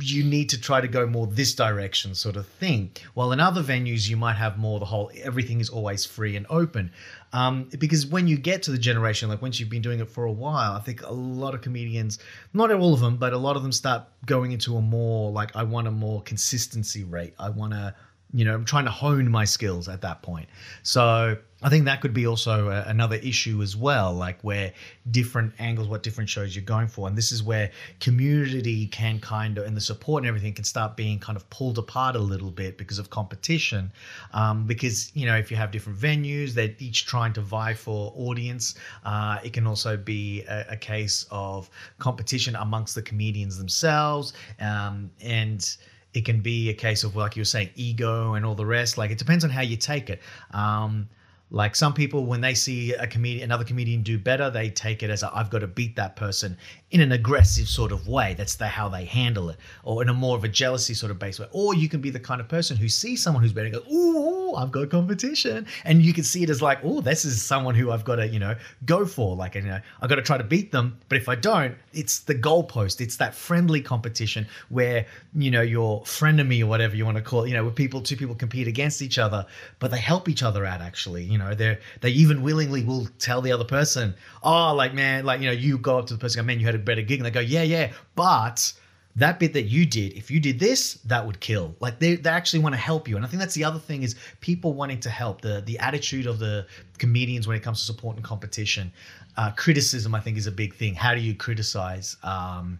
you 0.00 0.24
need 0.24 0.50
to 0.50 0.60
try 0.60 0.80
to 0.80 0.88
go 0.88 1.06
more 1.06 1.26
this 1.26 1.54
direction 1.54 2.14
sort 2.14 2.36
of 2.36 2.46
thing. 2.46 2.90
While 3.14 3.32
in 3.32 3.40
other 3.40 3.62
venues, 3.62 4.08
you 4.08 4.16
might 4.16 4.34
have 4.34 4.58
more 4.58 4.78
the 4.78 4.84
whole 4.84 5.10
everything 5.22 5.60
is 5.60 5.70
always 5.70 6.04
free 6.04 6.36
and 6.36 6.46
open. 6.50 6.90
Um, 7.32 7.68
because 7.78 8.06
when 8.06 8.28
you 8.28 8.36
get 8.36 8.62
to 8.64 8.70
the 8.70 8.78
generation, 8.78 9.28
like 9.28 9.42
once 9.42 9.58
you've 9.58 9.70
been 9.70 9.82
doing 9.82 10.00
it 10.00 10.08
for 10.10 10.24
a 10.24 10.32
while, 10.32 10.72
I 10.72 10.80
think 10.80 11.02
a 11.02 11.12
lot 11.12 11.54
of 11.54 11.62
comedians, 11.62 12.18
not 12.52 12.70
all 12.70 12.94
of 12.94 13.00
them, 13.00 13.16
but 13.16 13.32
a 13.32 13.38
lot 13.38 13.56
of 13.56 13.62
them 13.62 13.72
start 13.72 14.04
going 14.26 14.52
into 14.52 14.76
a 14.76 14.80
more 14.80 15.30
like, 15.32 15.56
I 15.56 15.62
want 15.62 15.88
a 15.88 15.90
more 15.90 16.22
consistency 16.22 17.04
rate. 17.04 17.34
I 17.38 17.48
want 17.48 17.72
to, 17.72 17.94
you 18.32 18.44
know, 18.44 18.54
I'm 18.54 18.64
trying 18.64 18.84
to 18.84 18.90
hone 18.90 19.30
my 19.30 19.44
skills 19.44 19.88
at 19.88 20.00
that 20.02 20.22
point. 20.22 20.48
So 20.82 21.38
I 21.64 21.70
think 21.70 21.86
that 21.86 22.02
could 22.02 22.12
be 22.12 22.26
also 22.26 22.68
a, 22.68 22.82
another 22.82 23.16
issue 23.16 23.62
as 23.62 23.74
well, 23.74 24.12
like 24.12 24.38
where 24.42 24.74
different 25.10 25.54
angles, 25.58 25.88
what 25.88 26.02
different 26.02 26.28
shows 26.28 26.54
you're 26.54 26.62
going 26.62 26.88
for. 26.88 27.08
And 27.08 27.16
this 27.16 27.32
is 27.32 27.42
where 27.42 27.70
community 28.00 28.86
can 28.86 29.18
kind 29.18 29.56
of, 29.56 29.64
and 29.64 29.74
the 29.74 29.80
support 29.80 30.22
and 30.22 30.28
everything 30.28 30.52
can 30.52 30.64
start 30.64 30.94
being 30.94 31.18
kind 31.18 31.36
of 31.36 31.48
pulled 31.48 31.78
apart 31.78 32.16
a 32.16 32.18
little 32.18 32.50
bit 32.50 32.76
because 32.76 32.98
of 32.98 33.08
competition. 33.08 33.90
Um, 34.34 34.66
because, 34.66 35.10
you 35.16 35.24
know, 35.24 35.36
if 35.36 35.50
you 35.50 35.56
have 35.56 35.70
different 35.70 35.98
venues, 35.98 36.52
they're 36.52 36.74
each 36.78 37.06
trying 37.06 37.32
to 37.32 37.40
vie 37.40 37.72
for 37.72 38.12
audience. 38.14 38.74
Uh, 39.02 39.38
it 39.42 39.54
can 39.54 39.66
also 39.66 39.96
be 39.96 40.42
a, 40.42 40.66
a 40.72 40.76
case 40.76 41.24
of 41.30 41.70
competition 41.98 42.56
amongst 42.56 42.94
the 42.94 43.02
comedians 43.02 43.56
themselves. 43.56 44.34
Um, 44.60 45.10
and, 45.22 45.76
it 46.12 46.24
can 46.24 46.40
be 46.40 46.70
a 46.70 46.74
case 46.74 47.02
of 47.02 47.16
like 47.16 47.34
you 47.34 47.40
were 47.40 47.44
saying 47.44 47.70
ego 47.74 48.34
and 48.34 48.46
all 48.46 48.54
the 48.54 48.64
rest 48.64 48.96
like 48.96 49.10
it 49.10 49.18
depends 49.18 49.42
on 49.42 49.50
how 49.50 49.62
you 49.62 49.76
take 49.76 50.08
it 50.08 50.20
um 50.52 51.08
like 51.54 51.76
some 51.76 51.94
people 51.94 52.26
when 52.26 52.40
they 52.40 52.52
see 52.52 52.92
a 52.94 53.06
comedian 53.06 53.44
another 53.44 53.64
comedian 53.64 54.02
do 54.02 54.18
better 54.18 54.50
they 54.50 54.68
take 54.68 55.04
it 55.04 55.08
as 55.08 55.22
i've 55.22 55.50
got 55.50 55.60
to 55.60 55.68
beat 55.68 55.94
that 55.94 56.16
person 56.16 56.56
in 56.94 57.00
an 57.00 57.10
aggressive 57.10 57.68
sort 57.68 57.90
of 57.90 58.06
way. 58.06 58.34
That's 58.34 58.54
the, 58.54 58.68
how 58.68 58.88
they 58.88 59.04
handle 59.04 59.50
it. 59.50 59.56
Or 59.82 60.00
in 60.00 60.08
a 60.08 60.14
more 60.14 60.36
of 60.36 60.44
a 60.44 60.48
jealousy 60.48 60.94
sort 60.94 61.10
of 61.10 61.18
base 61.18 61.40
way. 61.40 61.48
Or 61.50 61.74
you 61.74 61.88
can 61.88 62.00
be 62.00 62.08
the 62.08 62.20
kind 62.20 62.40
of 62.40 62.46
person 62.46 62.76
who 62.76 62.88
sees 62.88 63.20
someone 63.20 63.42
who's 63.42 63.52
better 63.52 63.66
and 63.66 63.74
goes 63.74 63.92
ooh 63.92 64.54
i've 64.54 64.70
got 64.70 64.88
competition. 64.90 65.66
And 65.84 66.04
you 66.04 66.12
can 66.12 66.22
see 66.22 66.44
it 66.44 66.50
as 66.50 66.62
like 66.62 66.78
oh 66.84 67.00
this 67.00 67.24
is 67.24 67.42
someone 67.42 67.74
who 67.74 67.90
i've 67.90 68.04
got 68.04 68.16
to 68.16 68.28
you 68.28 68.38
know 68.38 68.54
go 68.86 69.04
for. 69.04 69.34
Like 69.34 69.56
you 69.56 69.62
know 69.62 69.80
i've 70.00 70.08
got 70.08 70.14
to 70.16 70.22
try 70.22 70.38
to 70.38 70.44
beat 70.44 70.70
them 70.70 70.96
but 71.08 71.18
if 71.18 71.28
i 71.28 71.34
don't 71.34 71.74
it's 71.92 72.20
the 72.20 72.34
goalpost. 72.34 73.00
It's 73.00 73.16
that 73.16 73.34
friendly 73.34 73.80
competition 73.80 74.46
where 74.68 75.04
you 75.34 75.50
know 75.50 75.62
your 75.62 76.02
frenemy 76.02 76.62
or 76.62 76.66
whatever 76.66 76.94
you 76.94 77.04
want 77.04 77.16
to 77.16 77.22
call 77.24 77.42
it 77.42 77.48
you 77.48 77.54
know 77.54 77.64
where 77.64 77.72
people 77.72 78.02
two 78.02 78.16
people 78.16 78.36
compete 78.36 78.68
against 78.68 79.02
each 79.02 79.18
other 79.18 79.44
but 79.80 79.90
they 79.90 79.98
help 79.98 80.28
each 80.28 80.44
other 80.44 80.64
out 80.64 80.80
actually 80.80 81.24
you 81.24 81.38
know 81.38 81.43
they're 81.52 81.80
they 82.00 82.10
even 82.10 82.42
willingly 82.42 82.84
will 82.84 83.08
tell 83.18 83.42
the 83.42 83.50
other 83.50 83.64
person 83.64 84.14
oh 84.44 84.72
like 84.72 84.94
man 84.94 85.24
like 85.24 85.40
you 85.40 85.46
know 85.46 85.52
you 85.52 85.76
go 85.76 85.98
up 85.98 86.06
to 86.06 86.14
the 86.14 86.20
person 86.20 86.40
go 86.40 86.46
man 86.46 86.60
you 86.60 86.66
had 86.66 86.76
a 86.76 86.78
better 86.78 87.02
gig 87.02 87.18
and 87.18 87.26
they 87.26 87.30
go 87.30 87.40
yeah 87.40 87.62
yeah 87.62 87.90
but 88.14 88.72
that 89.16 89.38
bit 89.38 89.52
that 89.52 89.62
you 89.62 89.86
did 89.86 90.12
if 90.14 90.30
you 90.30 90.40
did 90.40 90.58
this 90.58 90.94
that 91.04 91.24
would 91.24 91.38
kill. 91.40 91.74
Like 91.80 91.98
they, 91.98 92.16
they 92.16 92.30
actually 92.30 92.60
want 92.60 92.74
to 92.74 92.80
help 92.80 93.08
you 93.08 93.16
and 93.16 93.24
i 93.24 93.28
think 93.28 93.40
that's 93.40 93.54
the 93.54 93.64
other 93.64 93.78
thing 93.78 94.02
is 94.02 94.16
people 94.40 94.74
wanting 94.74 95.00
to 95.00 95.10
help. 95.10 95.40
The 95.40 95.62
the 95.64 95.78
attitude 95.78 96.26
of 96.26 96.38
the 96.38 96.66
comedians 96.98 97.46
when 97.46 97.56
it 97.56 97.62
comes 97.62 97.78
to 97.80 97.84
support 97.84 98.16
and 98.16 98.24
competition 98.24 98.92
uh, 99.36 99.50
criticism 99.52 100.14
i 100.14 100.20
think 100.20 100.36
is 100.36 100.46
a 100.46 100.52
big 100.52 100.74
thing. 100.74 100.94
How 100.94 101.14
do 101.14 101.20
you 101.20 101.34
criticize 101.34 102.16
um, 102.22 102.78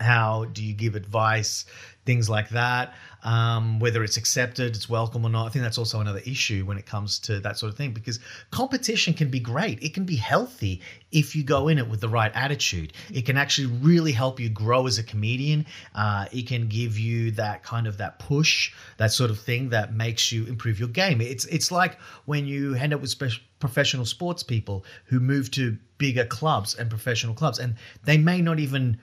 how 0.00 0.46
do 0.52 0.64
you 0.64 0.72
give 0.72 0.94
advice 0.94 1.64
things 2.04 2.28
like 2.28 2.48
that 2.50 2.94
um, 3.22 3.78
whether 3.78 4.02
it's 4.02 4.16
accepted 4.16 4.74
it's 4.74 4.88
welcome 4.88 5.24
or 5.24 5.30
not. 5.30 5.46
I 5.46 5.50
think 5.50 5.62
that's 5.62 5.78
also 5.78 6.00
another 6.00 6.20
issue 6.24 6.64
when 6.64 6.78
it 6.78 6.86
comes 6.86 7.18
to 7.20 7.40
that 7.40 7.58
sort 7.58 7.70
of 7.72 7.76
thing 7.76 7.92
because 7.92 8.18
competition 8.50 9.14
can 9.14 9.30
be 9.30 9.40
great. 9.40 9.82
It 9.82 9.94
can 9.94 10.04
be 10.04 10.16
healthy 10.16 10.80
if 11.12 11.36
you 11.36 11.42
go 11.42 11.68
in 11.68 11.78
it 11.78 11.88
with 11.88 12.00
the 12.00 12.08
right 12.08 12.32
attitude. 12.34 12.92
It 13.12 13.26
can 13.26 13.36
actually 13.36 13.66
really 13.66 14.12
help 14.12 14.40
you 14.40 14.48
grow 14.48 14.86
as 14.86 14.98
a 14.98 15.02
comedian. 15.02 15.66
Uh, 15.94 16.26
it 16.32 16.46
can 16.46 16.68
give 16.68 16.98
you 16.98 17.30
that 17.32 17.62
kind 17.62 17.86
of 17.86 17.98
that 17.98 18.18
push 18.18 18.72
that 18.96 19.12
sort 19.12 19.30
of 19.30 19.38
thing 19.38 19.70
that 19.70 19.94
makes 19.94 20.32
you 20.32 20.46
improve 20.46 20.78
your 20.78 20.88
game. 20.88 21.20
It's 21.20 21.44
it's 21.46 21.70
like 21.70 21.98
when 22.24 22.46
you 22.46 22.74
end 22.74 22.94
up 22.94 23.00
with 23.00 23.10
special 23.10 23.42
professional 23.58 24.06
sports 24.06 24.42
people 24.42 24.86
who 25.04 25.20
move 25.20 25.50
to 25.50 25.76
bigger 25.98 26.24
clubs 26.24 26.74
and 26.76 26.88
professional 26.88 27.34
clubs 27.34 27.58
and 27.58 27.74
they 28.04 28.16
may 28.16 28.40
not 28.40 28.58
even 28.58 28.98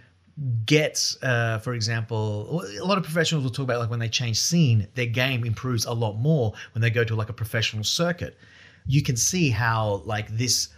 get, 0.66 1.16
uh, 1.24 1.60
for 1.60 1.74
example, 1.74 2.62
a 2.80 2.86
lot 2.86 2.98
of 2.98 3.04
professionals 3.04 3.44
will 3.44 3.52
talk 3.52 3.64
about 3.64 3.80
like 3.80 3.90
when 3.90 4.00
they 4.00 4.10
change 4.10 4.40
scene, 4.40 4.88
their 4.94 5.08
game 5.08 5.44
improves 5.44 5.86
a 5.86 5.94
lot 5.94 6.14
more 6.14 6.54
when 6.74 6.82
they 6.82 6.90
go 6.90 7.04
to 7.04 7.16
like 7.16 7.30
a 7.30 7.34
professional 7.34 7.84
circuit. 7.84 8.38
You 8.86 9.02
can 9.02 9.16
see 9.16 9.50
how 9.50 10.04
like 10.06 10.28
this 10.30 10.70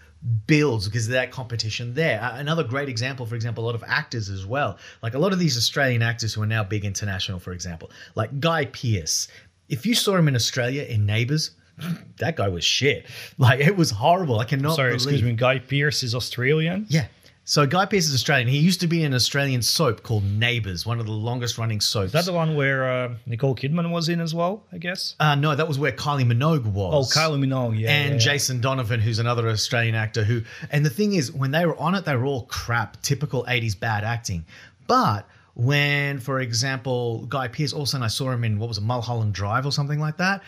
builds 0.47 0.87
because 0.87 1.07
of 1.07 1.13
that 1.13 1.31
competition 1.31 1.93
there. 1.93 2.19
Another 2.33 2.63
great 2.63 2.89
example, 2.89 3.25
for 3.25 3.35
example, 3.35 3.63
a 3.63 3.67
lot 3.67 3.75
of 3.75 3.83
actors 3.85 4.29
as 4.29 4.45
well. 4.45 4.77
Like 5.01 5.13
a 5.13 5.19
lot 5.19 5.33
of 5.33 5.39
these 5.39 5.57
Australian 5.57 6.01
actors 6.01 6.33
who 6.33 6.41
are 6.41 6.47
now 6.47 6.63
big 6.63 6.85
international, 6.85 7.39
for 7.39 7.51
example, 7.51 7.91
like 8.15 8.39
Guy 8.39 8.65
Pearce. 8.65 9.27
If 9.67 9.85
you 9.85 9.93
saw 9.93 10.15
him 10.15 10.27
in 10.27 10.35
Australia 10.35 10.83
in 10.83 11.05
Neighbours, 11.05 11.51
that 12.17 12.35
guy 12.35 12.47
was 12.47 12.63
shit. 12.63 13.07
Like 13.37 13.59
it 13.59 13.75
was 13.75 13.91
horrible. 13.91 14.39
I 14.39 14.45
cannot 14.45 14.75
Sorry, 14.75 14.89
believe. 14.89 15.01
excuse 15.01 15.23
me. 15.23 15.33
Guy 15.33 15.59
Pearce 15.59 16.03
is 16.03 16.15
Australian. 16.15 16.85
Yeah. 16.89 17.07
So 17.49 17.65
Guy 17.65 17.87
Pearce 17.87 18.05
is 18.05 18.13
Australian. 18.13 18.47
He 18.47 18.59
used 18.59 18.79
to 18.81 18.87
be 18.87 18.99
in 18.99 19.07
an 19.07 19.15
Australian 19.15 19.63
soap 19.63 20.03
called 20.03 20.23
Neighbours, 20.23 20.85
one 20.85 20.99
of 20.99 21.07
the 21.07 21.11
longest 21.11 21.57
running 21.57 21.81
soaps. 21.81 22.05
Is 22.05 22.11
that 22.11 22.25
the 22.25 22.31
one 22.31 22.55
where 22.55 22.87
uh, 22.87 23.15
Nicole 23.25 23.55
Kidman 23.55 23.89
was 23.89 24.07
in 24.07 24.21
as 24.21 24.35
well? 24.35 24.61
I 24.71 24.77
guess. 24.77 25.15
uh, 25.19 25.33
no, 25.33 25.55
that 25.55 25.67
was 25.67 25.79
where 25.79 25.91
Kylie 25.91 26.31
Minogue 26.31 26.65
was. 26.65 27.11
Oh. 27.11 27.19
Kylie 27.19 27.43
Minogue. 27.43 27.79
Yeah. 27.79 27.89
and 27.89 28.09
yeah, 28.09 28.13
yeah. 28.13 28.17
Jason 28.19 28.61
Donovan, 28.61 28.99
who's 28.99 29.17
another 29.17 29.49
Australian 29.49 29.95
actor 29.95 30.23
who 30.23 30.43
and 30.69 30.85
the 30.85 30.91
thing 30.91 31.13
is, 31.13 31.31
when 31.31 31.49
they 31.49 31.65
were 31.65 31.75
on 31.77 31.95
it, 31.95 32.05
they 32.05 32.15
were 32.15 32.25
all 32.25 32.43
crap, 32.43 33.01
typical 33.01 33.43
80s 33.45 33.79
bad 33.79 34.03
acting. 34.03 34.45
But 34.85 35.27
when, 35.55 36.19
for 36.19 36.41
example, 36.41 37.25
Guy 37.25 37.47
Pearce, 37.47 37.73
all 37.73 37.81
of 37.81 37.85
a 37.85 37.89
sudden 37.89 38.03
I 38.03 38.09
saw 38.09 38.29
him 38.29 38.43
in 38.43 38.59
what 38.59 38.67
was 38.67 38.77
it, 38.77 38.81
Mulholland 38.81 39.33
Drive 39.33 39.65
or 39.65 39.71
something 39.71 39.99
like 39.99 40.17
that. 40.17 40.43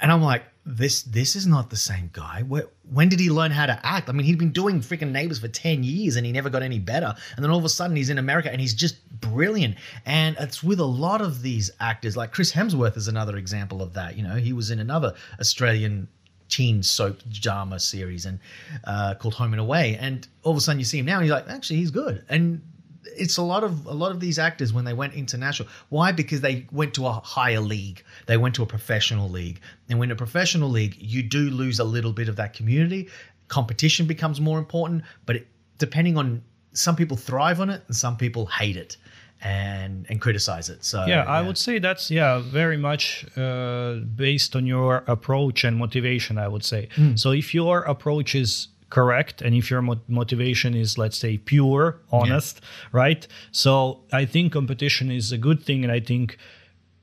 And 0.00 0.12
I'm 0.12 0.22
like, 0.22 0.44
this 0.68 1.02
this 1.02 1.36
is 1.36 1.46
not 1.46 1.70
the 1.70 1.76
same 1.76 2.10
guy. 2.12 2.42
Where, 2.42 2.66
when 2.90 3.08
did 3.08 3.20
he 3.20 3.30
learn 3.30 3.52
how 3.52 3.66
to 3.66 3.80
act? 3.86 4.08
I 4.08 4.12
mean, 4.12 4.26
he'd 4.26 4.38
been 4.38 4.50
doing 4.50 4.80
freaking 4.80 5.12
Neighbours 5.12 5.38
for 5.38 5.46
10 5.46 5.84
years 5.84 6.16
and 6.16 6.26
he 6.26 6.32
never 6.32 6.50
got 6.50 6.62
any 6.62 6.80
better. 6.80 7.14
And 7.36 7.44
then 7.44 7.52
all 7.52 7.58
of 7.58 7.64
a 7.64 7.68
sudden 7.68 7.94
he's 7.94 8.10
in 8.10 8.18
America 8.18 8.50
and 8.50 8.60
he's 8.60 8.74
just 8.74 9.08
brilliant. 9.20 9.76
And 10.04 10.36
it's 10.40 10.64
with 10.64 10.80
a 10.80 10.84
lot 10.84 11.22
of 11.22 11.40
these 11.40 11.70
actors, 11.78 12.16
like 12.16 12.32
Chris 12.32 12.52
Hemsworth 12.52 12.96
is 12.96 13.06
another 13.06 13.36
example 13.36 13.80
of 13.80 13.94
that. 13.94 14.16
You 14.16 14.24
know, 14.24 14.34
he 14.34 14.52
was 14.52 14.72
in 14.72 14.80
another 14.80 15.14
Australian 15.38 16.08
teen 16.48 16.82
soap 16.82 17.22
drama 17.30 17.78
series 17.78 18.26
and 18.26 18.40
uh, 18.84 19.14
called 19.14 19.34
Home 19.34 19.52
and 19.52 19.60
Away. 19.60 19.96
And 20.00 20.26
all 20.42 20.50
of 20.50 20.58
a 20.58 20.60
sudden 20.60 20.80
you 20.80 20.84
see 20.84 20.98
him 20.98 21.06
now 21.06 21.18
and 21.18 21.26
you're 21.28 21.36
like, 21.36 21.48
actually, 21.48 21.76
he's 21.76 21.92
good. 21.92 22.24
And 22.28 22.60
it's 23.16 23.36
a 23.36 23.42
lot 23.42 23.64
of 23.64 23.86
a 23.86 23.92
lot 23.92 24.10
of 24.10 24.20
these 24.20 24.38
actors 24.38 24.72
when 24.72 24.84
they 24.84 24.92
went 24.92 25.14
international. 25.14 25.68
Why? 25.88 26.12
Because 26.12 26.40
they 26.40 26.66
went 26.72 26.94
to 26.94 27.06
a 27.06 27.12
higher 27.12 27.60
league. 27.60 28.02
They 28.26 28.36
went 28.36 28.54
to 28.56 28.62
a 28.62 28.66
professional 28.66 29.28
league, 29.28 29.60
and 29.88 29.98
when 29.98 30.10
a 30.10 30.16
professional 30.16 30.68
league, 30.68 30.96
you 31.00 31.22
do 31.22 31.50
lose 31.50 31.78
a 31.78 31.84
little 31.84 32.12
bit 32.12 32.28
of 32.28 32.36
that 32.36 32.54
community. 32.54 33.08
Competition 33.48 34.06
becomes 34.06 34.40
more 34.40 34.58
important, 34.58 35.04
but 35.24 35.36
it, 35.36 35.46
depending 35.78 36.16
on 36.16 36.42
some 36.72 36.96
people 36.96 37.16
thrive 37.16 37.60
on 37.60 37.70
it 37.70 37.82
and 37.86 37.96
some 37.96 38.16
people 38.16 38.46
hate 38.46 38.76
it 38.76 38.96
and 39.42 40.06
and 40.08 40.20
criticize 40.20 40.68
it. 40.68 40.84
So 40.84 41.04
yeah, 41.06 41.24
I 41.24 41.42
would 41.42 41.58
say 41.58 41.78
that's 41.78 42.10
yeah 42.10 42.38
very 42.40 42.76
much 42.76 43.26
uh, 43.36 43.96
based 44.14 44.56
on 44.56 44.66
your 44.66 45.04
approach 45.06 45.64
and 45.64 45.76
motivation. 45.76 46.38
I 46.38 46.48
would 46.48 46.64
say 46.64 46.88
so. 47.14 47.32
If 47.32 47.54
your 47.54 47.82
approach 47.82 48.34
is 48.34 48.68
correct. 48.90 49.42
And 49.42 49.54
if 49.54 49.70
your 49.70 49.82
mo- 49.82 50.00
motivation 50.08 50.74
is 50.74 50.96
let's 50.98 51.18
say 51.18 51.38
pure 51.38 51.98
honest 52.10 52.60
right? 52.92 53.26
So 53.50 54.00
i 54.12 54.24
think 54.24 54.52
competition 54.52 55.10
is 55.10 55.32
a 55.32 55.38
good 55.38 55.60
thing. 55.62 55.82
And 55.84 55.92
i 55.92 56.00
think 56.00 56.38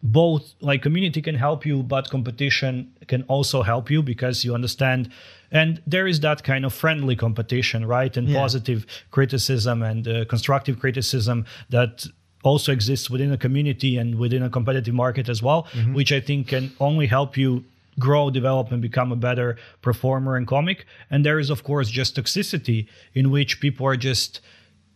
both 0.01 0.53
like 0.59 0.81
community 0.81 1.21
can 1.21 1.35
help 1.35 1.65
you 1.65 1.81
but 1.83 2.09
competition 2.09 2.91
can 3.07 3.23
also 3.23 3.63
help 3.63 3.89
you 3.89 4.01
because 4.03 4.43
you 4.45 4.53
understand. 4.53 5.09
And 5.51 5.81
there 5.87 6.07
is 6.07 6.19
that 6.21 6.43
kind 6.43 6.65
of 6.65 6.73
friendly 6.73 7.15
competition 7.15 7.85
right? 7.85 8.17
And 8.17 8.27
Yeah. 8.27 8.39
positive 8.41 8.85
criticism 9.11 9.81
and 9.81 10.07
uh, 10.07 10.25
constructive 10.25 10.79
criticism 10.79 11.45
that 11.69 12.05
also 12.43 12.71
exists 12.73 13.09
within 13.09 13.31
a 13.31 13.37
community 13.37 13.95
and 13.97 14.15
within 14.15 14.43
a 14.43 14.49
competitive 14.49 14.93
market 14.93 15.29
as 15.29 15.41
well 15.41 15.65
which 15.93 16.11
i 16.11 16.19
think 16.19 16.47
can 16.49 16.65
only 16.81 17.07
help 17.07 17.37
you 17.37 17.63
grow 17.99 18.29
develop 18.29 18.71
and 18.71 18.81
become 18.81 19.11
a 19.11 19.15
better 19.15 19.57
performer 19.81 20.35
and 20.35 20.47
comic. 20.47 20.85
And 21.09 21.25
there 21.25 21.39
is 21.39 21.49
of 21.49 21.63
course 21.63 21.89
just 21.89 22.15
toxicity 22.15 22.87
in 23.13 23.31
which 23.31 23.59
people 23.59 23.85
are 23.85 23.97
just 23.97 24.41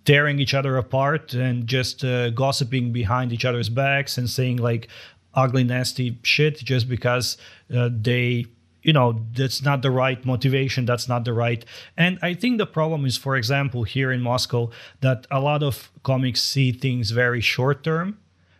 tearing 0.05 0.39
each 0.39 0.53
other 0.53 0.77
apart 0.77 1.33
and 1.33 1.67
just 1.67 2.03
uh, 2.03 2.29
gossiping 2.29 2.93
behind 2.93 3.33
each 3.33 3.43
other's 3.43 3.69
backs 3.69 4.17
and 4.17 4.29
saying 4.29 4.57
like 4.57 4.87
ugly 5.33 5.63
nasty 5.63 6.17
shit 6.23 6.57
just 6.57 6.87
because 6.87 7.37
uh, 7.75 7.89
they 7.91 8.45
you 8.83 8.93
know 8.93 9.21
that's 9.33 9.61
not 9.61 9.81
the 9.81 9.91
right 9.91 10.25
motivation 10.25 10.85
that's 10.85 11.09
not 11.09 11.25
the 11.25 11.33
right. 11.33 11.65
And 11.97 12.17
i 12.21 12.33
think 12.33 12.57
the 12.57 12.65
problem 12.65 13.05
is 13.05 13.17
for 13.17 13.35
example 13.35 13.83
here 13.83 14.11
in 14.11 14.21
moscow 14.21 14.69
that 15.01 15.27
a 15.29 15.41
lot 15.41 15.61
of 15.61 15.91
comics 16.03 16.41
see 16.41 16.71
things 16.71 17.11
very 17.11 17.41
short 17.41 17.83
term 17.83 18.17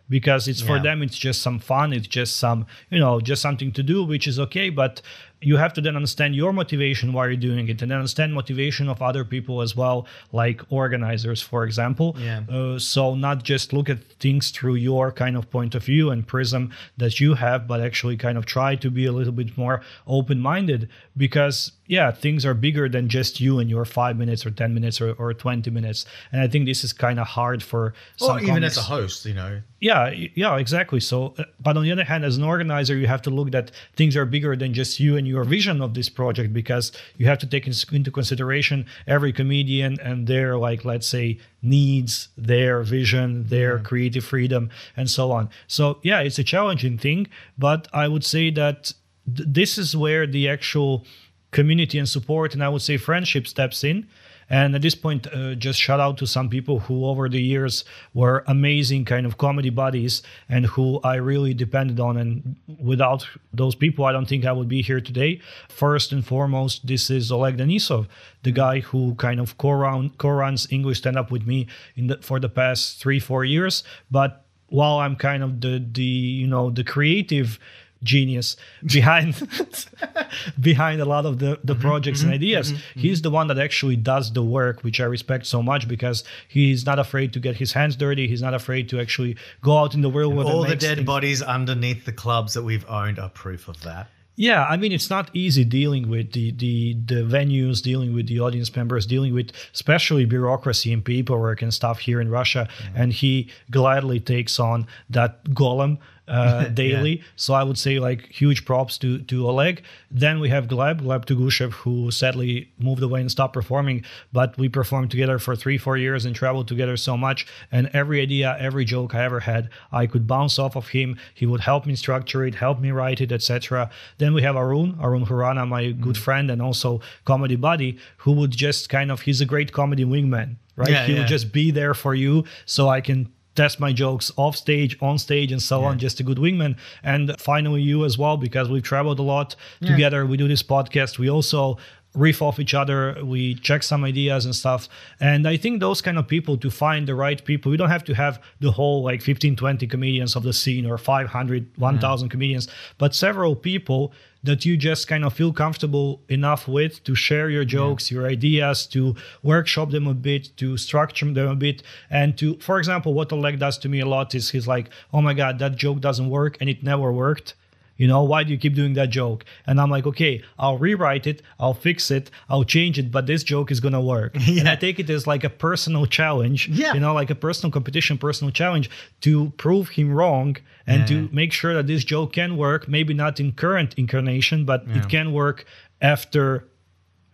because 0.08 0.48
it's 0.48 0.60
for 0.62 0.76
them 0.82 1.02
it's 1.02 1.18
just 1.18 1.42
some 1.42 1.58
fun 1.58 1.92
it's 1.92 2.08
just 2.08 2.36
some 2.36 2.66
you 2.90 2.98
know 2.98 3.20
just 3.20 3.42
something 3.42 3.70
to 3.72 3.82
do 3.82 4.02
which 4.04 4.26
is 4.26 4.38
okay 4.38 4.70
but 4.70 5.02
you 5.40 5.56
have 5.56 5.72
to 5.72 5.80
then 5.80 5.94
understand 5.94 6.34
your 6.34 6.52
motivation 6.52 7.12
why 7.12 7.26
you're 7.26 7.36
doing 7.36 7.68
it 7.68 7.80
and 7.82 7.90
then 7.90 7.98
understand 7.98 8.34
motivation 8.34 8.88
of 8.88 9.00
other 9.02 9.24
people 9.24 9.60
as 9.60 9.76
well 9.76 10.06
like 10.32 10.60
organizers 10.70 11.40
for 11.42 11.64
example 11.64 12.16
Yeah. 12.18 12.40
uh, 12.50 12.78
so 12.78 13.14
not 13.14 13.42
just 13.44 13.72
look 13.72 13.88
at 13.90 14.02
things 14.18 14.50
through 14.50 14.76
your 14.76 15.12
kind 15.12 15.36
of 15.36 15.48
point 15.50 15.74
of 15.74 15.84
view 15.84 16.10
and 16.10 16.26
prism 16.26 16.72
that 16.96 17.20
you 17.20 17.34
have 17.34 17.68
but 17.68 17.80
actually 17.80 18.16
kind 18.16 18.36
of 18.38 18.46
try 18.46 18.74
to 18.76 18.90
be 18.90 19.04
a 19.06 19.12
little 19.12 19.32
bit 19.32 19.56
more 19.56 19.80
open-minded 20.06 20.88
because 21.16 21.72
yeah 21.88 22.12
things 22.12 22.46
are 22.46 22.54
bigger 22.54 22.88
than 22.88 23.08
just 23.08 23.40
you 23.40 23.58
and 23.58 23.68
your 23.68 23.84
five 23.84 24.16
minutes 24.16 24.46
or 24.46 24.50
10 24.50 24.72
minutes 24.72 25.00
or, 25.00 25.12
or 25.14 25.34
20 25.34 25.70
minutes. 25.70 26.06
And 26.30 26.40
i 26.40 26.46
think 26.46 26.66
this 26.66 26.84
is 26.84 26.92
kind 26.92 27.18
of 27.18 27.26
hard 27.26 27.62
for 27.62 27.94
some 28.16 28.36
or 28.36 28.40
even 28.40 28.54
comics 28.54 28.78
as 28.78 28.84
a 28.84 28.86
host, 28.86 29.24
you 29.24 29.34
know. 29.34 29.60
yeah 29.80 30.10
yeah 30.10 30.56
exactly. 30.56 31.00
So 31.00 31.34
uh, 31.38 31.44
but 31.60 31.76
on 31.76 31.82
the 31.82 31.90
other 31.90 32.04
hand 32.04 32.24
as 32.24 32.36
an 32.36 32.44
organizer 32.44 32.96
you 32.96 33.06
have 33.06 33.22
to 33.22 33.30
look 33.30 33.50
that 33.50 33.72
things 33.96 34.16
are 34.16 34.24
bigger 34.24 34.54
than 34.54 34.72
just 34.74 35.00
you 35.00 35.16
and 35.16 35.26
your 35.26 35.44
vision 35.44 35.80
of 35.82 35.94
this 35.94 36.08
project 36.08 36.52
because 36.52 36.92
you 37.16 37.26
have 37.26 37.38
to 37.38 37.46
take 37.46 37.66
into 37.66 38.10
consideration 38.10 38.86
every 39.06 39.32
comedian 39.32 39.98
and 40.00 40.26
their 40.26 40.56
like 40.56 40.84
let's 40.84 41.06
say 41.06 41.38
needs 41.62 42.28
their 42.36 42.82
vision 42.82 43.44
their 43.48 43.78
creative 43.80 44.24
freedom 44.24 44.70
and 44.96 45.10
so 45.10 45.32
on. 45.32 45.48
So 45.66 45.98
yeah 46.02 46.20
it's 46.20 46.38
a 46.38 46.44
challenging 46.44 46.98
thing 46.98 47.26
but 47.56 47.88
i 47.92 48.06
would 48.06 48.24
say 48.24 48.50
that 48.50 48.92
th- 49.36 49.48
this 49.48 49.78
is 49.78 49.96
where 49.96 50.26
the 50.26 50.48
actual 50.48 51.04
community 51.50 51.98
and 51.98 52.08
support 52.08 52.54
and 52.54 52.62
i 52.62 52.68
would 52.68 52.82
say 52.82 52.96
friendship 52.96 53.46
steps 53.46 53.84
in. 53.84 54.06
And 54.50 54.74
at 54.74 54.80
this 54.80 54.94
point 54.94 55.26
uh, 55.26 55.54
just 55.56 55.78
shout 55.78 56.00
out 56.00 56.16
to 56.18 56.26
some 56.26 56.48
people 56.48 56.80
who 56.80 57.04
over 57.04 57.28
the 57.28 57.42
years 57.42 57.84
were 58.14 58.44
amazing 58.46 59.04
kind 59.04 59.26
of 59.26 59.36
comedy 59.36 59.68
buddies 59.68 60.22
and 60.48 60.64
who 60.64 61.00
i 61.04 61.16
really 61.16 61.52
depended 61.52 62.00
on. 62.00 62.16
And 62.16 62.56
without 62.82 63.28
those 63.52 63.74
people 63.74 64.06
i 64.06 64.12
don't 64.12 64.26
think 64.26 64.46
i 64.46 64.52
would 64.52 64.68
be 64.68 64.82
here 64.82 65.00
today. 65.00 65.40
First 65.68 66.12
and 66.12 66.24
foremost 66.24 66.86
this 66.86 67.10
is 67.10 67.30
oleg 67.30 67.58
denisov 67.58 68.06
the 68.42 68.52
guy 68.52 68.80
who 68.80 69.14
kind 69.16 69.40
of 69.40 69.58
co-run, 69.58 70.10
co-runs 70.16 70.66
english 70.70 70.98
stand-up 70.98 71.30
with 71.30 71.46
me 71.46 71.66
in 71.96 72.06
the, 72.06 72.16
for 72.18 72.40
the 72.40 72.48
past 72.48 73.00
three 73.00 73.20
four 73.20 73.44
years. 73.44 73.84
But 74.10 74.44
while 74.70 74.98
i'm 74.98 75.16
kind 75.16 75.42
of 75.42 75.60
the 75.60 75.84
the 75.92 76.02
you 76.02 76.46
know 76.46 76.70
the 76.70 76.84
creative 76.84 77.58
genius 78.02 78.56
behind 78.84 79.34
behind 80.60 81.00
a 81.00 81.04
lot 81.04 81.26
of 81.26 81.38
the 81.38 81.58
the 81.64 81.72
mm-hmm, 81.74 81.82
projects 81.82 82.22
and 82.22 82.28
mm-hmm, 82.30 82.34
ideas. 82.42 82.72
Mm-hmm, 82.72 83.00
he's 83.00 83.22
the 83.22 83.30
one 83.30 83.48
that 83.48 83.58
actually 83.58 83.96
does 83.96 84.32
the 84.32 84.42
work 84.42 84.84
which 84.84 85.00
i 85.00 85.04
respect 85.04 85.46
so 85.46 85.62
much 85.62 85.88
because 85.88 86.24
he's 86.48 86.86
not 86.86 86.98
afraid 86.98 87.32
to 87.32 87.40
get 87.40 87.56
his 87.56 87.72
hands 87.72 87.96
dirty. 87.96 88.28
He's 88.28 88.42
not 88.42 88.54
afraid 88.54 88.88
to 88.90 89.00
actually 89.00 89.36
go 89.62 89.78
out 89.78 89.94
in 89.94 90.02
the 90.02 90.10
world 90.10 90.38
All 90.46 90.62
the 90.64 90.76
dead 90.76 90.96
things- 90.98 91.06
bodies 91.06 91.42
underneath 91.42 92.04
the 92.04 92.12
clubs 92.12 92.54
that 92.54 92.62
we've 92.62 92.88
owned 92.88 93.18
are 93.18 93.30
proof 93.30 93.68
of 93.68 93.82
that. 93.82 94.08
yeah 94.36 94.64
i 94.72 94.76
mean 94.76 94.92
it's 94.92 95.10
not 95.10 95.26
easy 95.34 95.64
dealing 95.64 96.04
with 96.14 96.32
the 96.32 96.52
the 96.64 96.94
the 97.12 97.20
venues 97.36 97.82
dealing 97.82 98.10
with 98.14 98.26
the 98.28 98.38
audience 98.38 98.70
members 98.76 99.04
dealing 99.06 99.32
with 99.34 99.48
especially 99.74 100.24
bureaucracy 100.24 100.92
and 100.92 101.04
paperwork 101.04 101.60
and 101.62 101.72
stuff 101.74 101.98
here 102.08 102.20
in 102.20 102.28
russia. 102.30 102.68
And 102.94 103.12
he 103.12 103.32
gladly 103.70 104.20
takes 104.20 104.54
on 104.60 104.86
that 105.10 105.32
golem 105.60 105.98
uh, 106.28 106.68
daily. 106.82 107.22
So 107.36 107.54
i 107.54 107.62
would 107.62 107.78
say 107.78 107.98
like 107.98 108.26
huge 108.26 108.64
props 108.64 108.98
to 108.98 109.18
to 109.22 109.48
oleg. 109.48 109.82
Then 110.10 110.40
we 110.40 110.48
have 110.48 110.66
gleb 110.66 111.02
gleb 111.02 111.24
tugushev 111.24 111.72
who 111.72 112.10
sadly 112.10 112.70
moved 112.78 113.02
away 113.02 113.20
and 113.20 113.30
stopped 113.30 113.54
performing 113.54 114.04
but 114.32 114.56
we 114.58 114.68
performed 114.68 115.10
together 115.10 115.38
for 115.38 115.56
three 115.56 115.78
four 115.78 115.96
years 115.96 116.24
and 116.24 116.34
traveled 116.34 116.68
together 116.68 116.96
so 116.96 117.16
much. 117.16 117.46
And 117.72 117.90
every 117.92 118.20
idea 118.20 118.56
every 118.58 118.84
joke 118.84 119.14
i 119.14 119.24
ever 119.24 119.40
had 119.40 119.68
i 119.92 120.06
could 120.06 120.26
bounce 120.26 120.58
off 120.58 120.76
of 120.76 120.88
him. 120.88 121.18
He 121.34 121.46
would 121.46 121.60
help 121.60 121.86
me 121.86 121.94
structure 121.94 122.44
it 122.44 122.54
help 122.54 122.80
me 122.80 122.90
write 122.90 123.20
it 123.20 123.32
etc 123.32 123.90
then 124.18 124.34
we 124.34 124.42
have 124.42 124.56
arun 124.56 124.96
arun 125.00 125.24
hurana 125.24 125.66
my 125.66 125.90
good 125.92 126.16
friend 126.16 126.50
and 126.50 126.60
also 126.60 127.00
comedy 127.24 127.56
buddy 127.56 127.98
who 128.18 128.32
would 128.32 128.50
just 128.50 128.88
kind 128.88 129.10
of 129.10 129.22
he's 129.22 129.40
a 129.40 129.46
great 129.46 129.72
comedy 129.72 130.04
wingman 130.04 130.56
right? 130.76 130.90
Yeah, 130.90 131.06
he 131.06 131.12
yeah. 131.12 131.20
would 131.20 131.28
just 131.28 131.52
be 131.52 131.70
there 131.70 131.94
for 131.94 132.14
you 132.14 132.44
so 132.66 132.88
i 132.88 133.00
can 133.00 133.30
test 133.58 133.80
my 133.80 133.92
jokes 133.92 134.30
off 134.36 134.54
stage 134.54 134.96
on 135.02 135.18
stage 135.18 135.50
and 135.50 135.60
so 135.60 135.82
on 135.82 135.98
just 135.98 136.20
a 136.20 136.22
good 136.22 136.38
wingman. 136.38 136.76
And 137.02 137.34
finally 137.40 137.82
you 137.82 138.04
as 138.04 138.16
well 138.16 138.36
because 138.36 138.68
we've 138.68 138.84
traveled 138.84 139.18
a 139.18 139.26
lot 139.34 139.56
together. 139.90 140.24
We 140.24 140.36
do 140.36 140.46
this 140.46 140.62
podcast. 140.62 141.18
We 141.18 141.28
also 141.28 141.76
riff 142.14 142.40
off 142.40 142.60
each 142.60 142.74
other. 142.74 143.16
We 143.24 143.56
check 143.56 143.82
some 143.82 144.04
ideas 144.04 144.44
and 144.44 144.54
stuff. 144.54 144.88
And 145.20 145.42
i 145.54 145.56
think 145.56 145.80
those 145.80 146.00
kind 146.00 146.18
of 146.18 146.26
people 146.28 146.56
to 146.64 146.70
find 146.70 147.02
the 147.10 147.16
right 147.24 147.40
people 147.50 147.72
you 147.72 147.78
don't 147.78 147.94
have 147.98 148.04
to 148.10 148.14
have 148.14 148.34
the 148.60 148.70
whole 148.78 149.02
like 149.10 149.20
15 149.22 149.56
20 149.56 149.86
comedians 149.86 150.36
of 150.36 150.42
the 150.42 150.52
scene 150.52 150.86
or 150.86 150.96
500 150.98 151.66
1000 151.76 152.28
comedians 152.28 152.68
but 152.98 153.14
several 153.14 153.54
people 153.56 154.12
that 154.48 154.64
you 154.64 154.78
just 154.78 155.06
kind 155.06 155.24
of 155.26 155.34
feel 155.34 155.52
comfortable 155.52 156.22
enough 156.28 156.66
with 156.66 157.04
to 157.04 157.14
share 157.14 157.50
your 157.50 157.66
jokes, 157.66 158.10
your 158.10 158.26
ideas, 158.26 158.86
to 158.86 159.14
workshop 159.42 159.90
them 159.90 160.06
a 160.06 160.14
bit, 160.14 160.56
to 160.56 160.78
structure 160.78 161.30
them 161.30 161.48
a 161.48 161.54
bit. 161.54 161.82
And 162.08 162.36
to, 162.38 162.56
for 162.56 162.78
example, 162.78 163.12
what 163.12 163.30
Oleg 163.30 163.58
does 163.58 163.76
to 163.78 163.88
me 163.90 164.00
a 164.00 164.06
lot 164.06 164.34
is 164.34 164.50
he's 164.50 164.66
like, 164.66 164.88
oh 165.12 165.20
my 165.20 165.34
God, 165.34 165.58
that 165.58 165.76
joke 165.76 166.00
doesn't 166.00 166.30
work 166.30 166.56
and 166.60 166.70
it 166.70 166.82
never 166.82 167.12
worked. 167.12 167.54
You 167.98 168.06
know, 168.06 168.22
why 168.22 168.44
do 168.44 168.50
you 168.52 168.58
keep 168.58 168.74
doing 168.74 168.94
that 168.94 169.10
joke? 169.10 169.44
And 169.66 169.78
I'm 169.80 169.90
like, 169.90 170.06
okay, 170.06 170.42
I'll 170.58 170.78
rewrite 170.78 171.26
it, 171.26 171.42
I'll 171.60 171.74
fix 171.74 172.10
it, 172.10 172.30
I'll 172.48 172.64
change 172.64 172.98
it, 172.98 173.10
but 173.10 173.26
this 173.26 173.42
joke 173.42 173.70
is 173.70 173.80
gonna 173.80 174.00
work. 174.00 174.34
And 174.58 174.68
I 174.68 174.76
take 174.76 174.98
it 174.98 175.10
as 175.10 175.26
like 175.26 175.44
a 175.44 175.50
personal 175.50 176.06
challenge, 176.06 176.68
Yeah. 176.68 176.94
you 176.94 177.00
know, 177.00 177.12
like 177.12 177.28
a 177.30 177.34
personal 177.34 177.70
competition, 177.72 178.16
personal 178.16 178.52
challenge 178.52 178.88
to 179.20 179.50
prove 179.58 179.90
him 179.90 180.08
wrong 180.12 180.56
and 180.86 181.06
to 181.08 181.28
make 181.32 181.52
sure 181.52 181.74
that 181.74 181.86
this 181.86 182.02
joke 182.04 182.32
can 182.32 182.56
work, 182.56 182.88
maybe 182.88 183.12
not 183.12 183.38
in 183.40 183.52
current 183.52 183.92
incarnation, 183.98 184.64
but 184.64 184.84
it 184.98 185.08
can 185.10 185.32
work 185.32 185.66
after 186.00 186.68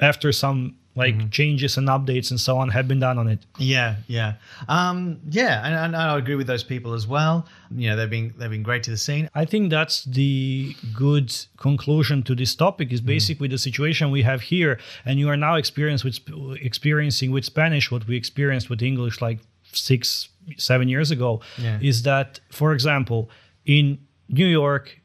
after 0.01 0.33
some 0.33 0.77
like 0.97 1.15
Mm-hmm. 1.17 1.29
changes 1.31 1.77
and 1.77 1.89
updates 1.89 2.31
and 2.31 2.39
so 2.41 2.57
on 2.57 2.69
have 2.71 2.87
been 2.87 3.01
done 3.01 3.19
on 3.19 3.27
it. 3.29 3.41
Yeah, 3.59 3.97
yeah, 4.07 4.35
um, 4.69 5.21
yeah, 5.29 5.65
and, 5.67 5.75
and 5.75 5.97
I 5.97 6.17
agree 6.17 6.37
with 6.37 6.47
those 6.47 6.63
people 6.63 6.93
as 6.95 7.07
well. 7.07 7.47
You 7.75 7.91
know, 7.91 7.97
they've 7.97 8.11
been 8.11 8.33
they've 8.39 8.51
been 8.51 8.63
great 8.63 8.83
to 8.85 8.91
the 8.91 8.97
scene. 8.97 9.29
I 9.35 9.45
think 9.45 9.71
that's 9.71 10.05
the 10.05 10.75
good 10.95 11.35
conclusion 11.57 12.23
to 12.25 12.35
this 12.35 12.55
topic 12.55 12.93
is 12.93 13.01
basically 13.01 13.49
the 13.49 13.59
situation 13.59 14.11
we 14.11 14.23
have 14.23 14.41
here, 14.43 14.79
and 15.05 15.19
you 15.19 15.29
are 15.29 15.37
now 15.37 15.57
experienced 15.57 16.05
with 16.05 16.19
experiencing 16.61 17.33
with 17.33 17.45
Spanish 17.45 17.91
what 17.91 18.07
we 18.07 18.17
experienced 18.17 18.71
with 18.71 18.81
English 18.83 19.21
like 19.21 19.41
six 19.73 20.29
seven 20.57 20.89
years 20.89 21.11
ago. 21.11 21.41
Yeah. 21.59 21.79
Is 21.83 22.03
that, 22.03 22.39
for 22.53 22.73
example, 22.73 23.31
in 23.67 23.99
New 24.29 24.47
York, 24.47 25.01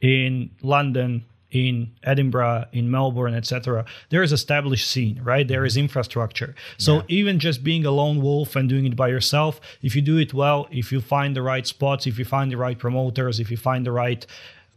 in 0.00 0.50
London, 0.62 1.24
in 1.54 1.92
Edinburgh, 2.02 2.64
in 2.72 2.90
Melbourne, 2.90 3.34
etc., 3.34 3.84
there 4.10 4.24
is 4.24 4.32
established 4.32 4.90
scene, 4.90 5.20
right? 5.22 5.46
There 5.46 5.64
is 5.64 5.74
mm-hmm. 5.74 5.84
infrastructure. 5.84 6.54
So 6.78 6.96
Yeah. 6.96 7.02
even 7.20 7.38
just 7.38 7.62
being 7.62 7.86
a 7.86 7.92
lone 7.92 8.20
wolf 8.20 8.56
and 8.56 8.68
doing 8.68 8.86
it 8.86 8.96
by 8.96 9.08
yourself, 9.08 9.60
if 9.80 9.94
you 9.94 10.02
do 10.02 10.16
it 10.18 10.34
well, 10.34 10.66
if 10.72 10.90
you 10.92 11.00
find 11.00 11.36
the 11.36 11.42
right 11.42 11.66
spots, 11.66 12.06
if 12.08 12.18
you 12.18 12.24
find 12.24 12.50
the 12.50 12.56
right 12.56 12.76
promoters, 12.76 13.38
if 13.38 13.50
you 13.52 13.56
find 13.56 13.86
the 13.86 13.92
right 13.92 14.26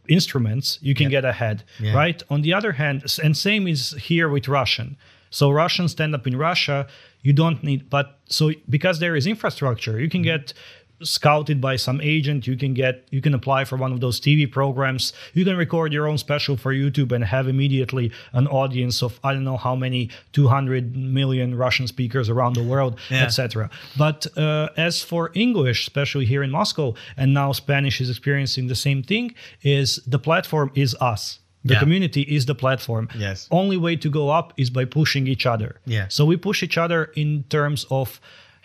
instruments, 0.08 0.78
you 0.80 0.94
can 0.94 1.08
get 1.10 1.24
ahead, 1.24 1.64
Yeah. 1.80 1.94
right? 1.94 2.22
On 2.30 2.42
the 2.42 2.54
other 2.54 2.72
hand, 2.72 3.02
and 3.22 3.36
same 3.36 3.66
is 3.66 3.92
here 4.10 4.28
with 4.28 4.46
Russian. 4.48 4.96
So 5.30 5.50
Russian 5.50 5.88
stand 5.88 6.14
up 6.14 6.26
in 6.26 6.36
Russia, 6.36 6.86
you 7.22 7.32
don't 7.32 7.62
need, 7.62 7.90
but 7.90 8.18
so 8.26 8.52
because 8.70 9.00
there 9.00 9.16
is 9.16 9.26
infrastructure, 9.26 10.00
you 10.00 10.08
can 10.08 10.22
mm-hmm. 10.22 10.44
get 10.44 10.54
scouted 11.02 11.60
by 11.60 11.76
some 11.76 12.00
agent 12.00 12.46
you 12.46 12.56
can 12.56 12.74
get 12.74 13.06
you 13.10 13.20
can 13.20 13.34
apply 13.34 13.64
for 13.64 13.76
one 13.76 13.92
of 13.92 14.00
those 14.00 14.20
tv 14.20 14.50
programs 14.50 15.12
you 15.34 15.44
can 15.44 15.56
record 15.56 15.92
your 15.92 16.06
own 16.08 16.18
special 16.18 16.56
for 16.56 16.72
youtube 16.74 17.12
and 17.12 17.24
have 17.24 17.46
immediately 17.48 18.10
an 18.32 18.46
audience 18.48 19.02
of 19.02 19.20
i 19.22 19.32
don't 19.32 19.44
know 19.44 19.56
how 19.56 19.76
many 19.76 20.10
200 20.32 20.96
million 20.96 21.54
russian 21.54 21.86
speakers 21.86 22.28
around 22.28 22.54
the 22.56 22.62
world 22.62 22.98
Yeah. 23.10 23.22
etc 23.24 23.70
but 23.96 24.26
uh, 24.36 24.68
as 24.76 25.02
for 25.02 25.30
english 25.34 25.82
especially 25.82 26.24
here 26.26 26.42
in 26.42 26.50
moscow 26.50 26.94
and 27.16 27.32
now 27.32 27.52
spanish 27.52 28.00
is 28.00 28.10
experiencing 28.10 28.66
the 28.66 28.74
same 28.74 29.02
thing 29.02 29.34
is 29.62 30.00
the 30.06 30.18
platform 30.18 30.70
is 30.74 30.94
us 31.00 31.38
the 31.64 31.74
Yeah. 31.74 31.80
community 31.80 32.22
is 32.22 32.46
the 32.46 32.54
platform 32.54 33.08
Yes. 33.16 33.46
only 33.50 33.76
way 33.76 33.94
to 33.96 34.08
go 34.10 34.30
up 34.30 34.52
is 34.56 34.70
by 34.70 34.84
pushing 34.84 35.26
each 35.28 35.44
other 35.46 35.70
Yeah. 35.86 36.06
so 36.08 36.24
we 36.24 36.36
push 36.36 36.62
each 36.62 36.78
other 36.78 37.00
in 37.14 37.44
terms 37.50 37.84
of 37.90 38.20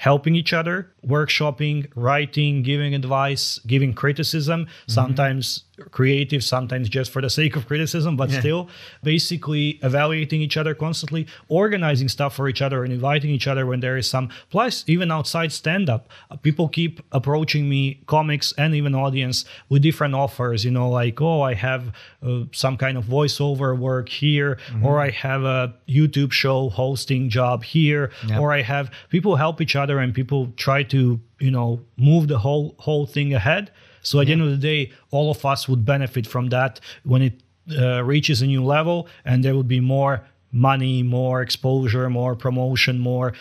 helping 0.07 0.35
each 0.35 0.51
other 0.59 0.75
workshopping 1.15 1.77
writing 1.95 2.61
giving 2.69 2.93
advice 3.01 3.45
giving 3.73 3.93
criticism 3.93 4.59
Mm-hmm. 4.65 4.91
sometimes 4.99 5.63
creative 5.91 6.43
sometimes 6.43 6.87
just 6.87 7.11
for 7.11 7.19
the 7.21 7.29
sake 7.29 7.55
of 7.55 7.65
criticism 7.67 8.15
but 8.15 8.29
Yeah. 8.29 8.39
still 8.39 8.69
basically 9.01 9.79
evaluating 9.81 10.39
each 10.41 10.55
other 10.55 10.75
constantly 10.75 11.25
organizing 11.47 12.07
stuff 12.09 12.35
for 12.35 12.47
each 12.47 12.61
other 12.61 12.83
and 12.83 12.93
inviting 12.93 13.31
each 13.31 13.47
other 13.47 13.65
when 13.65 13.79
there 13.79 13.97
is 13.97 14.07
some 14.07 14.29
plus 14.51 14.83
even 14.87 15.11
outside 15.11 15.51
stand 15.51 15.89
up 15.89 16.07
people 16.43 16.67
keep 16.67 17.01
approaching 17.11 17.67
me 17.67 17.99
comics 18.05 18.53
and 18.57 18.75
even 18.75 18.93
audience 18.93 19.45
with 19.69 19.81
different 19.81 20.13
offers 20.13 20.63
you 20.63 20.69
know 20.71 20.89
like 20.89 21.19
oh 21.21 21.41
i 21.41 21.53
have 21.55 21.91
uh, 22.21 22.41
some 22.51 22.77
kind 22.77 22.95
of 22.97 23.05
voiceover 23.05 23.77
work 23.77 24.09
here 24.09 24.57
or 24.83 24.99
i 24.99 25.09
have 25.09 25.43
a 25.43 25.73
youtube 25.89 26.31
show 26.31 26.69
hosting 26.69 27.29
job 27.29 27.63
here 27.63 28.11
or 28.39 28.51
i 28.53 28.61
have 28.61 28.91
people 29.09 29.35
help 29.37 29.59
each 29.59 29.75
other 29.75 29.97
and 29.97 30.13
people 30.13 30.51
try 30.55 30.83
to 30.83 31.19
you 31.39 31.49
know 31.51 31.79
move 31.97 32.27
the 32.27 32.37
whole 32.39 32.75
whole 32.77 33.05
thing 33.07 33.33
ahead 33.33 33.71
so 34.03 34.19
at 34.19 34.27
the 34.27 34.33
end 34.33 34.41
of 34.41 34.49
the 34.49 34.57
day 34.57 34.91
all 35.11 35.31
of 35.31 35.43
us 35.45 35.67
would 35.67 35.83
benefit 35.85 36.27
from 36.27 36.49
that 36.49 36.79
when 37.03 37.21
it 37.21 37.41
uh, 37.77 38.03
reaches 38.03 38.41
a 38.41 38.45
new 38.45 38.63
level 38.63 39.07
and 39.25 39.43
there 39.43 39.55
would 39.55 39.67
be 39.67 39.79
more 39.79 40.23
money 40.51 41.01
more 41.01 41.41
exposure 41.41 42.09
more 42.09 42.35
promotion 42.35 42.99
more 42.99 43.33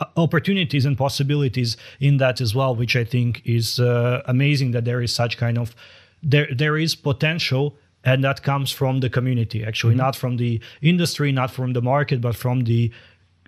uh, 0.00 0.06
opportunities 0.16 0.86
and 0.86 0.96
possibilities 0.96 1.76
in 2.00 2.16
that 2.16 2.40
as 2.40 2.54
well 2.54 2.74
which 2.74 2.96
i 2.96 3.04
think 3.04 3.42
is 3.44 3.78
uh, 3.78 4.22
amazing 4.26 4.70
that 4.70 4.84
there 4.84 5.02
is 5.02 5.14
such 5.14 5.36
kind 5.36 5.58
of 5.58 5.74
there 6.22 6.48
there 6.52 6.76
is 6.78 6.94
potential 6.94 7.76
and 8.04 8.22
that 8.22 8.42
comes 8.42 8.70
from 8.70 9.00
the 9.00 9.10
community 9.10 9.64
actually. 9.64 9.94
Not 9.94 10.16
from 10.16 10.36
the 10.36 10.60
industry 10.82 11.32
not 11.32 11.50
from 11.50 11.72
the 11.72 11.82
market 11.82 12.20
but 12.20 12.36
from 12.36 12.64
the 12.64 12.90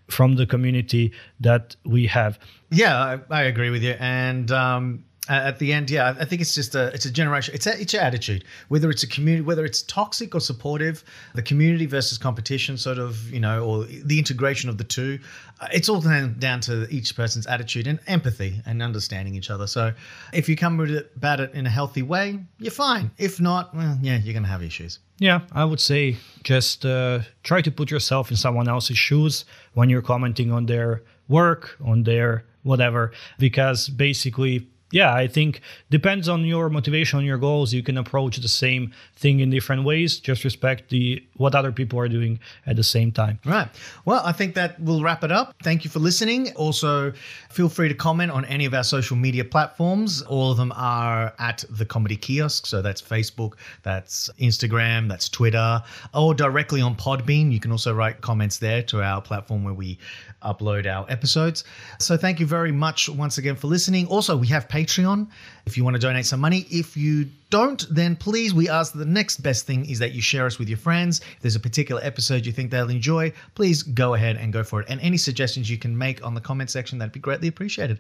from 0.09 0.37
the 0.37 0.47
community 0.47 1.12
that 1.41 1.75
we 1.85 2.07
have. 2.07 2.39
Yeah, 2.71 3.19
I, 3.29 3.41
I 3.41 3.43
agree 3.43 3.71
with 3.71 3.83
you. 3.83 3.97
And 3.99 4.51
um, 4.53 5.05
at 5.29 5.59
the 5.59 5.72
end, 5.72 5.91
yeah, 5.91 6.14
I 6.18 6.24
think 6.24 6.41
it's 6.41 6.55
just 6.55 6.74
a 6.74 6.87
it's 6.95 7.05
a 7.07 7.11
generation. 7.11 7.55
It's 7.55 7.66
a, 7.66 7.81
it's 7.81 7.93
your 7.93 8.03
attitude. 8.03 8.45
Whether 8.68 8.91
it's 8.91 9.03
a 9.03 9.07
community, 9.07 9.43
whether 9.45 9.64
it's 9.64 9.83
toxic 9.83 10.35
or 10.35 10.41
supportive, 10.41 11.05
the 11.35 11.43
community 11.43 11.87
versus 11.87 12.18
competition, 12.18 12.77
sort 12.77 12.99
of, 12.99 13.31
you 13.33 13.41
know, 13.41 13.64
or 13.64 13.85
the 13.85 14.18
integration 14.18 14.70
of 14.70 14.79
the 14.79 14.85
two. 14.85 15.18
uh, 15.61 15.68
It's 15.72 15.89
all 15.89 16.01
down, 16.01 16.37
down 16.39 16.61
to 16.62 16.87
each 16.91 17.16
person's 17.16 17.47
attitude 17.47 17.87
and 17.87 17.99
empathy 18.07 18.61
and 18.66 18.83
understanding 18.83 19.35
each 19.35 19.51
other. 19.51 19.66
So, 19.66 19.93
if 20.33 20.49
you 20.49 20.57
come 20.57 20.81
about 21.16 21.41
it 21.41 21.53
in 21.55 21.66
a 21.66 21.70
healthy 21.70 22.03
way, 22.03 22.39
you're 22.59 22.70
fine. 22.70 23.11
If 23.18 23.41
not, 23.41 23.74
well, 23.74 23.99
yeah, 24.03 24.18
you're 24.18 24.35
gonna 24.35 24.49
have 24.49 24.62
issues. 24.62 24.99
Yeah, 25.18 25.41
I 25.53 25.64
would 25.64 25.81
say 25.81 26.16
just 26.45 26.85
uh, 26.85 27.20
try 27.43 27.62
to 27.62 27.70
put 27.70 27.91
yourself 27.91 28.31
in 28.31 28.37
someone 28.37 28.68
else's 28.68 28.99
shoes 28.99 29.45
when 29.72 29.89
you're 29.89 30.03
commenting 30.03 30.53
on 30.53 30.66
their 30.66 31.03
work, 31.29 31.77
on 31.85 32.03
their 32.05 32.45
whatever, 32.62 33.12
because 33.39 33.89
basically, 33.89 34.68
yeah, 34.93 35.12
I 35.12 35.26
think 35.26 35.62
depends 35.91 36.28
on 36.28 36.45
your 36.45 36.70
motivation, 36.70 37.18
on 37.18 37.24
your 37.24 37.39
goals. 37.39 37.72
You 37.72 37.82
can 37.82 37.99
approach 37.99 38.37
the 38.37 38.49
same 38.49 38.93
thing 39.16 39.41
in 39.41 39.51
different 39.51 39.84
ways. 39.84 40.18
Just 40.18 40.45
respect 40.45 40.91
the 40.91 41.24
what 41.37 41.55
other 41.55 41.72
people 41.72 41.99
are 41.99 42.09
doing 42.09 42.39
at 42.66 42.76
the 42.76 42.84
same 42.84 43.11
time. 43.11 43.41
Right. 43.45 43.68
Well, 44.05 44.22
I 44.24 44.32
think 44.32 44.55
that 44.55 44.80
will 44.80 45.03
wrap 45.03 45.24
it 45.24 45.32
up. 45.32 45.55
Thank 45.62 45.84
you 45.84 45.91
for 45.91 45.99
listening. 45.99 46.55
Also, 46.55 47.12
feel 47.51 47.68
free 47.68 47.89
to 47.89 47.95
comment 47.95 48.30
on 48.30 48.45
any 48.45 48.64
of 48.64 48.74
our 48.74 48.84
social 48.84 49.16
media 49.16 49.45
platforms. 49.45 50.22
All 50.22 50.53
of 50.53 50.57
them 50.57 50.72
are 50.76 51.34
at 51.41 51.64
the 51.68 51.84
Comedy 51.84 52.16
Kiosk. 52.16 52.66
So 52.66 52.80
that's 52.80 53.03
Facebook, 53.03 53.55
that's 53.82 54.30
Instagram, 54.39 55.09
that's 55.09 55.28
Twitter, 55.28 55.82
or 56.14 56.32
directly 56.32 56.80
on 56.80 56.95
Podbean. 56.95 57.51
You 57.51 57.59
can 57.59 57.72
also 57.72 57.93
write 57.93 58.20
comments 58.20 58.59
there 58.59 58.82
to 58.84 59.03
our 59.03 59.20
platform 59.20 59.64
where 59.64 59.74
we 59.74 59.99
upload 60.43 60.87
our 60.87 61.05
episodes. 61.11 61.64
So 61.99 62.16
thank 62.16 62.39
you 62.39 62.47
very 62.47 62.72
much 62.72 63.09
once 63.09 63.39
again 63.39 63.57
for 63.57 63.66
listening. 63.66 64.07
Also, 64.07 64.37
we 64.37 64.47
have 64.47 64.68
Patreon 64.77 65.27
if 65.64 65.77
you 65.77 65.85
want 65.85 65.95
to 65.95 66.01
donate 66.01 66.27
some 66.27 66.41
money. 66.41 66.66
If 66.70 66.97
you 66.97 67.29
don't, 67.51 67.87
then 67.91 68.14
please, 68.14 68.53
we 68.53 68.68
ask 68.68 68.93
the 68.93 69.05
next 69.05 69.43
best 69.43 69.66
thing 69.66 69.89
is 69.89 69.99
that 70.01 70.12
you 70.12 70.20
share 70.20 70.47
us 70.47 70.59
with 70.59 70.68
your 70.68 70.79
friends. 70.79 71.20
If 71.20 71.41
there's 71.41 71.57
a 71.57 71.61
particular 71.61 72.01
episode 72.05 72.45
you 72.45 72.53
think 72.53 72.70
they'll 72.70 72.91
enjoy, 72.91 73.33
please 73.55 73.83
go 73.83 74.14
ahead 74.14 74.37
and 74.37 74.53
go 74.53 74.62
for 74.62 74.81
it. 74.81 74.87
And 74.89 75.01
any 75.01 75.16
suggestions 75.16 75.70
you 75.70 75.79
can 75.79 75.97
make 75.97 76.24
on 76.24 76.35
the 76.35 76.41
comment 76.41 76.70
section, 76.70 76.99
that'd 76.99 77.12
be 77.12 77.20
greatly 77.20 77.49
appreciated. 77.49 77.99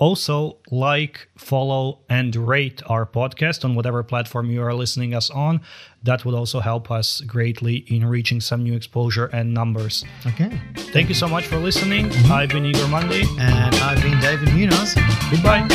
Also, 0.00 0.56
like, 0.70 1.28
follow, 1.36 1.98
and 2.08 2.34
rate 2.34 2.82
our 2.86 3.04
podcast 3.04 3.66
on 3.66 3.74
whatever 3.74 4.02
platform 4.02 4.50
you 4.50 4.62
are 4.62 4.72
listening 4.72 5.14
us 5.14 5.28
on. 5.28 5.60
That 6.02 6.24
would 6.24 6.34
also 6.34 6.60
help 6.60 6.90
us 6.90 7.20
greatly 7.20 7.84
in 7.86 8.06
reaching 8.06 8.40
some 8.40 8.64
new 8.64 8.72
exposure 8.72 9.26
and 9.26 9.52
numbers. 9.52 10.02
Okay. 10.26 10.58
Thank 10.94 11.10
you 11.10 11.14
so 11.14 11.28
much 11.28 11.46
for 11.46 11.58
listening. 11.58 12.08
Mm-hmm. 12.08 12.32
I've 12.32 12.48
been 12.48 12.64
Igor 12.64 12.86
Mondae. 12.86 13.26
And 13.38 13.74
I've 13.76 14.02
been 14.02 14.18
David 14.20 14.54
Munoz. 14.54 14.94
Goodbye. 15.30 15.68